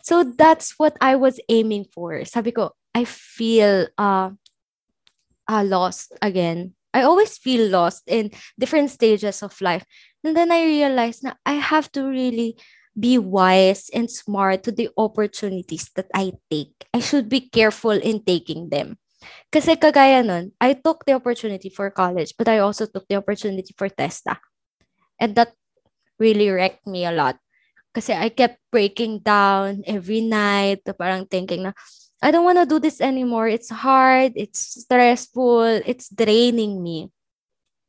So 0.00 0.24
that's 0.24 0.80
what 0.80 0.96
I 1.04 1.20
was 1.20 1.36
aiming 1.52 1.92
for. 1.92 2.24
Sabi 2.24 2.56
ko, 2.56 2.72
I 2.96 3.04
feel 3.04 3.92
uh, 4.00 4.32
uh 5.44 5.64
lost 5.68 6.16
again. 6.24 6.72
I 6.96 7.04
always 7.04 7.36
feel 7.36 7.68
lost 7.68 8.08
in 8.08 8.32
different 8.56 8.88
stages 8.88 9.44
of 9.44 9.52
life. 9.60 9.84
And 10.24 10.36
then 10.36 10.48
I 10.48 10.64
realized 10.64 11.24
na 11.24 11.36
I 11.44 11.60
have 11.60 11.92
to 11.92 12.08
really 12.08 12.56
be 12.92 13.16
wise 13.16 13.88
and 13.92 14.10
smart 14.10 14.64
to 14.64 14.72
the 14.72 14.88
opportunities 14.96 15.88
that 15.96 16.08
I 16.12 16.36
take. 16.50 16.72
I 16.92 17.00
should 17.00 17.28
be 17.28 17.48
careful 17.48 17.96
in 17.96 18.24
taking 18.24 18.68
them. 18.68 19.00
Kasi 19.52 19.76
kagaya 19.76 20.24
nun, 20.24 20.52
I 20.60 20.74
took 20.74 21.04
the 21.04 21.14
opportunity 21.14 21.68
for 21.68 21.90
college, 21.90 22.34
but 22.38 22.48
I 22.48 22.58
also 22.58 22.86
took 22.86 23.06
the 23.08 23.16
opportunity 23.16 23.74
for 23.76 23.88
TESTA. 23.88 24.38
And 25.20 25.34
that 25.36 25.54
really 26.18 26.50
wrecked 26.50 26.86
me 26.86 27.04
a 27.04 27.12
lot. 27.14 27.38
Kasi 27.92 28.16
I 28.16 28.32
kept 28.32 28.56
breaking 28.72 29.20
down 29.20 29.84
every 29.84 30.24
night, 30.24 30.80
parang 30.96 31.28
thinking 31.28 31.68
na, 31.68 31.72
I 32.22 32.30
don't 32.30 32.46
want 32.46 32.56
to 32.62 32.66
do 32.66 32.78
this 32.78 33.02
anymore. 33.02 33.50
It's 33.50 33.68
hard, 33.68 34.32
it's 34.38 34.86
stressful, 34.86 35.84
it's 35.84 36.08
draining 36.08 36.80
me. 36.80 37.10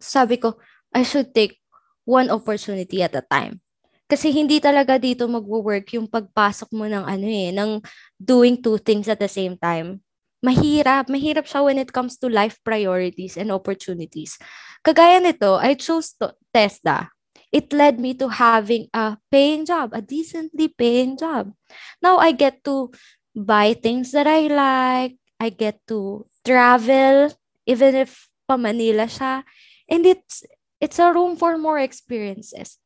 Sabi 0.01 0.41
ko, 0.41 0.59
I 0.91 1.07
should 1.07 1.31
take 1.31 1.61
one 2.03 2.27
opportunity 2.27 2.99
at 2.99 3.15
a 3.15 3.23
time. 3.23 3.63
Kasi 4.09 4.29
hindi 4.35 4.59
talaga 4.59 4.99
dito 4.99 5.23
magwo-work 5.25 5.95
yung 5.95 6.11
pagpasok 6.11 6.69
mo 6.75 6.85
ng 6.85 7.07
ano 7.07 7.27
eh, 7.29 7.49
ng 7.55 7.79
doing 8.19 8.59
two 8.59 8.75
things 8.77 9.07
at 9.07 9.17
the 9.17 9.31
same 9.31 9.55
time. 9.55 10.03
Mahirap. 10.43 11.07
Mahirap 11.07 11.47
siya 11.47 11.63
when 11.63 11.79
it 11.79 11.95
comes 11.95 12.19
to 12.19 12.27
life 12.27 12.59
priorities 12.61 13.39
and 13.39 13.49
opportunities. 13.49 14.37
Kagaya 14.83 15.23
nito, 15.23 15.55
I 15.55 15.79
chose 15.79 16.13
to 16.19 16.35
TESDA. 16.51 17.09
It 17.53 17.71
led 17.71 18.01
me 18.01 18.17
to 18.17 18.27
having 18.27 18.89
a 18.91 19.15
paying 19.31 19.63
job, 19.63 19.93
a 19.93 20.01
decently 20.01 20.67
paying 20.67 21.15
job. 21.15 21.53
Now 22.01 22.17
I 22.17 22.33
get 22.33 22.65
to 22.65 22.91
buy 23.31 23.77
things 23.77 24.11
that 24.11 24.27
I 24.27 24.49
like. 24.49 25.15
I 25.39 25.49
get 25.49 25.79
to 25.87 26.25
travel, 26.43 27.31
even 27.69 27.95
if 27.95 28.27
pa 28.49 28.57
Manila 28.57 29.05
siya. 29.05 29.45
And 29.87 30.03
it's, 30.05 30.43
it's 30.81 30.97
a 30.97 31.13
room 31.13 31.37
for 31.37 31.55
more 31.57 31.77
experiences 31.77 32.83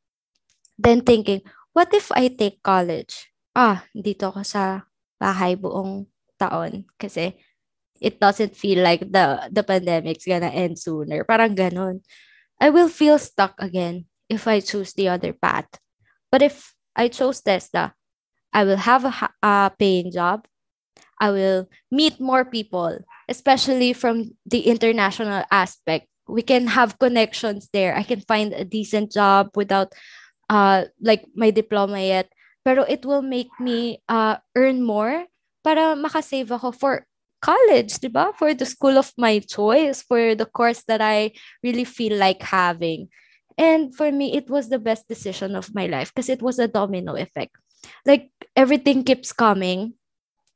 then 0.77 1.01
thinking, 1.01 1.41
what 1.73 1.89
if 1.91 2.13
I 2.13 2.29
take 2.29 2.61
college? 2.61 3.33
Ah, 3.57 3.83
dito 3.91 4.29
ako 4.29 4.45
sa 4.45 4.85
bahay 5.17 5.57
buong 5.57 6.05
taon 6.37 6.85
kasi 7.01 7.33
it 8.01 8.19
doesn't 8.19 8.55
feel 8.55 8.83
like 8.83 9.01
the 9.01 9.49
the 9.51 9.63
pandemic's 9.63 10.25
gonna 10.25 10.51
end 10.53 10.79
sooner. 10.79 11.23
Parang 11.23 11.55
ganun. 11.55 12.01
I 12.61 12.69
will 12.69 12.89
feel 12.89 13.19
stuck 13.19 13.53
again 13.59 14.05
if 14.29 14.47
I 14.47 14.59
choose 14.59 14.93
the 14.93 15.09
other 15.09 15.33
path. 15.33 15.69
But 16.31 16.41
if 16.41 16.73
I 16.95 17.07
chose 17.07 17.41
Tesla, 17.41 17.93
I 18.51 18.63
will 18.65 18.81
have 18.81 19.05
a, 19.05 19.13
a 19.45 19.71
paying 19.77 20.11
job. 20.11 20.47
I 21.21 21.31
will 21.31 21.69
meet 21.91 22.19
more 22.19 22.45
people, 22.45 22.99
especially 23.29 23.93
from 23.93 24.37
the 24.45 24.69
international 24.69 25.45
aspect. 25.51 26.07
We 26.27 26.41
can 26.41 26.67
have 26.67 26.99
connections 26.99 27.69
there. 27.71 27.95
I 27.95 28.03
can 28.03 28.21
find 28.21 28.53
a 28.53 28.65
decent 28.65 29.13
job 29.13 29.53
without 29.55 29.93
uh 30.49 30.87
like 31.01 31.27
my 31.35 31.51
diploma 31.51 31.99
yet 31.99 32.31
pero 32.63 32.83
it 32.83 33.03
will 33.07 33.23
make 33.23 33.51
me 33.59 34.03
uh 34.07 34.35
earn 34.55 34.83
more 34.83 35.27
para 35.63 35.95
makasave 35.95 36.51
ako 36.51 36.71
for 36.71 37.07
college, 37.47 37.95
di? 38.03 38.11
For 38.35 38.51
the 38.53 38.67
school 38.67 38.99
of 38.99 39.15
my 39.15 39.39
choice, 39.39 40.03
for 40.03 40.35
the 40.35 40.45
course 40.45 40.83
that 40.91 40.99
I 40.99 41.31
really 41.63 41.87
feel 41.87 42.19
like 42.19 42.43
having. 42.43 43.07
And 43.57 43.95
for 43.95 44.11
me, 44.11 44.35
it 44.35 44.51
was 44.51 44.67
the 44.69 44.83
best 44.83 45.07
decision 45.07 45.55
of 45.55 45.73
my 45.73 45.87
life 45.87 46.11
because 46.13 46.29
it 46.29 46.43
was 46.43 46.59
a 46.59 46.67
domino 46.67 47.15
effect. 47.15 47.55
Like 48.05 48.29
everything 48.55 49.03
keeps 49.03 49.31
coming 49.31 49.95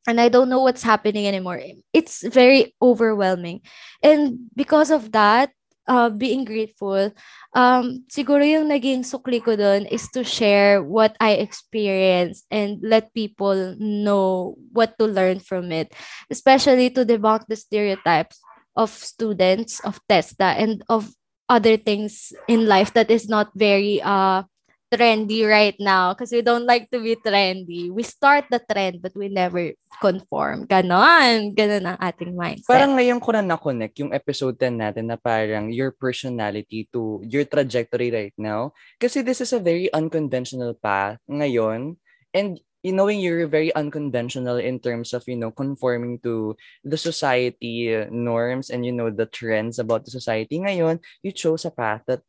and 0.08 0.20
I 0.20 0.30
don't 0.30 0.50
know 0.50 0.62
what's 0.62 0.84
happening 0.84 1.28
anymore. 1.28 1.62
It's 1.94 2.26
very 2.26 2.76
overwhelming. 2.82 3.62
And 4.04 4.50
because 4.56 4.92
of 4.92 5.12
that, 5.14 5.52
uh, 5.88 6.10
being 6.10 6.46
grateful, 6.46 7.12
um, 7.54 8.04
siguro 8.10 8.46
yung 8.46 8.70
naging 8.70 9.02
sukli 9.02 9.42
ko 9.42 9.56
dun 9.56 9.86
is 9.90 10.10
to 10.14 10.24
share 10.24 10.84
what 10.84 11.16
I 11.20 11.42
experienced 11.42 12.46
and 12.52 12.80
let 12.82 13.14
people 13.14 13.76
know 13.80 14.58
what 14.72 14.98
to 15.00 15.06
learn 15.06 15.40
from 15.40 15.72
it, 15.72 15.94
especially 16.30 16.90
to 16.94 17.06
debunk 17.06 17.48
the 17.48 17.58
stereotypes 17.58 18.40
of 18.76 18.90
students 18.90 19.80
of 19.82 20.00
TESDA 20.08 20.58
and 20.58 20.84
of 20.88 21.12
other 21.50 21.76
things 21.76 22.32
in 22.48 22.68
life 22.68 22.94
that 22.96 23.12
is 23.12 23.28
not 23.28 23.52
very 23.56 24.00
uh 24.00 24.44
trendy 24.92 25.48
right 25.48 25.80
now 25.80 26.12
because 26.12 26.36
we 26.36 26.44
don't 26.44 26.68
like 26.68 26.92
to 26.92 27.00
be 27.00 27.16
trendy. 27.16 27.88
We 27.88 28.04
start 28.04 28.52
the 28.52 28.60
trend 28.60 29.00
but 29.00 29.16
we 29.16 29.32
never 29.32 29.72
conform. 30.04 30.68
Ganon. 30.68 31.56
Ganon 31.56 31.96
ang 31.96 32.00
ating 32.04 32.36
mindset. 32.36 32.68
Parang 32.68 33.00
ngayon 33.00 33.24
ko 33.24 33.32
na 33.32 33.56
na-connect 33.56 33.96
yung 34.04 34.12
episode 34.12 34.60
10 34.60 34.76
natin 34.76 35.08
na 35.08 35.16
parang 35.16 35.72
your 35.72 35.96
personality 35.96 36.92
to 36.92 37.24
your 37.24 37.48
trajectory 37.48 38.12
right 38.12 38.36
now. 38.36 38.76
Kasi 39.00 39.24
this 39.24 39.40
is 39.40 39.56
a 39.56 39.64
very 39.64 39.88
unconventional 39.96 40.76
path 40.76 41.24
ngayon. 41.32 41.96
And 42.36 42.60
you 42.84 42.92
knowing 42.92 43.22
you're 43.22 43.48
very 43.48 43.74
unconventional 43.76 44.58
in 44.58 44.80
terms 44.80 45.14
of 45.14 45.24
you 45.30 45.38
know 45.38 45.52
conforming 45.52 46.18
to 46.26 46.58
the 46.84 46.98
society 46.98 47.94
norms 48.10 48.70
and 48.70 48.86
you 48.86 48.92
know 48.92 49.10
the 49.10 49.30
trends 49.30 49.78
about 49.78 50.06
the 50.06 50.12
society 50.12 50.58
ngayon 50.58 50.98
you 51.22 51.30
chose 51.30 51.62
a 51.66 51.70
path 51.70 52.02
that 52.10 52.26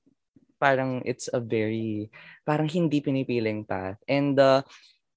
parang 0.63 1.03
it's 1.03 1.27
a 1.35 1.43
very 1.43 2.07
parang 2.47 2.71
hindi 2.71 3.03
pinipiling 3.03 3.67
path. 3.67 3.99
And 4.07 4.39
uh, 4.39 4.63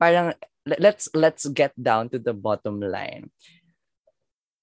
parang 0.01 0.33
let's 0.65 1.05
let's 1.13 1.45
get 1.53 1.77
down 1.77 2.09
to 2.09 2.17
the 2.17 2.33
bottom 2.33 2.81
line. 2.81 3.29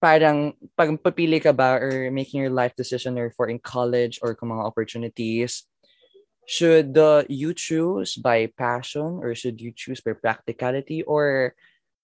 Parang 0.03 0.59
pag 0.75 0.91
papili 0.99 1.39
ka 1.39 1.55
ba 1.55 1.79
or 1.79 2.11
making 2.11 2.43
your 2.43 2.51
life 2.51 2.75
decision 2.75 3.15
or 3.15 3.31
for 3.31 3.47
in 3.47 3.63
college 3.63 4.19
or 4.19 4.35
kung 4.35 4.51
mga 4.51 4.67
opportunities, 4.67 5.71
should 6.51 6.99
uh, 6.99 7.23
you 7.31 7.55
choose 7.55 8.19
by 8.19 8.51
passion 8.59 9.23
or 9.23 9.39
should 9.39 9.63
you 9.63 9.71
choose 9.71 10.03
by 10.03 10.11
practicality 10.19 11.07
or 11.07 11.55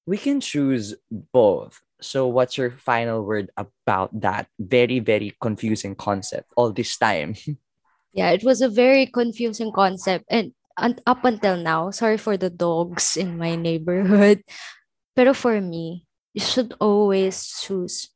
we 0.07 0.15
can 0.15 0.39
choose 0.39 0.95
both. 1.11 1.83
So 1.99 2.31
what's 2.31 2.55
your 2.55 2.71
final 2.71 3.27
word 3.27 3.51
about 3.59 4.15
that 4.23 4.47
very 4.63 5.03
very 5.03 5.35
confusing 5.43 5.99
concept 5.99 6.55
all 6.55 6.71
this 6.71 6.95
time? 6.95 7.35
Yeah, 8.13 8.31
it 8.31 8.43
was 8.45 8.61
a 8.61 8.69
very 8.69 9.07
confusing 9.07 9.73
concept. 9.73 10.25
And, 10.31 10.53
and 10.79 11.01
up 11.07 11.25
until 11.25 11.57
now, 11.57 11.91
sorry 11.91 12.17
for 12.19 12.37
the 12.37 12.51
dogs 12.51 13.17
in 13.17 13.39
my 13.39 13.57
neighborhood. 13.57 14.43
Pero 15.17 15.35
for 15.35 15.61
me, 15.61 16.05
you 16.35 16.41
should 16.41 16.75
always 16.81 17.47
choose 17.61 18.09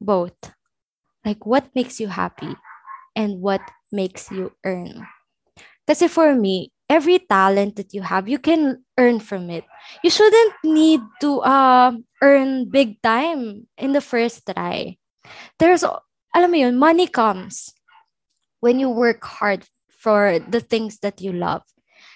both. 0.00 0.36
Like 1.24 1.46
what 1.46 1.70
makes 1.74 2.00
you 2.00 2.08
happy 2.08 2.54
and 3.16 3.40
what 3.40 3.62
makes 3.92 4.30
you 4.30 4.52
earn. 4.64 5.06
Kasi 5.86 6.08
for 6.08 6.34
me, 6.34 6.72
every 6.88 7.18
talent 7.18 7.76
that 7.76 7.94
you 7.94 8.02
have, 8.02 8.28
you 8.28 8.38
can 8.38 8.84
earn 8.98 9.20
from 9.20 9.48
it. 9.50 9.64
You 10.02 10.10
shouldn't 10.10 10.54
need 10.64 11.00
to 11.20 11.40
uh, 11.40 11.92
earn 12.22 12.68
big 12.70 13.00
time 13.02 13.68
in 13.78 13.92
the 13.92 14.00
first 14.00 14.44
try. 14.48 14.96
There's, 15.58 15.84
alam 16.34 16.50
mo 16.50 16.56
yun, 16.56 16.76
money 16.76 17.06
comes 17.06 17.72
when 18.64 18.80
you 18.80 18.88
work 18.88 19.20
hard 19.20 19.68
for 19.92 20.40
the 20.40 20.64
things 20.64 21.04
that 21.04 21.20
you 21.20 21.36
love. 21.36 21.60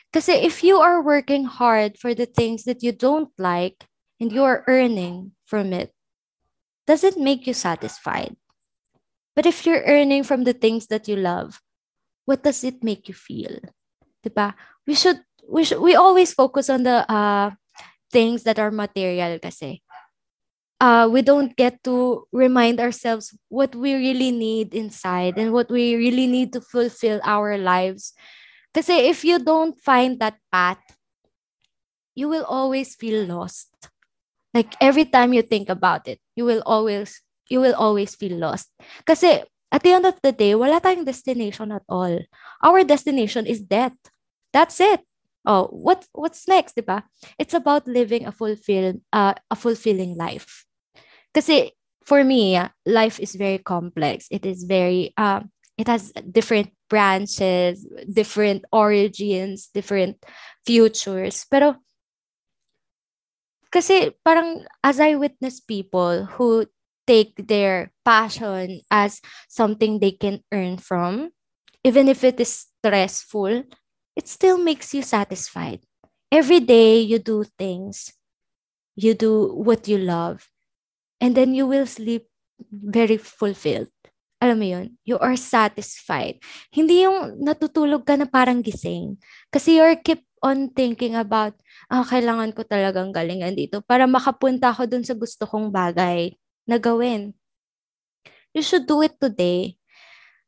Because 0.08 0.32
if 0.32 0.64
you 0.64 0.80
are 0.80 1.04
working 1.04 1.44
hard 1.44 2.00
for 2.00 2.16
the 2.16 2.24
things 2.24 2.64
that 2.64 2.80
you 2.80 2.88
don't 2.88 3.28
like 3.36 3.84
and 4.16 4.32
you 4.32 4.48
are 4.48 4.64
earning 4.64 5.36
from 5.44 5.76
it, 5.76 5.92
does 6.88 7.04
it 7.04 7.20
make 7.20 7.44
you 7.44 7.52
satisfied? 7.52 8.32
But 9.36 9.44
if 9.44 9.68
you're 9.68 9.84
earning 9.84 10.24
from 10.24 10.48
the 10.48 10.56
things 10.56 10.88
that 10.88 11.04
you 11.04 11.20
love, 11.20 11.60
what 12.24 12.42
does 12.42 12.64
it 12.64 12.80
make 12.80 13.12
you 13.12 13.14
feel? 13.14 13.60
Diba? 14.24 14.56
We 14.88 14.96
should 14.96 15.20
we 15.44 15.68
should 15.68 15.84
we 15.84 16.00
always 16.00 16.32
focus 16.32 16.72
on 16.72 16.88
the 16.88 17.04
uh 17.04 17.52
things 18.08 18.48
that 18.48 18.56
are 18.56 18.72
material 18.72 19.36
kasi 19.36 19.84
uh, 20.80 21.08
we 21.10 21.22
don't 21.22 21.56
get 21.56 21.82
to 21.84 22.26
remind 22.32 22.80
ourselves 22.80 23.36
what 23.48 23.74
we 23.74 23.94
really 23.94 24.30
need 24.30 24.74
inside 24.74 25.38
and 25.38 25.52
what 25.52 25.70
we 25.70 25.96
really 25.96 26.26
need 26.26 26.52
to 26.52 26.60
fulfill 26.60 27.20
our 27.24 27.58
lives. 27.58 28.14
Because 28.72 28.88
if 28.90 29.24
you 29.24 29.38
don't 29.38 29.78
find 29.80 30.20
that 30.20 30.38
path, 30.52 30.78
you 32.14 32.28
will 32.28 32.44
always 32.44 32.94
feel 32.94 33.24
lost. 33.26 33.70
Like 34.54 34.74
every 34.80 35.04
time 35.04 35.32
you 35.32 35.42
think 35.42 35.68
about 35.68 36.08
it, 36.08 36.20
you 36.36 36.44
will 36.44 36.62
always 36.66 37.22
you 37.48 37.60
will 37.60 37.74
always 37.74 38.14
feel 38.14 38.36
lost. 38.36 38.70
Because 38.98 39.24
at 39.24 39.82
the 39.82 39.92
end 39.92 40.06
of 40.06 40.20
the 40.22 40.32
day, 40.32 40.54
wala 40.54 40.80
tayong 40.80 41.04
destination 41.04 41.72
at 41.72 41.82
all. 41.88 42.18
Our 42.62 42.84
destination 42.84 43.46
is 43.46 43.60
death. 43.60 43.96
That's 44.52 44.80
it. 44.80 45.04
Oh, 45.46 45.68
what 45.72 46.04
what's 46.12 46.48
next, 46.48 46.76
diba? 46.76 47.04
It's 47.38 47.54
about 47.54 47.88
living 47.88 48.26
a 48.26 48.32
fulfilled 48.32 49.00
uh, 49.12 49.34
a 49.50 49.56
fulfilling 49.56 50.16
life. 50.16 50.67
Kasi 51.34 51.72
for 52.04 52.24
me, 52.24 52.58
life 52.86 53.20
is 53.20 53.34
very 53.34 53.58
complex. 53.58 54.26
It 54.30 54.46
is 54.46 54.64
very 54.64 55.12
uh, 55.16 55.40
it 55.76 55.86
has 55.86 56.12
different 56.30 56.72
branches, 56.88 57.86
different 58.10 58.64
origins, 58.72 59.68
different 59.72 60.18
futures. 60.66 61.44
Pero 61.50 61.76
kasi 63.68 64.10
parang 64.24 64.64
as 64.82 65.00
I 65.00 65.14
witness 65.14 65.60
people 65.60 66.24
who 66.36 66.66
take 67.06 67.48
their 67.48 67.92
passion 68.04 68.80
as 68.90 69.20
something 69.48 70.00
they 70.00 70.12
can 70.12 70.44
earn 70.52 70.76
from, 70.76 71.30
even 71.84 72.08
if 72.08 72.24
it 72.24 72.40
is 72.40 72.68
stressful, 72.80 73.64
it 74.16 74.28
still 74.28 74.58
makes 74.58 74.92
you 74.92 75.02
satisfied. 75.02 75.80
Every 76.32 76.60
day 76.60 77.00
you 77.00 77.18
do 77.18 77.44
things, 77.56 78.12
you 78.96 79.14
do 79.14 79.54
what 79.54 79.88
you 79.88 79.98
love, 79.98 80.48
And 81.18 81.34
then 81.34 81.54
you 81.54 81.66
will 81.66 81.86
sleep 81.86 82.30
very 82.70 83.18
fulfilled. 83.18 83.90
Alam 84.38 84.56
mo 84.62 84.66
yun? 84.70 84.86
You 85.02 85.18
are 85.18 85.34
satisfied. 85.34 86.38
Hindi 86.70 87.02
yung 87.02 87.42
natutulog 87.42 88.06
ka 88.06 88.14
na 88.14 88.26
parang 88.30 88.62
gising. 88.62 89.18
Kasi 89.50 89.82
you're 89.82 89.98
keep 89.98 90.22
on 90.38 90.70
thinking 90.70 91.18
about, 91.18 91.58
ah, 91.90 92.06
kailangan 92.06 92.54
ko 92.54 92.62
talagang 92.62 93.10
galingan 93.10 93.58
dito 93.58 93.82
para 93.82 94.06
makapunta 94.06 94.70
ako 94.70 94.86
dun 94.86 95.02
sa 95.02 95.18
gusto 95.18 95.42
kong 95.42 95.74
bagay 95.74 96.38
na 96.70 96.78
gawin. 96.78 97.34
You 98.54 98.62
should 98.62 98.86
do 98.86 99.02
it 99.02 99.18
today. 99.18 99.74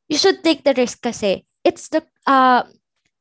You 0.06 0.18
should 0.22 0.46
take 0.46 0.62
the 0.62 0.74
risk 0.74 1.02
kasi 1.02 1.42
it's 1.66 1.90
the, 1.90 2.06
uh, 2.30 2.62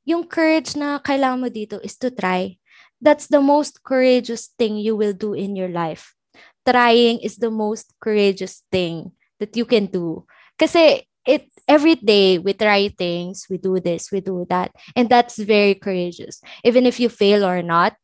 yung 0.05 0.29
courage 0.29 0.77
na 0.77 1.01
kailangan 1.01 1.41
mo 1.41 1.49
dito 1.49 1.81
is 1.81 1.97
to 1.97 2.13
try. 2.13 2.61
That's 3.01 3.25
the 3.25 3.41
most 3.41 3.81
courageous 3.81 4.53
thing 4.53 4.77
you 4.77 4.93
will 4.93 5.17
do 5.17 5.33
in 5.33 5.57
your 5.57 5.73
life 5.73 6.18
trying 6.68 7.20
is 7.20 7.38
the 7.38 7.51
most 7.51 7.93
courageous 7.99 8.64
thing 8.72 9.12
that 9.39 9.55
you 9.55 9.66
can 9.66 9.88
do. 9.88 10.26
Kasi 10.57 11.07
it 11.26 11.47
every 11.68 11.95
day 11.95 12.38
we 12.39 12.53
try 12.53 12.89
things, 12.89 13.47
we 13.49 13.57
do 13.57 13.80
this, 13.80 14.12
we 14.12 14.20
do 14.20 14.45
that, 14.49 14.72
and 14.95 15.10
that's 15.10 15.38
very 15.38 15.76
courageous. 15.76 16.41
Even 16.64 16.86
if 16.86 16.99
you 16.99 17.10
fail 17.10 17.45
or 17.45 17.62
not, 17.62 17.95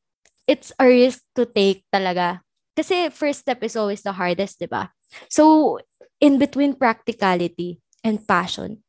it's 0.47 0.72
a 0.80 0.86
risk 0.86 1.22
to 1.36 1.45
take 1.45 1.84
talaga. 1.93 2.41
Kasi 2.76 3.10
first 3.10 3.41
step 3.41 3.64
is 3.64 3.76
always 3.76 4.03
the 4.03 4.12
hardest, 4.12 4.62
ba? 4.70 4.91
So, 5.30 5.80
in 6.20 6.38
between 6.38 6.76
practicality 6.76 7.80
and 8.03 8.20
passion, 8.20 8.84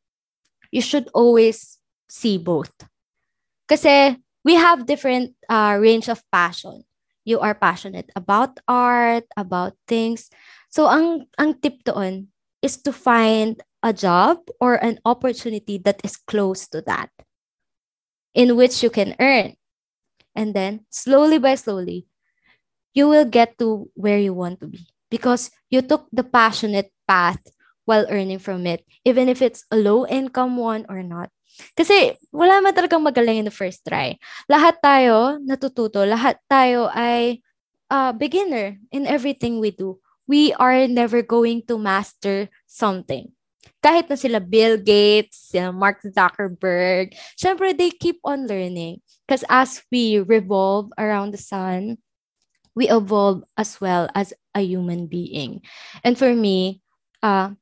you 0.71 0.81
should 0.81 1.09
always 1.13 1.79
see 2.07 2.37
both. 2.37 2.71
Kasi 3.67 4.15
we 4.43 4.55
have 4.55 4.87
different 4.87 5.35
uh, 5.49 5.75
range 5.79 6.07
of 6.07 6.23
passion. 6.31 6.86
You 7.27 7.43
are 7.43 7.53
passionate 7.53 8.07
about 8.15 8.63
art, 8.71 9.27
about 9.35 9.75
things. 9.83 10.31
So 10.71 10.87
ang 10.87 11.27
ang 11.35 11.59
tip 11.59 11.83
doon 11.83 12.31
is 12.63 12.79
to 12.87 12.95
find 12.95 13.59
a 13.83 13.91
job 13.91 14.47
or 14.63 14.79
an 14.79 15.03
opportunity 15.03 15.75
that 15.83 15.99
is 16.07 16.15
close 16.15 16.71
to 16.71 16.79
that 16.87 17.11
in 18.33 18.55
which 18.55 18.83
you 18.83 18.89
can 18.89 19.15
earn. 19.19 19.55
And 20.35 20.53
then 20.53 20.85
slowly 20.89 21.39
by 21.39 21.55
slowly, 21.55 22.07
you 22.93 23.07
will 23.09 23.25
get 23.25 23.57
to 23.59 23.89
where 23.95 24.19
you 24.19 24.33
want 24.33 24.59
to 24.61 24.67
be 24.67 24.87
because 25.09 25.51
you 25.69 25.81
took 25.81 26.07
the 26.11 26.23
passionate 26.23 26.91
path 27.07 27.41
while 27.85 28.05
earning 28.09 28.39
from 28.39 28.67
it, 28.67 28.85
even 29.05 29.29
if 29.29 29.41
it's 29.41 29.65
a 29.71 29.77
low 29.77 30.05
income 30.07 30.57
one 30.57 30.85
or 30.89 31.03
not. 31.03 31.31
Kasi 31.77 32.15
wala 32.33 32.61
man 32.61 32.73
talagang 32.73 33.03
magaling 33.03 33.41
in 33.41 33.47
the 33.49 33.53
first 33.53 33.81
try. 33.85 34.17
Lahat 34.49 34.77
tayo 34.81 35.41
natututo, 35.41 36.05
lahat 36.05 36.37
tayo 36.49 36.89
ay 36.93 37.41
uh, 37.89 38.11
beginner 38.13 38.77
in 38.91 39.07
everything 39.07 39.59
we 39.59 39.71
do. 39.71 39.97
We 40.27 40.51
are 40.59 40.87
never 40.91 41.23
going 41.23 41.63
to 41.71 41.79
master 41.79 42.51
something. 42.67 43.31
Kahit 43.79 44.11
na 44.11 44.19
sila 44.19 44.43
Bill 44.43 44.75
Gates, 44.75 45.55
sila 45.55 45.71
Mark 45.71 46.03
Zuckerberg, 46.03 47.15
syempre 47.39 47.71
they 47.71 47.93
keep 47.93 48.19
on 48.27 48.43
learning. 48.49 48.99
Because 49.23 49.47
as 49.47 49.83
we 49.91 50.19
revolve 50.19 50.91
around 50.99 51.31
the 51.31 51.39
sun, 51.39 51.99
we 52.75 52.89
evolve 52.91 53.43
as 53.57 53.79
well 53.79 54.11
as 54.15 54.33
a 54.53 54.61
human 54.61 55.07
being. 55.07 55.63
And 56.03 56.17
for 56.17 56.35
me, 56.35 56.81
uh, 57.23 57.55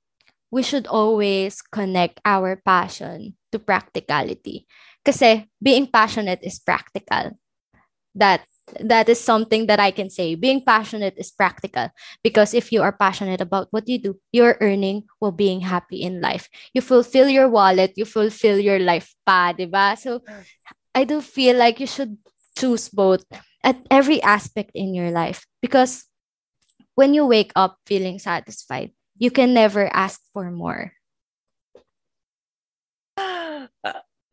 we 0.51 0.63
should 0.63 0.87
always 0.87 1.61
connect 1.61 2.19
our 2.25 2.55
passion 2.55 3.35
to 3.55 3.59
practicality. 3.63 4.67
Kasi 5.07 5.47
being 5.63 5.87
passionate 5.87 6.43
is 6.43 6.59
practical. 6.59 7.39
That 8.11 8.43
that 8.81 9.07
is 9.07 9.21
something 9.21 9.67
that 9.69 9.79
I 9.79 9.91
can 9.91 10.09
say. 10.09 10.35
Being 10.35 10.65
passionate 10.65 11.13
is 11.17 11.31
practical 11.31 11.93
because 12.25 12.53
if 12.53 12.73
you 12.73 12.81
are 12.81 12.91
passionate 12.91 13.39
about 13.39 13.69
what 13.69 13.87
you 13.87 14.01
do, 14.01 14.17
you're 14.33 14.57
earning 14.59 15.05
while 15.19 15.31
being 15.31 15.61
happy 15.61 16.01
in 16.01 16.19
life. 16.19 16.49
You 16.73 16.81
fulfill 16.81 17.29
your 17.29 17.47
wallet, 17.47 17.93
you 17.95 18.05
fulfill 18.05 18.57
your 18.57 18.79
life 18.79 19.13
pa, 19.25 19.53
diba? 19.53 19.97
So 19.97 20.25
I 20.95 21.05
do 21.05 21.21
feel 21.21 21.57
like 21.57 21.79
you 21.79 21.87
should 21.87 22.17
choose 22.57 22.89
both 22.89 23.23
at 23.63 23.77
every 23.91 24.21
aspect 24.23 24.71
in 24.73 24.95
your 24.97 25.11
life 25.11 25.45
because 25.61 26.09
when 26.95 27.13
you 27.13 27.27
wake 27.27 27.51
up 27.55 27.77
feeling 27.85 28.17
satisfied, 28.17 28.91
you 29.17 29.29
can 29.29 29.53
never 29.53 29.87
ask 29.93 30.21
for 30.33 30.49
more. 30.49 30.94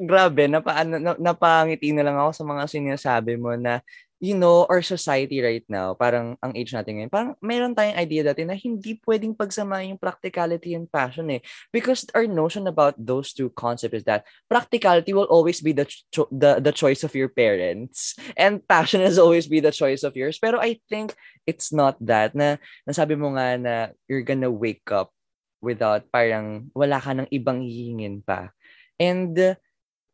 Grabe, 0.03 0.51
napa, 0.51 0.83
na, 0.83 1.15
napangiti 1.17 1.95
na 1.95 2.03
lang 2.03 2.19
ako 2.19 2.31
sa 2.35 2.45
mga 2.45 2.65
sinasabi 2.67 3.39
mo 3.39 3.55
na 3.55 3.81
you 4.23 4.39
know, 4.39 4.63
our 4.71 4.87
society 4.87 5.43
right 5.43 5.67
now, 5.67 5.99
parang 5.99 6.39
ang 6.39 6.55
age 6.55 6.71
natin 6.71 7.03
ngayon, 7.03 7.11
parang 7.11 7.35
meron 7.43 7.75
tayong 7.75 7.99
idea 7.99 8.23
dati 8.23 8.47
na 8.47 8.55
hindi 8.55 8.95
pwedeng 9.03 9.35
pagsama 9.35 9.83
yung 9.83 9.99
practicality 9.99 10.79
and 10.79 10.87
passion 10.87 11.27
eh. 11.35 11.43
Because 11.75 12.07
our 12.15 12.31
notion 12.31 12.71
about 12.71 12.95
those 12.95 13.35
two 13.35 13.51
concepts 13.59 13.99
is 13.99 14.07
that 14.07 14.23
practicality 14.47 15.11
will 15.11 15.27
always 15.27 15.59
be 15.59 15.75
the, 15.75 15.91
cho- 16.15 16.31
the, 16.31 16.63
the 16.63 16.71
choice 16.71 17.03
of 17.03 17.19
your 17.19 17.35
parents 17.35 18.15
and 18.39 18.63
passion 18.63 19.03
has 19.03 19.19
always 19.19 19.51
be 19.51 19.59
the 19.59 19.75
choice 19.75 20.07
of 20.07 20.15
yours. 20.15 20.39
Pero 20.39 20.63
I 20.63 20.79
think 20.87 21.19
it's 21.43 21.75
not 21.75 21.99
that 22.07 22.31
na 22.39 22.63
nasabi 22.87 23.19
mo 23.19 23.35
nga 23.35 23.59
na 23.59 23.75
you're 24.07 24.23
gonna 24.23 24.55
wake 24.55 24.87
up 24.95 25.11
without 25.59 26.07
parang 26.15 26.71
wala 26.79 27.03
ka 27.03 27.11
ng 27.11 27.27
ibang 27.35 27.59
hihingin 27.59 28.23
pa. 28.23 28.55
And 29.03 29.35
uh, 29.35 29.59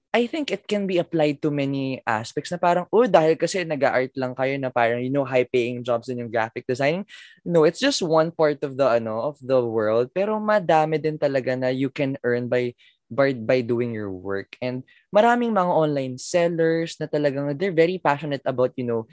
I 0.09 0.25
think 0.25 0.49
it 0.49 0.65
can 0.65 0.89
be 0.89 0.97
applied 0.97 1.45
to 1.45 1.53
many 1.53 2.01
aspects 2.09 2.49
na 2.49 2.57
parang, 2.57 2.89
oh, 2.89 3.05
dahil 3.05 3.37
kasi 3.37 3.61
nag-art 3.61 4.17
lang 4.17 4.33
kayo 4.33 4.57
na 4.57 4.73
parang, 4.73 5.05
you 5.05 5.13
know, 5.13 5.29
high-paying 5.29 5.85
jobs 5.85 6.09
in 6.09 6.25
yung 6.25 6.33
graphic 6.33 6.65
designing. 6.65 7.05
No, 7.45 7.69
it's 7.69 7.79
just 7.79 8.01
one 8.01 8.33
part 8.33 8.65
of 8.65 8.81
the, 8.81 8.89
ano, 8.89 9.21
of 9.21 9.37
the 9.45 9.61
world. 9.61 10.09
Pero 10.17 10.41
madami 10.41 10.97
din 10.97 11.21
talaga 11.21 11.53
na 11.61 11.69
you 11.69 11.93
can 11.93 12.17
earn 12.25 12.49
by 12.49 12.73
by, 13.09 13.33
by 13.33 13.61
doing 13.65 13.93
your 13.93 14.13
work. 14.13 14.57
And 14.61 14.85
maraming 15.13 15.57
mga 15.57 15.73
online 15.73 16.17
sellers 16.21 17.01
na 17.01 17.09
talagang 17.09 17.57
they're 17.57 17.73
very 17.73 17.97
passionate 17.97 18.45
about, 18.45 18.77
you 18.77 18.85
know, 18.85 19.09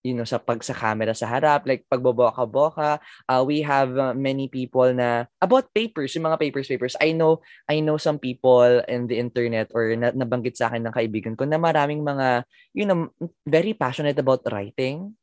you 0.00 0.16
know, 0.16 0.24
sa 0.24 0.40
pag 0.40 0.64
sa 0.64 0.72
camera 0.72 1.12
sa 1.12 1.28
harap, 1.28 1.68
like 1.68 1.84
pagboboka-boka. 1.92 3.00
Uh, 3.28 3.42
we 3.44 3.60
have 3.60 3.92
uh, 3.96 4.16
many 4.16 4.48
people 4.48 4.88
na 4.96 5.28
about 5.40 5.68
papers, 5.76 6.16
yung 6.16 6.24
mga 6.24 6.40
papers 6.40 6.68
papers. 6.68 6.96
I 7.00 7.12
know 7.12 7.44
I 7.68 7.84
know 7.84 8.00
some 8.00 8.16
people 8.16 8.80
in 8.88 9.06
the 9.06 9.20
internet 9.20 9.68
or 9.76 9.92
na, 9.96 10.12
nabanggit 10.12 10.56
sa 10.56 10.72
akin 10.72 10.88
ng 10.88 10.96
kaibigan 10.96 11.36
ko 11.36 11.44
na 11.44 11.60
maraming 11.60 12.00
mga 12.00 12.48
you 12.72 12.88
know 12.88 13.12
very 13.44 13.76
passionate 13.76 14.16
about 14.16 14.44
writing. 14.48 15.16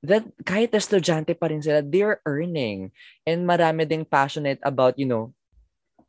That 0.00 0.24
kahit 0.48 0.72
estudyante 0.72 1.36
pa 1.36 1.52
rin 1.52 1.60
sila, 1.60 1.84
they're 1.84 2.24
earning. 2.24 2.88
And 3.28 3.44
marami 3.44 3.84
ding 3.84 4.08
passionate 4.08 4.56
about, 4.64 4.96
you 4.96 5.04
know, 5.04 5.36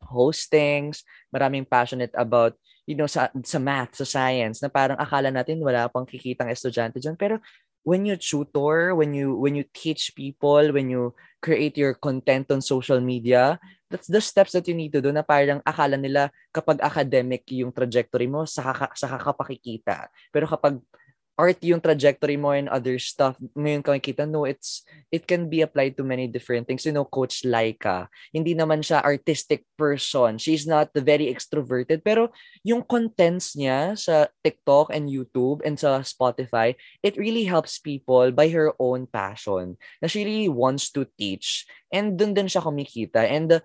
hostings, 0.00 1.04
maraming 1.28 1.68
passionate 1.68 2.16
about 2.16 2.56
you 2.88 2.96
know 2.98 3.06
sa 3.06 3.28
sa 3.44 3.60
math, 3.60 4.00
sa 4.00 4.08
science 4.08 4.64
na 4.64 4.72
parang 4.72 4.98
akala 4.98 5.30
natin 5.30 5.62
wala 5.62 5.86
pang 5.92 6.08
kikitang 6.08 6.50
estudyante 6.50 6.98
diyan 6.98 7.14
pero 7.14 7.38
when 7.82 8.06
you 8.06 8.16
tutor, 8.16 8.94
when 8.94 9.14
you 9.14 9.34
when 9.34 9.54
you 9.54 9.66
teach 9.74 10.14
people, 10.14 10.70
when 10.70 10.90
you 10.90 11.14
create 11.42 11.74
your 11.74 11.94
content 11.98 12.50
on 12.54 12.62
social 12.62 13.02
media, 13.02 13.58
that's 13.90 14.06
the 14.06 14.22
steps 14.22 14.54
that 14.54 14.66
you 14.70 14.74
need 14.78 14.94
to 14.94 15.02
do 15.02 15.10
na 15.10 15.26
parang 15.26 15.58
akala 15.66 15.98
nila 15.98 16.30
kapag 16.54 16.78
academic 16.80 17.42
yung 17.50 17.74
trajectory 17.74 18.30
mo, 18.30 18.46
saka, 18.46 18.94
saka 18.94 19.18
ka 19.18 19.32
pakikita. 19.34 20.06
Pero 20.30 20.46
kapag 20.46 20.78
art 21.42 21.58
yung 21.66 21.82
trajectory 21.82 22.38
mo 22.38 22.54
and 22.54 22.70
other 22.70 23.02
stuff, 23.02 23.34
ngayon 23.58 23.82
ka 23.82 23.90
makikita, 23.90 24.30
no, 24.30 24.46
it's, 24.46 24.86
it 25.10 25.26
can 25.26 25.50
be 25.50 25.66
applied 25.66 25.98
to 25.98 26.06
many 26.06 26.30
different 26.30 26.70
things. 26.70 26.86
You 26.86 26.94
know, 26.94 27.02
Coach 27.02 27.42
Laika, 27.42 28.06
hindi 28.30 28.54
naman 28.54 28.86
siya 28.86 29.02
artistic 29.02 29.66
person. 29.74 30.38
She's 30.38 30.70
not 30.70 30.94
very 30.94 31.26
extroverted, 31.26 32.06
pero 32.06 32.30
yung 32.62 32.86
contents 32.86 33.58
niya 33.58 33.98
sa 33.98 34.30
TikTok 34.46 34.94
and 34.94 35.10
YouTube 35.10 35.66
and 35.66 35.74
sa 35.74 36.06
Spotify, 36.06 36.78
it 37.02 37.18
really 37.18 37.42
helps 37.42 37.82
people 37.82 38.30
by 38.30 38.46
her 38.54 38.70
own 38.78 39.10
passion 39.10 39.74
na 39.98 40.06
she 40.06 40.22
really 40.22 40.52
wants 40.52 40.94
to 40.94 41.10
teach. 41.18 41.66
And 41.90 42.14
dun 42.14 42.38
din 42.38 42.46
siya 42.46 42.62
kumikita. 42.62 43.26
And 43.26 43.58
uh, 43.58 43.60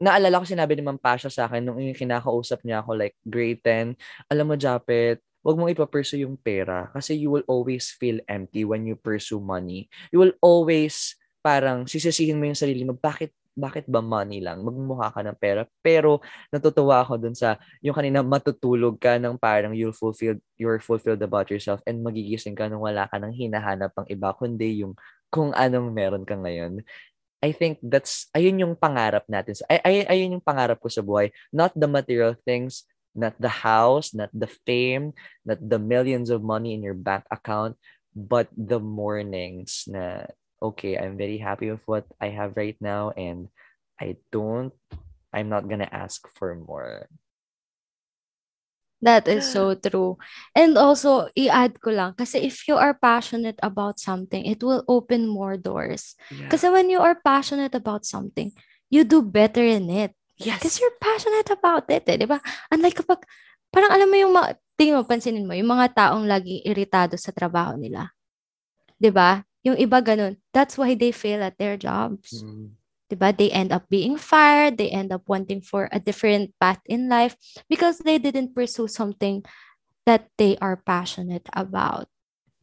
naalala 0.00 0.40
ko 0.40 0.48
sinabi 0.48 0.72
ni 0.72 0.82
Ma'am 0.82 0.96
Pasha 0.96 1.28
sa 1.28 1.44
akin 1.44 1.60
nung 1.60 1.76
kinakausap 1.92 2.64
niya 2.64 2.80
ako 2.80 2.96
like 2.96 3.14
grade 3.28 3.60
10, 3.60 3.92
alam 4.32 4.48
mo 4.48 4.56
Japet, 4.56 5.20
wag 5.40 5.56
mong 5.56 5.72
ipapursue 5.72 6.24
yung 6.24 6.36
pera 6.36 6.92
kasi 6.92 7.16
you 7.16 7.32
will 7.32 7.46
always 7.48 7.92
feel 7.96 8.20
empty 8.28 8.64
when 8.64 8.84
you 8.84 8.96
pursue 8.96 9.40
money. 9.40 9.88
You 10.12 10.20
will 10.20 10.36
always 10.44 11.16
parang 11.40 11.88
sisisihin 11.88 12.36
mo 12.36 12.44
yung 12.48 12.58
sarili 12.58 12.84
mo, 12.84 12.92
bakit 12.96 13.32
bakit 13.60 13.84
ba 13.90 14.00
money 14.00 14.40
lang? 14.40 14.62
Magmumukha 14.62 15.12
ka 15.12 15.20
ng 15.26 15.36
pera. 15.36 15.66
Pero 15.84 16.22
natutuwa 16.48 17.02
ako 17.02 17.20
dun 17.20 17.36
sa 17.36 17.58
yung 17.84 17.92
kanina 17.92 18.24
matutulog 18.24 18.96
ka 18.96 19.20
ng 19.20 19.36
parang 19.36 19.76
you'll 19.76 19.96
fulfilled, 19.96 20.40
you're 20.56 20.80
fulfilled 20.80 21.20
about 21.20 21.50
yourself 21.52 21.82
and 21.84 22.00
magigising 22.00 22.56
ka 22.56 22.70
nung 22.70 22.80
wala 22.80 23.04
ka 23.10 23.20
nang 23.20 23.34
hinahanap 23.34 23.92
pang 23.92 24.08
iba 24.08 24.32
kundi 24.32 24.80
yung 24.86 24.96
kung 25.28 25.52
anong 25.54 25.92
meron 25.92 26.24
ka 26.24 26.34
ngayon. 26.38 26.82
I 27.40 27.56
think 27.56 27.80
that's 27.80 28.28
ayun 28.36 28.60
yung 28.60 28.74
pangarap 28.76 29.24
natin. 29.24 29.56
Ay, 29.68 29.80
ay 29.80 29.96
ayun 30.08 30.36
yung 30.38 30.44
pangarap 30.44 30.76
ko 30.76 30.92
sa 30.92 31.00
buhay. 31.00 31.32
Not 31.48 31.72
the 31.72 31.88
material 31.88 32.36
things, 32.44 32.84
not 33.14 33.34
the 33.40 33.50
house, 33.50 34.14
not 34.14 34.30
the 34.32 34.48
fame, 34.66 35.12
not 35.44 35.58
the 35.60 35.78
millions 35.78 36.30
of 36.30 36.42
money 36.42 36.74
in 36.74 36.82
your 36.82 36.94
bank 36.94 37.24
account, 37.30 37.76
but 38.14 38.48
the 38.56 38.80
mornings 38.80 39.84
na, 39.86 40.26
okay, 40.62 40.98
I'm 40.98 41.16
very 41.16 41.38
happy 41.38 41.70
with 41.70 41.82
what 41.86 42.06
I 42.20 42.28
have 42.30 42.56
right 42.56 42.76
now 42.80 43.10
and 43.16 43.48
I 44.00 44.16
don't, 44.32 44.72
I'm 45.32 45.48
not 45.48 45.68
gonna 45.68 45.90
ask 45.90 46.26
for 46.34 46.54
more. 46.54 47.08
That 49.00 49.28
is 49.28 49.48
so 49.48 49.72
true. 49.72 50.20
And 50.52 50.76
also, 50.76 51.32
i-add 51.32 51.80
ko 51.80 51.88
lang, 51.88 52.12
kasi 52.20 52.44
if 52.44 52.68
you 52.68 52.76
are 52.76 52.92
passionate 52.92 53.56
about 53.64 53.96
something, 53.96 54.44
it 54.44 54.60
will 54.60 54.84
open 54.92 55.24
more 55.24 55.56
doors. 55.56 56.20
Yeah. 56.28 56.52
Kasi 56.52 56.68
when 56.68 56.92
you 56.92 57.00
are 57.00 57.16
passionate 57.16 57.72
about 57.72 58.04
something, 58.04 58.52
you 58.92 59.08
do 59.08 59.24
better 59.24 59.64
in 59.64 59.88
it. 59.88 60.12
Yes. 60.40 60.56
Because 60.56 60.80
you're 60.80 60.96
passionate 60.96 61.52
about 61.52 61.84
it, 61.92 62.08
eh, 62.08 62.16
di 62.16 62.24
ba? 62.24 62.40
Unlike 62.72 63.04
kapag, 63.04 63.28
parang 63.68 63.92
alam 63.92 64.08
mo 64.08 64.16
yung, 64.16 64.32
ma- 64.32 64.56
tingin 64.80 64.96
mo, 64.96 65.04
pansinin 65.04 65.44
mo, 65.44 65.52
yung 65.52 65.68
mga 65.68 65.92
taong 65.92 66.24
lagi 66.24 66.64
iritado 66.64 67.20
sa 67.20 67.28
trabaho 67.28 67.76
nila. 67.76 68.08
Di 68.96 69.12
ba? 69.12 69.44
Yung 69.68 69.76
iba 69.76 70.00
ganun. 70.00 70.40
That's 70.56 70.80
why 70.80 70.96
they 70.96 71.12
fail 71.12 71.44
at 71.44 71.60
their 71.60 71.76
jobs. 71.76 72.40
Mm. 72.40 72.72
Di 73.12 73.16
ba? 73.20 73.36
They 73.36 73.52
end 73.52 73.68
up 73.68 73.84
being 73.92 74.16
fired. 74.16 74.80
They 74.80 74.88
end 74.88 75.12
up 75.12 75.28
wanting 75.28 75.60
for 75.60 75.92
a 75.92 76.00
different 76.00 76.56
path 76.56 76.80
in 76.88 77.12
life 77.12 77.36
because 77.68 78.00
they 78.00 78.16
didn't 78.16 78.56
pursue 78.56 78.88
something 78.88 79.44
that 80.08 80.32
they 80.40 80.56
are 80.64 80.80
passionate 80.80 81.52
about. 81.52 82.08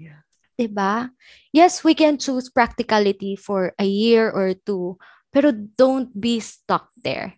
Yeah. 0.02 0.26
Diba? 0.58 1.14
Yes, 1.54 1.86
we 1.86 1.94
can 1.94 2.18
choose 2.18 2.50
practicality 2.50 3.38
for 3.38 3.78
a 3.78 3.86
year 3.86 4.34
or 4.34 4.58
two, 4.58 4.98
pero 5.30 5.54
don't 5.54 6.10
be 6.18 6.42
stuck 6.42 6.90
there 6.98 7.37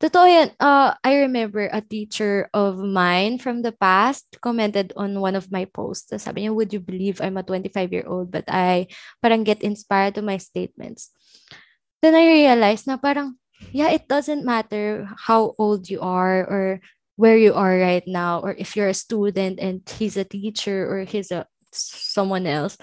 Totoo 0.00 0.24
yan. 0.24 0.48
Uh, 0.56 0.96
I 1.04 1.28
remember 1.28 1.68
a 1.68 1.84
teacher 1.84 2.48
of 2.56 2.80
mine 2.80 3.36
from 3.36 3.60
the 3.60 3.76
past 3.76 4.24
commented 4.40 4.96
on 4.96 5.20
one 5.20 5.36
of 5.36 5.52
my 5.52 5.68
posts. 5.68 6.08
Sabi 6.24 6.48
niya, 6.48 6.56
would 6.56 6.72
you 6.72 6.80
believe 6.80 7.20
I'm 7.20 7.36
a 7.36 7.44
25-year-old 7.44 8.32
but 8.32 8.48
I 8.48 8.88
parang 9.20 9.44
get 9.44 9.60
inspired 9.60 10.16
to 10.16 10.24
my 10.24 10.40
statements. 10.40 11.12
Then 12.00 12.16
I 12.16 12.24
realized 12.24 12.88
na 12.88 12.96
parang, 12.96 13.36
yeah, 13.76 13.92
it 13.92 14.08
doesn't 14.08 14.48
matter 14.48 15.04
how 15.28 15.52
old 15.60 15.92
you 15.92 16.00
are 16.00 16.48
or 16.48 16.80
where 17.20 17.36
you 17.36 17.52
are 17.52 17.76
right 17.76 18.08
now 18.08 18.40
or 18.40 18.56
if 18.56 18.80
you're 18.80 18.88
a 18.88 18.96
student 18.96 19.60
and 19.60 19.84
he's 19.84 20.16
a 20.16 20.24
teacher 20.24 20.88
or 20.88 21.04
he's 21.04 21.28
a 21.28 21.44
someone 21.76 22.48
else. 22.48 22.80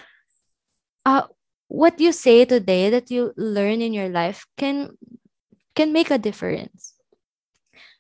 Uh, 1.01 1.26
what 1.65 1.97
you 1.97 2.13
say 2.13 2.45
today 2.45 2.93
that 2.93 3.09
you 3.09 3.34
learn 3.34 3.82
in 3.82 3.89
your 3.89 4.13
life 4.13 4.45
can 4.53 4.93
can 5.74 5.89
make 5.89 6.13
a 6.13 6.22
difference 6.22 6.96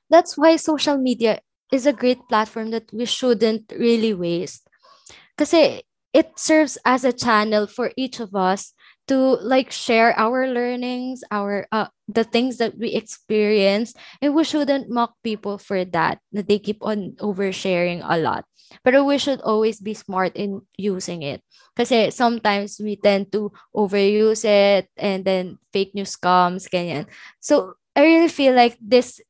that's 0.09 0.37
why 0.37 0.55
social 0.55 0.97
media 0.97 1.39
is 1.71 1.85
a 1.85 1.93
great 1.93 2.19
platform 2.29 2.71
that 2.71 2.91
we 2.93 3.05
shouldn't 3.05 3.71
really 3.77 4.13
waste. 4.13 4.67
Because 5.37 5.81
it 6.13 6.39
serves 6.39 6.77
as 6.85 7.03
a 7.03 7.13
channel 7.13 7.67
for 7.67 7.91
each 7.97 8.19
of 8.19 8.35
us 8.35 8.73
to 9.07 9.17
like 9.41 9.71
share 9.71 10.17
our 10.19 10.47
learnings, 10.47 11.23
our 11.31 11.67
uh, 11.71 11.87
the 12.07 12.23
things 12.23 12.57
that 12.57 12.77
we 12.77 12.91
experience, 12.93 13.93
and 14.21 14.35
we 14.35 14.43
shouldn't 14.43 14.89
mock 14.89 15.13
people 15.23 15.57
for 15.57 15.85
that. 15.85 16.19
That 16.33 16.47
they 16.47 16.59
keep 16.59 16.79
on 16.81 17.15
oversharing 17.19 18.01
a 18.03 18.17
lot. 18.17 18.45
But 18.83 18.99
we 19.05 19.17
should 19.17 19.41
always 19.41 19.79
be 19.79 19.93
smart 19.93 20.35
in 20.35 20.61
using 20.77 21.21
it. 21.23 21.41
Because 21.75 22.15
sometimes 22.15 22.79
we 22.83 22.97
tend 22.97 23.31
to 23.31 23.51
overuse 23.75 24.43
it 24.43 24.89
and 24.97 25.23
then 25.23 25.57
fake 25.71 25.95
news 25.95 26.15
comes, 26.15 26.67
ganyan. 26.67 27.07
So 27.39 27.75
I 27.95 28.03
really 28.03 28.27
feel 28.29 28.53
like 28.55 28.77
this 28.81 29.21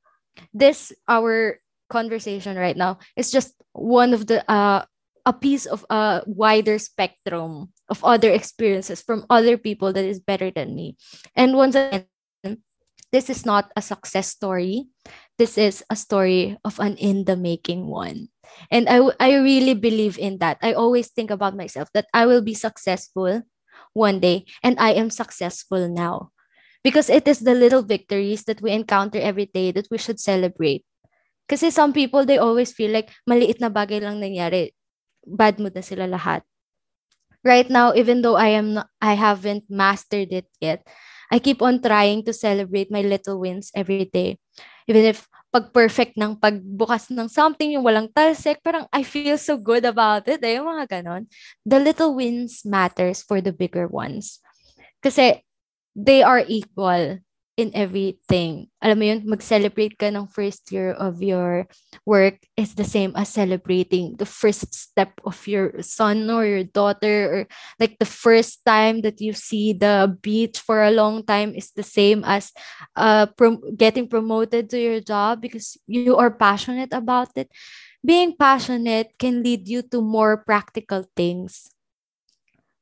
this 0.54 0.92
our 1.08 1.60
conversation 1.90 2.58
right 2.58 2.78
now 2.78 3.00
is 3.16 3.32
just 3.32 3.54
one 3.74 4.14
of 4.14 4.28
the 4.28 4.44
uh 4.52 4.84
a 5.28 5.34
piece 5.34 5.68
of 5.68 5.86
a 5.92 6.24
wider 6.26 6.80
spectrum 6.80 7.68
of 7.92 8.00
other 8.04 8.32
experiences 8.32 9.04
from 9.04 9.28
other 9.30 9.60
people 9.60 9.92
that 9.92 10.08
is 10.08 10.24
better 10.24 10.50
than 10.50 10.74
me. 10.74 10.96
And 11.36 11.60
once 11.60 11.76
again, 11.76 12.08
this 13.12 13.30
is 13.30 13.46
not 13.46 13.68
a 13.76 13.82
success 13.82 14.32
story. 14.32 14.88
This 15.38 15.58
is 15.58 15.84
a 15.92 16.00
story 16.00 16.56
of 16.64 16.80
an 16.80 16.96
in 16.96 17.26
the 17.26 17.36
making 17.36 17.88
one. 17.88 18.30
And 18.72 18.88
I, 18.88 19.04
I 19.20 19.36
really 19.36 19.76
believe 19.76 20.18
in 20.18 20.40
that. 20.40 20.60
I 20.64 20.72
always 20.72 21.12
think 21.12 21.30
about 21.30 21.60
myself 21.60 21.92
that 21.94 22.08
I 22.14 22.26
will 22.26 22.42
be 22.42 22.54
successful 22.56 23.44
one 23.92 24.20
day 24.20 24.46
and 24.64 24.80
I 24.80 24.94
am 24.94 25.10
successful 25.10 25.90
now 25.90 26.32
because 26.88 27.12
it 27.12 27.28
is 27.28 27.44
the 27.44 27.52
little 27.52 27.84
victories 27.84 28.48
that 28.48 28.64
we 28.64 28.72
encounter 28.72 29.20
every 29.20 29.52
day 29.52 29.76
that 29.76 29.92
we 29.92 30.00
should 30.00 30.24
celebrate. 30.24 30.88
Kasi 31.44 31.68
some 31.68 31.92
people, 31.92 32.24
they 32.24 32.40
always 32.40 32.72
feel 32.72 32.96
like 32.96 33.12
maliit 33.28 33.60
na 33.60 33.68
bagay 33.68 34.00
lang 34.00 34.24
nangyari. 34.24 34.72
Bad 35.28 35.60
mood 35.60 35.76
na 35.76 35.84
sila 35.84 36.08
lahat. 36.08 36.48
Right 37.44 37.68
now, 37.68 37.92
even 37.92 38.24
though 38.24 38.40
I 38.40 38.56
am 38.56 38.80
not, 38.80 38.88
I 39.04 39.20
haven't 39.20 39.68
mastered 39.68 40.32
it 40.32 40.48
yet, 40.64 40.88
I 41.28 41.44
keep 41.44 41.60
on 41.60 41.84
trying 41.84 42.24
to 42.24 42.32
celebrate 42.32 42.88
my 42.88 43.04
little 43.04 43.44
wins 43.44 43.68
every 43.76 44.08
day. 44.08 44.40
Even 44.88 45.04
if 45.12 45.28
pag 45.52 45.76
perfect 45.76 46.16
ng 46.16 46.40
pagbukas 46.40 47.12
ng 47.12 47.28
something, 47.28 47.76
yung 47.76 47.84
walang 47.84 48.08
talsek, 48.16 48.64
parang 48.64 48.88
I 48.96 49.04
feel 49.04 49.36
so 49.36 49.60
good 49.60 49.84
about 49.84 50.24
it. 50.32 50.40
Eh, 50.40 50.60
mga 50.60 50.88
ganon. 50.88 51.28
The 51.68 51.84
little 51.84 52.16
wins 52.16 52.64
matters 52.64 53.28
for 53.28 53.44
the 53.44 53.52
bigger 53.52 53.92
ones. 53.92 54.40
Kasi 55.04 55.47
they 55.98 56.22
are 56.22 56.46
equal 56.48 57.18
in 57.58 57.74
everything. 57.74 58.70
Alam 58.86 58.98
mo 59.02 59.06
yun, 59.10 59.22
mag-celebrate 59.26 59.98
ka 59.98 60.14
ng 60.14 60.30
first 60.30 60.70
year 60.70 60.94
of 60.94 61.26
your 61.26 61.66
work 62.06 62.38
is 62.54 62.78
the 62.78 62.86
same 62.86 63.18
as 63.18 63.34
celebrating 63.34 64.14
the 64.22 64.30
first 64.30 64.70
step 64.78 65.18
of 65.26 65.42
your 65.50 65.74
son 65.82 66.30
or 66.30 66.46
your 66.46 66.70
daughter 66.70 67.18
or 67.26 67.40
like 67.82 67.98
the 67.98 68.06
first 68.06 68.62
time 68.62 69.02
that 69.02 69.18
you 69.18 69.34
see 69.34 69.74
the 69.74 70.06
beach 70.22 70.62
for 70.62 70.86
a 70.86 70.94
long 70.94 71.26
time 71.26 71.58
is 71.58 71.74
the 71.74 71.82
same 71.82 72.22
as 72.30 72.54
uh, 72.94 73.26
prom- 73.34 73.66
getting 73.74 74.06
promoted 74.06 74.70
to 74.70 74.78
your 74.78 75.02
job 75.02 75.42
because 75.42 75.82
you 75.90 76.14
are 76.14 76.30
passionate 76.30 76.94
about 76.94 77.34
it. 77.34 77.50
Being 78.06 78.38
passionate 78.38 79.18
can 79.18 79.42
lead 79.42 79.66
you 79.66 79.82
to 79.90 80.00
more 80.00 80.46
practical 80.46 81.10
things 81.18 81.74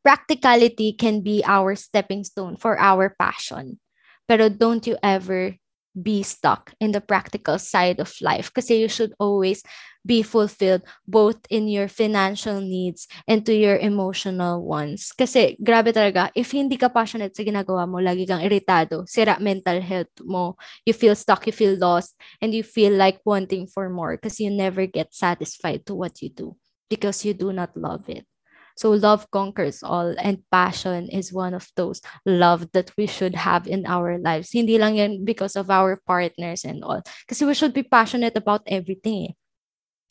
practicality 0.06 0.94
can 0.94 1.26
be 1.26 1.42
our 1.50 1.74
stepping 1.74 2.22
stone 2.22 2.56
for 2.56 2.78
our 2.78 3.10
passion. 3.18 3.82
Pero 4.30 4.54
don't 4.54 4.86
you 4.86 5.02
ever 5.02 5.58
be 5.96 6.22
stuck 6.22 6.76
in 6.80 6.92
the 6.92 7.00
practical 7.00 7.58
side 7.58 8.04
of 8.04 8.12
life 8.20 8.52
kasi 8.52 8.84
you 8.84 8.92
should 8.92 9.16
always 9.18 9.64
be 10.04 10.22
fulfilled 10.22 10.84
both 11.08 11.40
in 11.50 11.72
your 11.72 11.88
financial 11.88 12.60
needs 12.60 13.08
and 13.26 13.48
to 13.48 13.56
your 13.56 13.80
emotional 13.80 14.62
ones. 14.62 15.10
Kasi 15.16 15.58
grabe 15.58 15.96
talaga, 15.96 16.30
if 16.36 16.52
hindi 16.52 16.78
ka 16.78 16.92
passionate 16.92 17.34
sa 17.34 17.48
ginagawa 17.48 17.88
mo, 17.90 17.98
lagi 18.04 18.28
kang 18.28 18.44
iritado, 18.44 19.08
sira 19.08 19.40
mental 19.42 19.82
health 19.82 20.14
mo, 20.22 20.60
you 20.86 20.94
feel 20.94 21.16
stuck, 21.16 21.48
you 21.48 21.56
feel 21.56 21.74
lost, 21.80 22.14
and 22.44 22.54
you 22.54 22.62
feel 22.62 22.94
like 22.94 23.24
wanting 23.26 23.66
for 23.66 23.90
more 23.90 24.20
because 24.20 24.38
you 24.38 24.52
never 24.52 24.86
get 24.86 25.10
satisfied 25.16 25.82
to 25.88 25.96
what 25.96 26.22
you 26.22 26.30
do 26.30 26.54
because 26.92 27.26
you 27.26 27.34
do 27.34 27.50
not 27.56 27.74
love 27.74 28.06
it. 28.12 28.28
So 28.76 28.92
love 28.92 29.32
conquers 29.32 29.84
all 29.84 30.14
and 30.20 30.44
passion 30.52 31.08
is 31.08 31.32
one 31.32 31.56
of 31.56 31.72
those 31.76 32.02
love 32.26 32.72
that 32.74 32.92
we 32.98 33.08
should 33.08 33.36
have 33.36 33.68
in 33.68 33.88
our 33.88 34.20
lives. 34.20 34.52
Hindi 34.52 34.78
lang 34.78 35.00
yan 35.00 35.24
because 35.24 35.56
of 35.56 35.72
our 35.72 35.96
partners 36.04 36.68
and 36.68 36.84
all. 36.84 37.02
Kasi 37.28 37.48
we 37.48 37.56
should 37.56 37.74
be 37.74 37.84
passionate 37.84 38.36
about 38.36 38.68
everything. 38.68 39.32
Eh. 39.32 39.34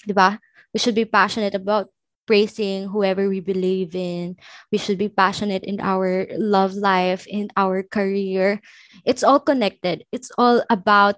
Diba? 0.09 0.41
We 0.73 0.81
should 0.81 0.97
be 0.97 1.05
passionate 1.05 1.55
about 1.55 1.93
praising 2.27 2.89
whoever 2.89 3.29
we 3.29 3.41
believe 3.41 3.95
in. 3.95 4.37
We 4.73 4.79
should 4.79 4.99
be 4.99 5.09
passionate 5.09 5.65
in 5.65 5.81
our 5.81 6.27
love 6.37 6.73
life, 6.75 7.27
in 7.29 7.53
our 7.57 7.83
career. 7.85 8.61
It's 9.05 9.23
all 9.23 9.41
connected. 9.41 10.05
It's 10.11 10.33
all 10.39 10.65
about 10.71 11.17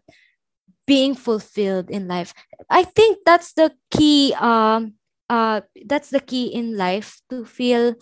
being 0.87 1.15
fulfilled 1.15 1.91
in 1.91 2.07
life. 2.07 2.35
I 2.71 2.85
think 2.85 3.23
that's 3.27 3.55
the 3.55 3.75
key 3.91 4.35
um 4.39 4.95
uh 5.29 5.61
that's 5.87 6.11
the 6.11 6.21
key 6.21 6.47
in 6.53 6.77
life 6.77 7.21
to 7.31 7.45
feel 7.45 7.95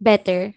better. 0.00 0.54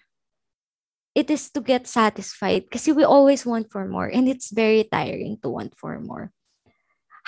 It 1.11 1.29
is 1.29 1.51
to 1.51 1.61
get 1.61 1.87
satisfied 1.87 2.71
because 2.71 2.87
we 2.87 3.03
always 3.03 3.45
want 3.45 3.71
for 3.71 3.83
more 3.83 4.07
and 4.07 4.29
it's 4.29 4.51
very 4.51 4.87
tiring 4.87 5.37
to 5.43 5.49
want 5.49 5.75
for 5.75 5.99
more. 5.99 6.31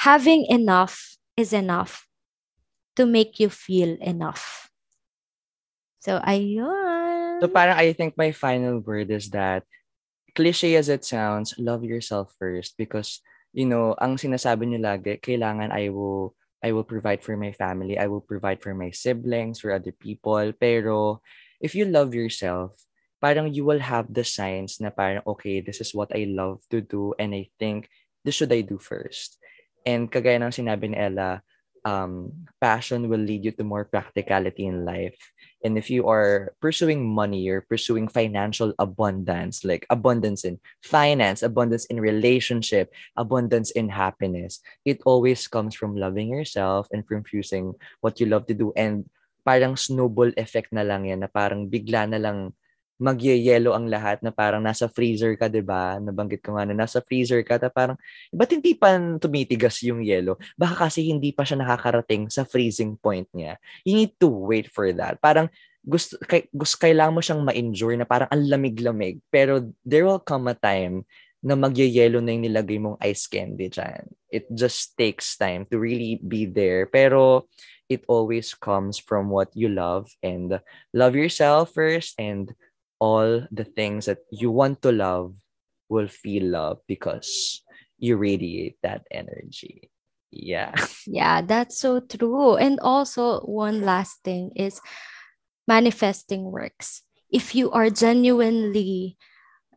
Having 0.08 0.48
enough 0.48 1.18
is 1.36 1.52
enough 1.52 2.08
to 2.96 3.06
make 3.06 3.40
you 3.40 3.50
feel 3.50 3.98
enough. 4.00 4.70
So 6.00 6.20
ayun. 6.24 7.40
So 7.44 7.48
parang 7.52 7.76
i 7.76 7.92
think 7.92 8.16
my 8.16 8.32
final 8.32 8.80
word 8.80 9.12
is 9.12 9.32
that 9.36 9.68
cliche 10.36 10.76
as 10.76 10.90
it 10.90 11.06
sounds 11.06 11.54
love 11.58 11.84
yourself 11.84 12.34
first 12.40 12.76
because 12.78 13.22
you 13.54 13.66
know 13.70 13.94
ang 14.02 14.18
sinasabi 14.18 14.66
niyo 14.66 14.82
lagi 14.82 15.22
kailangan 15.22 15.70
I 15.70 15.94
will 15.94 16.34
I 16.64 16.72
will 16.72 16.88
provide 16.88 17.22
for 17.22 17.36
my 17.36 17.52
family. 17.52 18.00
I 18.00 18.08
will 18.08 18.24
provide 18.24 18.64
for 18.64 18.74
my 18.74 18.90
siblings, 18.96 19.60
for 19.60 19.76
other 19.76 19.92
people. 19.92 20.40
Pero 20.56 21.22
if 21.60 21.76
you 21.76 21.84
love 21.86 22.16
yourself, 22.16 22.80
parang 23.20 23.52
you 23.52 23.68
will 23.68 23.84
have 23.84 24.08
the 24.08 24.24
signs 24.24 24.80
na 24.80 24.90
parang, 24.90 25.24
okay, 25.28 25.60
this 25.60 25.84
is 25.84 25.92
what 25.92 26.16
I 26.16 26.28
love 26.28 26.64
to 26.72 26.80
do 26.80 27.14
and 27.20 27.36
I 27.36 27.52
think 27.60 27.92
this 28.24 28.36
should 28.36 28.52
I 28.52 28.64
do 28.64 28.80
first. 28.80 29.38
And 29.84 30.08
kagaya 30.08 30.40
ng 30.40 30.56
sinabi 30.56 30.92
ni 30.92 30.98
Ella, 31.00 31.44
um, 31.86 32.32
passion 32.62 33.10
will 33.10 33.20
lead 33.20 33.46
you 33.46 33.52
to 33.52 33.64
more 33.64 33.86
practicality 33.86 34.66
in 34.66 34.86
life. 34.86 35.20
And 35.64 35.78
if 35.78 35.90
you 35.90 36.08
are 36.08 36.54
pursuing 36.60 37.08
money 37.08 37.48
or 37.50 37.62
pursuing 37.62 38.08
financial 38.08 38.74
abundance, 38.80 39.64
like 39.64 39.86
abundance 39.90 40.44
in 40.44 40.60
finance, 40.82 41.44
abundance 41.44 41.86
in 41.86 42.00
relationship, 42.00 42.92
abundance 43.16 43.72
in 43.72 43.90
happiness, 43.90 44.60
it 44.86 45.00
always 45.06 45.48
comes 45.48 45.76
from 45.76 45.96
loving 45.96 46.30
yourself 46.30 46.88
and 46.92 47.08
from 47.08 47.24
choosing 47.24 47.74
what 48.02 48.20
you 48.20 48.28
love 48.28 48.48
to 48.48 48.54
do. 48.54 48.74
And 48.76 49.10
parang 49.44 49.76
snowball 49.76 50.32
effect 50.40 50.72
na 50.72 50.84
lang 50.88 51.06
yan 51.06 51.20
na 51.20 51.28
parang 51.28 51.68
bigla 51.68 52.08
na 52.08 52.20
lang 52.20 52.56
magyeyelo 53.02 53.74
ang 53.74 53.90
lahat 53.90 54.22
na 54.22 54.30
parang 54.30 54.62
nasa 54.62 54.86
freezer 54.90 55.34
ka, 55.38 55.50
'di 55.50 55.66
ba? 55.66 55.98
Nabanggit 55.98 56.46
ko 56.46 56.56
nga 56.58 56.66
na 56.66 56.76
nasa 56.78 57.02
freezer 57.02 57.42
ka, 57.42 57.58
ta 57.58 57.70
parang 57.70 57.98
ba't 58.30 58.50
hindi 58.54 58.78
pa 58.78 58.96
tumitigas 59.18 59.82
yung 59.86 60.06
yelo? 60.06 60.38
Baka 60.56 60.88
kasi 60.90 61.10
hindi 61.10 61.34
pa 61.34 61.44
siya 61.46 61.62
nakakarating 61.62 62.30
sa 62.30 62.46
freezing 62.46 62.98
point 62.98 63.28
niya. 63.34 63.58
You 63.84 63.98
need 63.98 64.14
to 64.22 64.30
wait 64.30 64.70
for 64.70 64.90
that. 64.94 65.18
Parang 65.20 65.50
gusto, 65.84 66.16
kay, 66.24 66.48
gusto 66.56 66.80
kailangan 66.80 67.14
mo 67.14 67.22
siyang 67.22 67.44
ma-endure 67.44 68.00
na 68.00 68.08
parang 68.08 68.32
ang 68.32 68.44
lamig-lamig. 68.48 69.20
Pero 69.28 69.76
there 69.84 70.08
will 70.08 70.24
come 70.24 70.48
a 70.48 70.56
time 70.56 71.04
na 71.44 71.60
magyeyelo 71.60 72.24
na 72.24 72.32
yung 72.32 72.48
nilagay 72.48 72.80
mong 72.80 72.96
ice 73.04 73.28
candy 73.28 73.68
dyan. 73.68 74.08
It 74.32 74.48
just 74.56 74.96
takes 74.96 75.36
time 75.36 75.68
to 75.70 75.76
really 75.76 76.24
be 76.24 76.48
there. 76.48 76.88
Pero 76.88 77.52
it 77.92 78.08
always 78.08 78.56
comes 78.56 78.96
from 78.96 79.28
what 79.28 79.52
you 79.52 79.68
love 79.68 80.08
and 80.24 80.64
love 80.96 81.20
yourself 81.20 81.76
first 81.76 82.16
and 82.16 82.56
all 83.04 83.44
the 83.52 83.68
things 83.68 84.08
that 84.08 84.24
you 84.32 84.48
want 84.48 84.80
to 84.80 84.96
love 84.96 85.36
will 85.92 86.08
feel 86.08 86.48
love 86.56 86.80
because 86.88 87.60
you 88.00 88.16
radiate 88.16 88.80
that 88.80 89.04
energy. 89.12 89.92
Yeah. 90.32 90.72
Yeah, 91.06 91.44
that's 91.44 91.78
so 91.84 92.00
true. 92.00 92.56
And 92.56 92.80
also, 92.80 93.44
one 93.44 93.84
last 93.84 94.24
thing 94.24 94.56
is 94.56 94.80
manifesting 95.68 96.48
works. 96.48 97.04
If 97.28 97.52
you 97.52 97.76
are 97.76 97.92
genuinely 97.92 99.20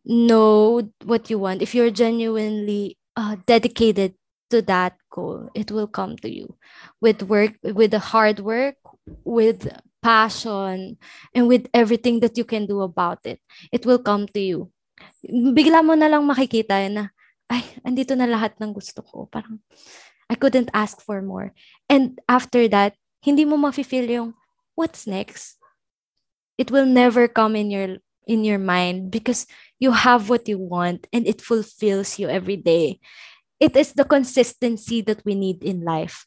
know 0.06 0.86
what 1.02 1.26
you 1.26 1.42
want, 1.42 1.66
if 1.66 1.74
you're 1.74 1.90
genuinely 1.90 2.96
uh, 3.18 3.42
dedicated 3.44 4.14
to 4.50 4.62
that 4.70 4.94
goal, 5.10 5.50
it 5.50 5.74
will 5.74 5.90
come 5.90 6.14
to 6.22 6.30
you 6.30 6.54
with 7.02 7.26
work, 7.26 7.58
with 7.64 7.90
the 7.90 7.98
hard 7.98 8.38
work, 8.38 8.78
with 9.24 9.70
passion, 10.02 10.98
and 11.34 11.48
with 11.50 11.66
everything 11.74 12.20
that 12.20 12.38
you 12.38 12.44
can 12.44 12.66
do 12.66 12.82
about 12.82 13.18
it. 13.26 13.42
It 13.72 13.86
will 13.86 13.98
come 13.98 14.30
to 14.30 14.40
you. 14.40 14.70
Bigla 15.26 15.82
mo 15.82 15.98
na 15.98 16.06
lang 16.06 16.22
makikita 16.22 16.86
na, 16.86 17.10
ay, 17.50 17.62
andito 17.82 18.14
na 18.14 18.30
lahat 18.30 18.54
ng 18.62 18.70
gusto 18.70 19.02
ko. 19.02 19.26
Parang, 19.26 19.58
I 20.30 20.34
couldn't 20.38 20.70
ask 20.74 21.02
for 21.02 21.22
more. 21.22 21.50
And 21.90 22.18
after 22.30 22.66
that, 22.70 22.94
hindi 23.18 23.42
mo 23.42 23.58
mafe-feel 23.58 24.06
yung, 24.06 24.38
what's 24.78 25.06
next? 25.06 25.58
It 26.54 26.70
will 26.70 26.86
never 26.86 27.26
come 27.26 27.58
in 27.58 27.70
your 27.70 27.98
in 28.26 28.42
your 28.42 28.58
mind 28.58 29.10
because 29.10 29.46
you 29.78 29.94
have 29.94 30.28
what 30.28 30.50
you 30.50 30.58
want 30.58 31.06
and 31.12 31.26
it 31.26 31.40
fulfills 31.40 32.18
you 32.18 32.26
every 32.26 32.56
day. 32.58 32.98
It 33.60 33.76
is 33.76 33.94
the 33.94 34.04
consistency 34.04 35.00
that 35.06 35.22
we 35.24 35.34
need 35.34 35.62
in 35.62 35.86
life. 35.86 36.26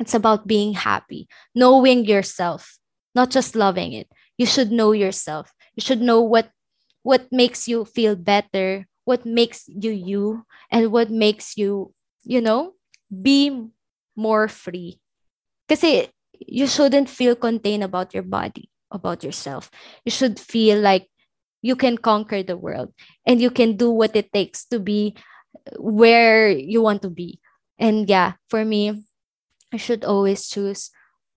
It's 0.00 0.14
about 0.14 0.48
being 0.48 0.74
happy, 0.74 1.28
knowing 1.54 2.06
yourself, 2.06 2.78
not 3.14 3.30
just 3.30 3.54
loving 3.54 3.92
it. 3.92 4.08
You 4.38 4.46
should 4.46 4.72
know 4.72 4.92
yourself. 4.92 5.52
You 5.76 5.82
should 5.82 6.02
know 6.02 6.22
what 6.22 6.50
what 7.02 7.28
makes 7.32 7.68
you 7.68 7.84
feel 7.84 8.16
better, 8.16 8.86
what 9.04 9.26
makes 9.26 9.64
you 9.68 9.90
you, 9.90 10.44
and 10.70 10.92
what 10.92 11.10
makes 11.10 11.56
you, 11.56 11.94
you 12.24 12.40
know, 12.40 12.74
be 13.10 13.68
more 14.16 14.48
free. 14.48 15.00
Because 15.68 16.08
you 16.38 16.66
shouldn't 16.66 17.08
feel 17.08 17.36
contained 17.36 17.84
about 17.84 18.14
your 18.14 18.22
body, 18.24 18.70
about 18.90 19.24
yourself. 19.24 19.70
You 20.04 20.10
should 20.12 20.38
feel 20.40 20.80
like 20.80 21.08
you 21.62 21.76
can 21.76 21.98
conquer 21.98 22.42
the 22.42 22.56
world 22.56 22.92
and 23.26 23.40
you 23.40 23.50
can 23.50 23.76
do 23.76 23.90
what 23.90 24.16
it 24.16 24.32
takes 24.32 24.64
to 24.66 24.80
be 24.80 25.16
where 25.78 26.50
you 26.50 26.82
want 26.82 27.02
to 27.02 27.10
be. 27.10 27.40
And 27.78 28.08
yeah, 28.08 28.34
for 28.48 28.64
me, 28.64 29.04
I 29.72 29.76
should 29.76 30.04
always 30.04 30.48
choose 30.48 30.90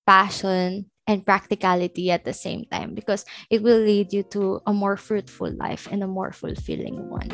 passion 0.06 0.90
and 1.08 1.26
practicality 1.26 2.12
at 2.12 2.24
the 2.24 2.34
same 2.34 2.66
time 2.72 2.96
because 2.96 3.26
it 3.50 3.62
will 3.62 3.80
lead 3.80 4.14
you 4.14 4.24
to 4.24 4.62
a 4.66 4.74
more 4.74 4.98
fruitful 4.98 5.52
life 5.52 5.88
and 5.92 6.04
a 6.04 6.08
more 6.08 6.32
fulfilling 6.32 7.10
one. 7.10 7.30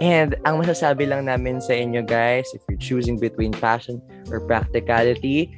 And 0.00 0.36
ang 0.44 0.60
masasabi 0.62 1.08
lang 1.08 1.26
namin 1.26 1.60
sa 1.60 1.72
inyo 1.72 2.06
guys, 2.06 2.48
if 2.54 2.62
you're 2.68 2.80
choosing 2.80 3.18
between 3.18 3.52
passion 3.52 4.00
or 4.30 4.40
practicality, 4.40 5.52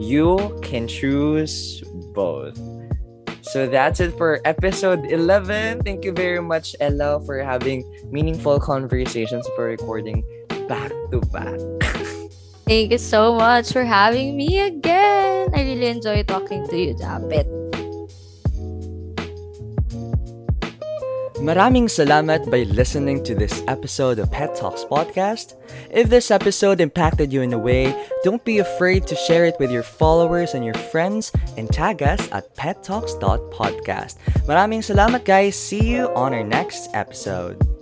you 0.00 0.36
can 0.60 0.88
choose 0.88 1.80
both. 2.12 2.56
So 3.48 3.64
that's 3.64 4.00
it 4.00 4.12
for 4.18 4.44
episode 4.44 5.08
11. 5.08 5.80
Thank 5.80 6.04
you 6.04 6.12
very 6.12 6.42
much, 6.42 6.76
Ella, 6.80 7.24
for 7.24 7.40
having 7.40 7.80
meaningful 8.12 8.60
conversations 8.60 9.48
for 9.56 9.64
recording 9.72 10.20
back 10.68 10.92
to 11.12 11.20
back. 11.32 11.56
Thank 12.68 12.92
you 12.92 13.00
so 13.00 13.32
much 13.32 13.72
for 13.72 13.82
having 13.82 14.36
me 14.36 14.60
again. 14.60 15.48
I 15.56 15.64
really 15.64 15.88
enjoy 15.88 16.20
talking 16.28 16.68
to 16.68 16.76
you, 16.76 16.92
Japet. 17.00 17.48
Maraming 21.40 21.88
salamat 21.88 22.52
by 22.52 22.68
listening 22.68 23.24
to 23.24 23.32
this 23.32 23.64
episode 23.72 24.20
of 24.20 24.28
Pet 24.28 24.52
Talks 24.52 24.84
Podcast. 24.84 25.56
If 25.88 26.12
this 26.12 26.28
episode 26.28 26.84
impacted 26.84 27.32
you 27.32 27.40
in 27.40 27.56
a 27.56 27.58
way, 27.58 27.96
don't 28.20 28.44
be 28.44 28.60
afraid 28.60 29.08
to 29.08 29.16
share 29.16 29.48
it 29.48 29.56
with 29.56 29.72
your 29.72 29.86
followers 29.86 30.52
and 30.52 30.60
your 30.60 30.76
friends 30.92 31.32
and 31.56 31.72
tag 31.72 32.04
us 32.04 32.20
at 32.36 32.52
pettalks.podcast. 32.52 34.20
Maraming 34.44 34.84
salamat 34.84 35.24
guys. 35.24 35.56
See 35.56 35.88
you 35.88 36.12
on 36.12 36.36
our 36.36 36.44
next 36.44 36.92
episode. 36.92 37.77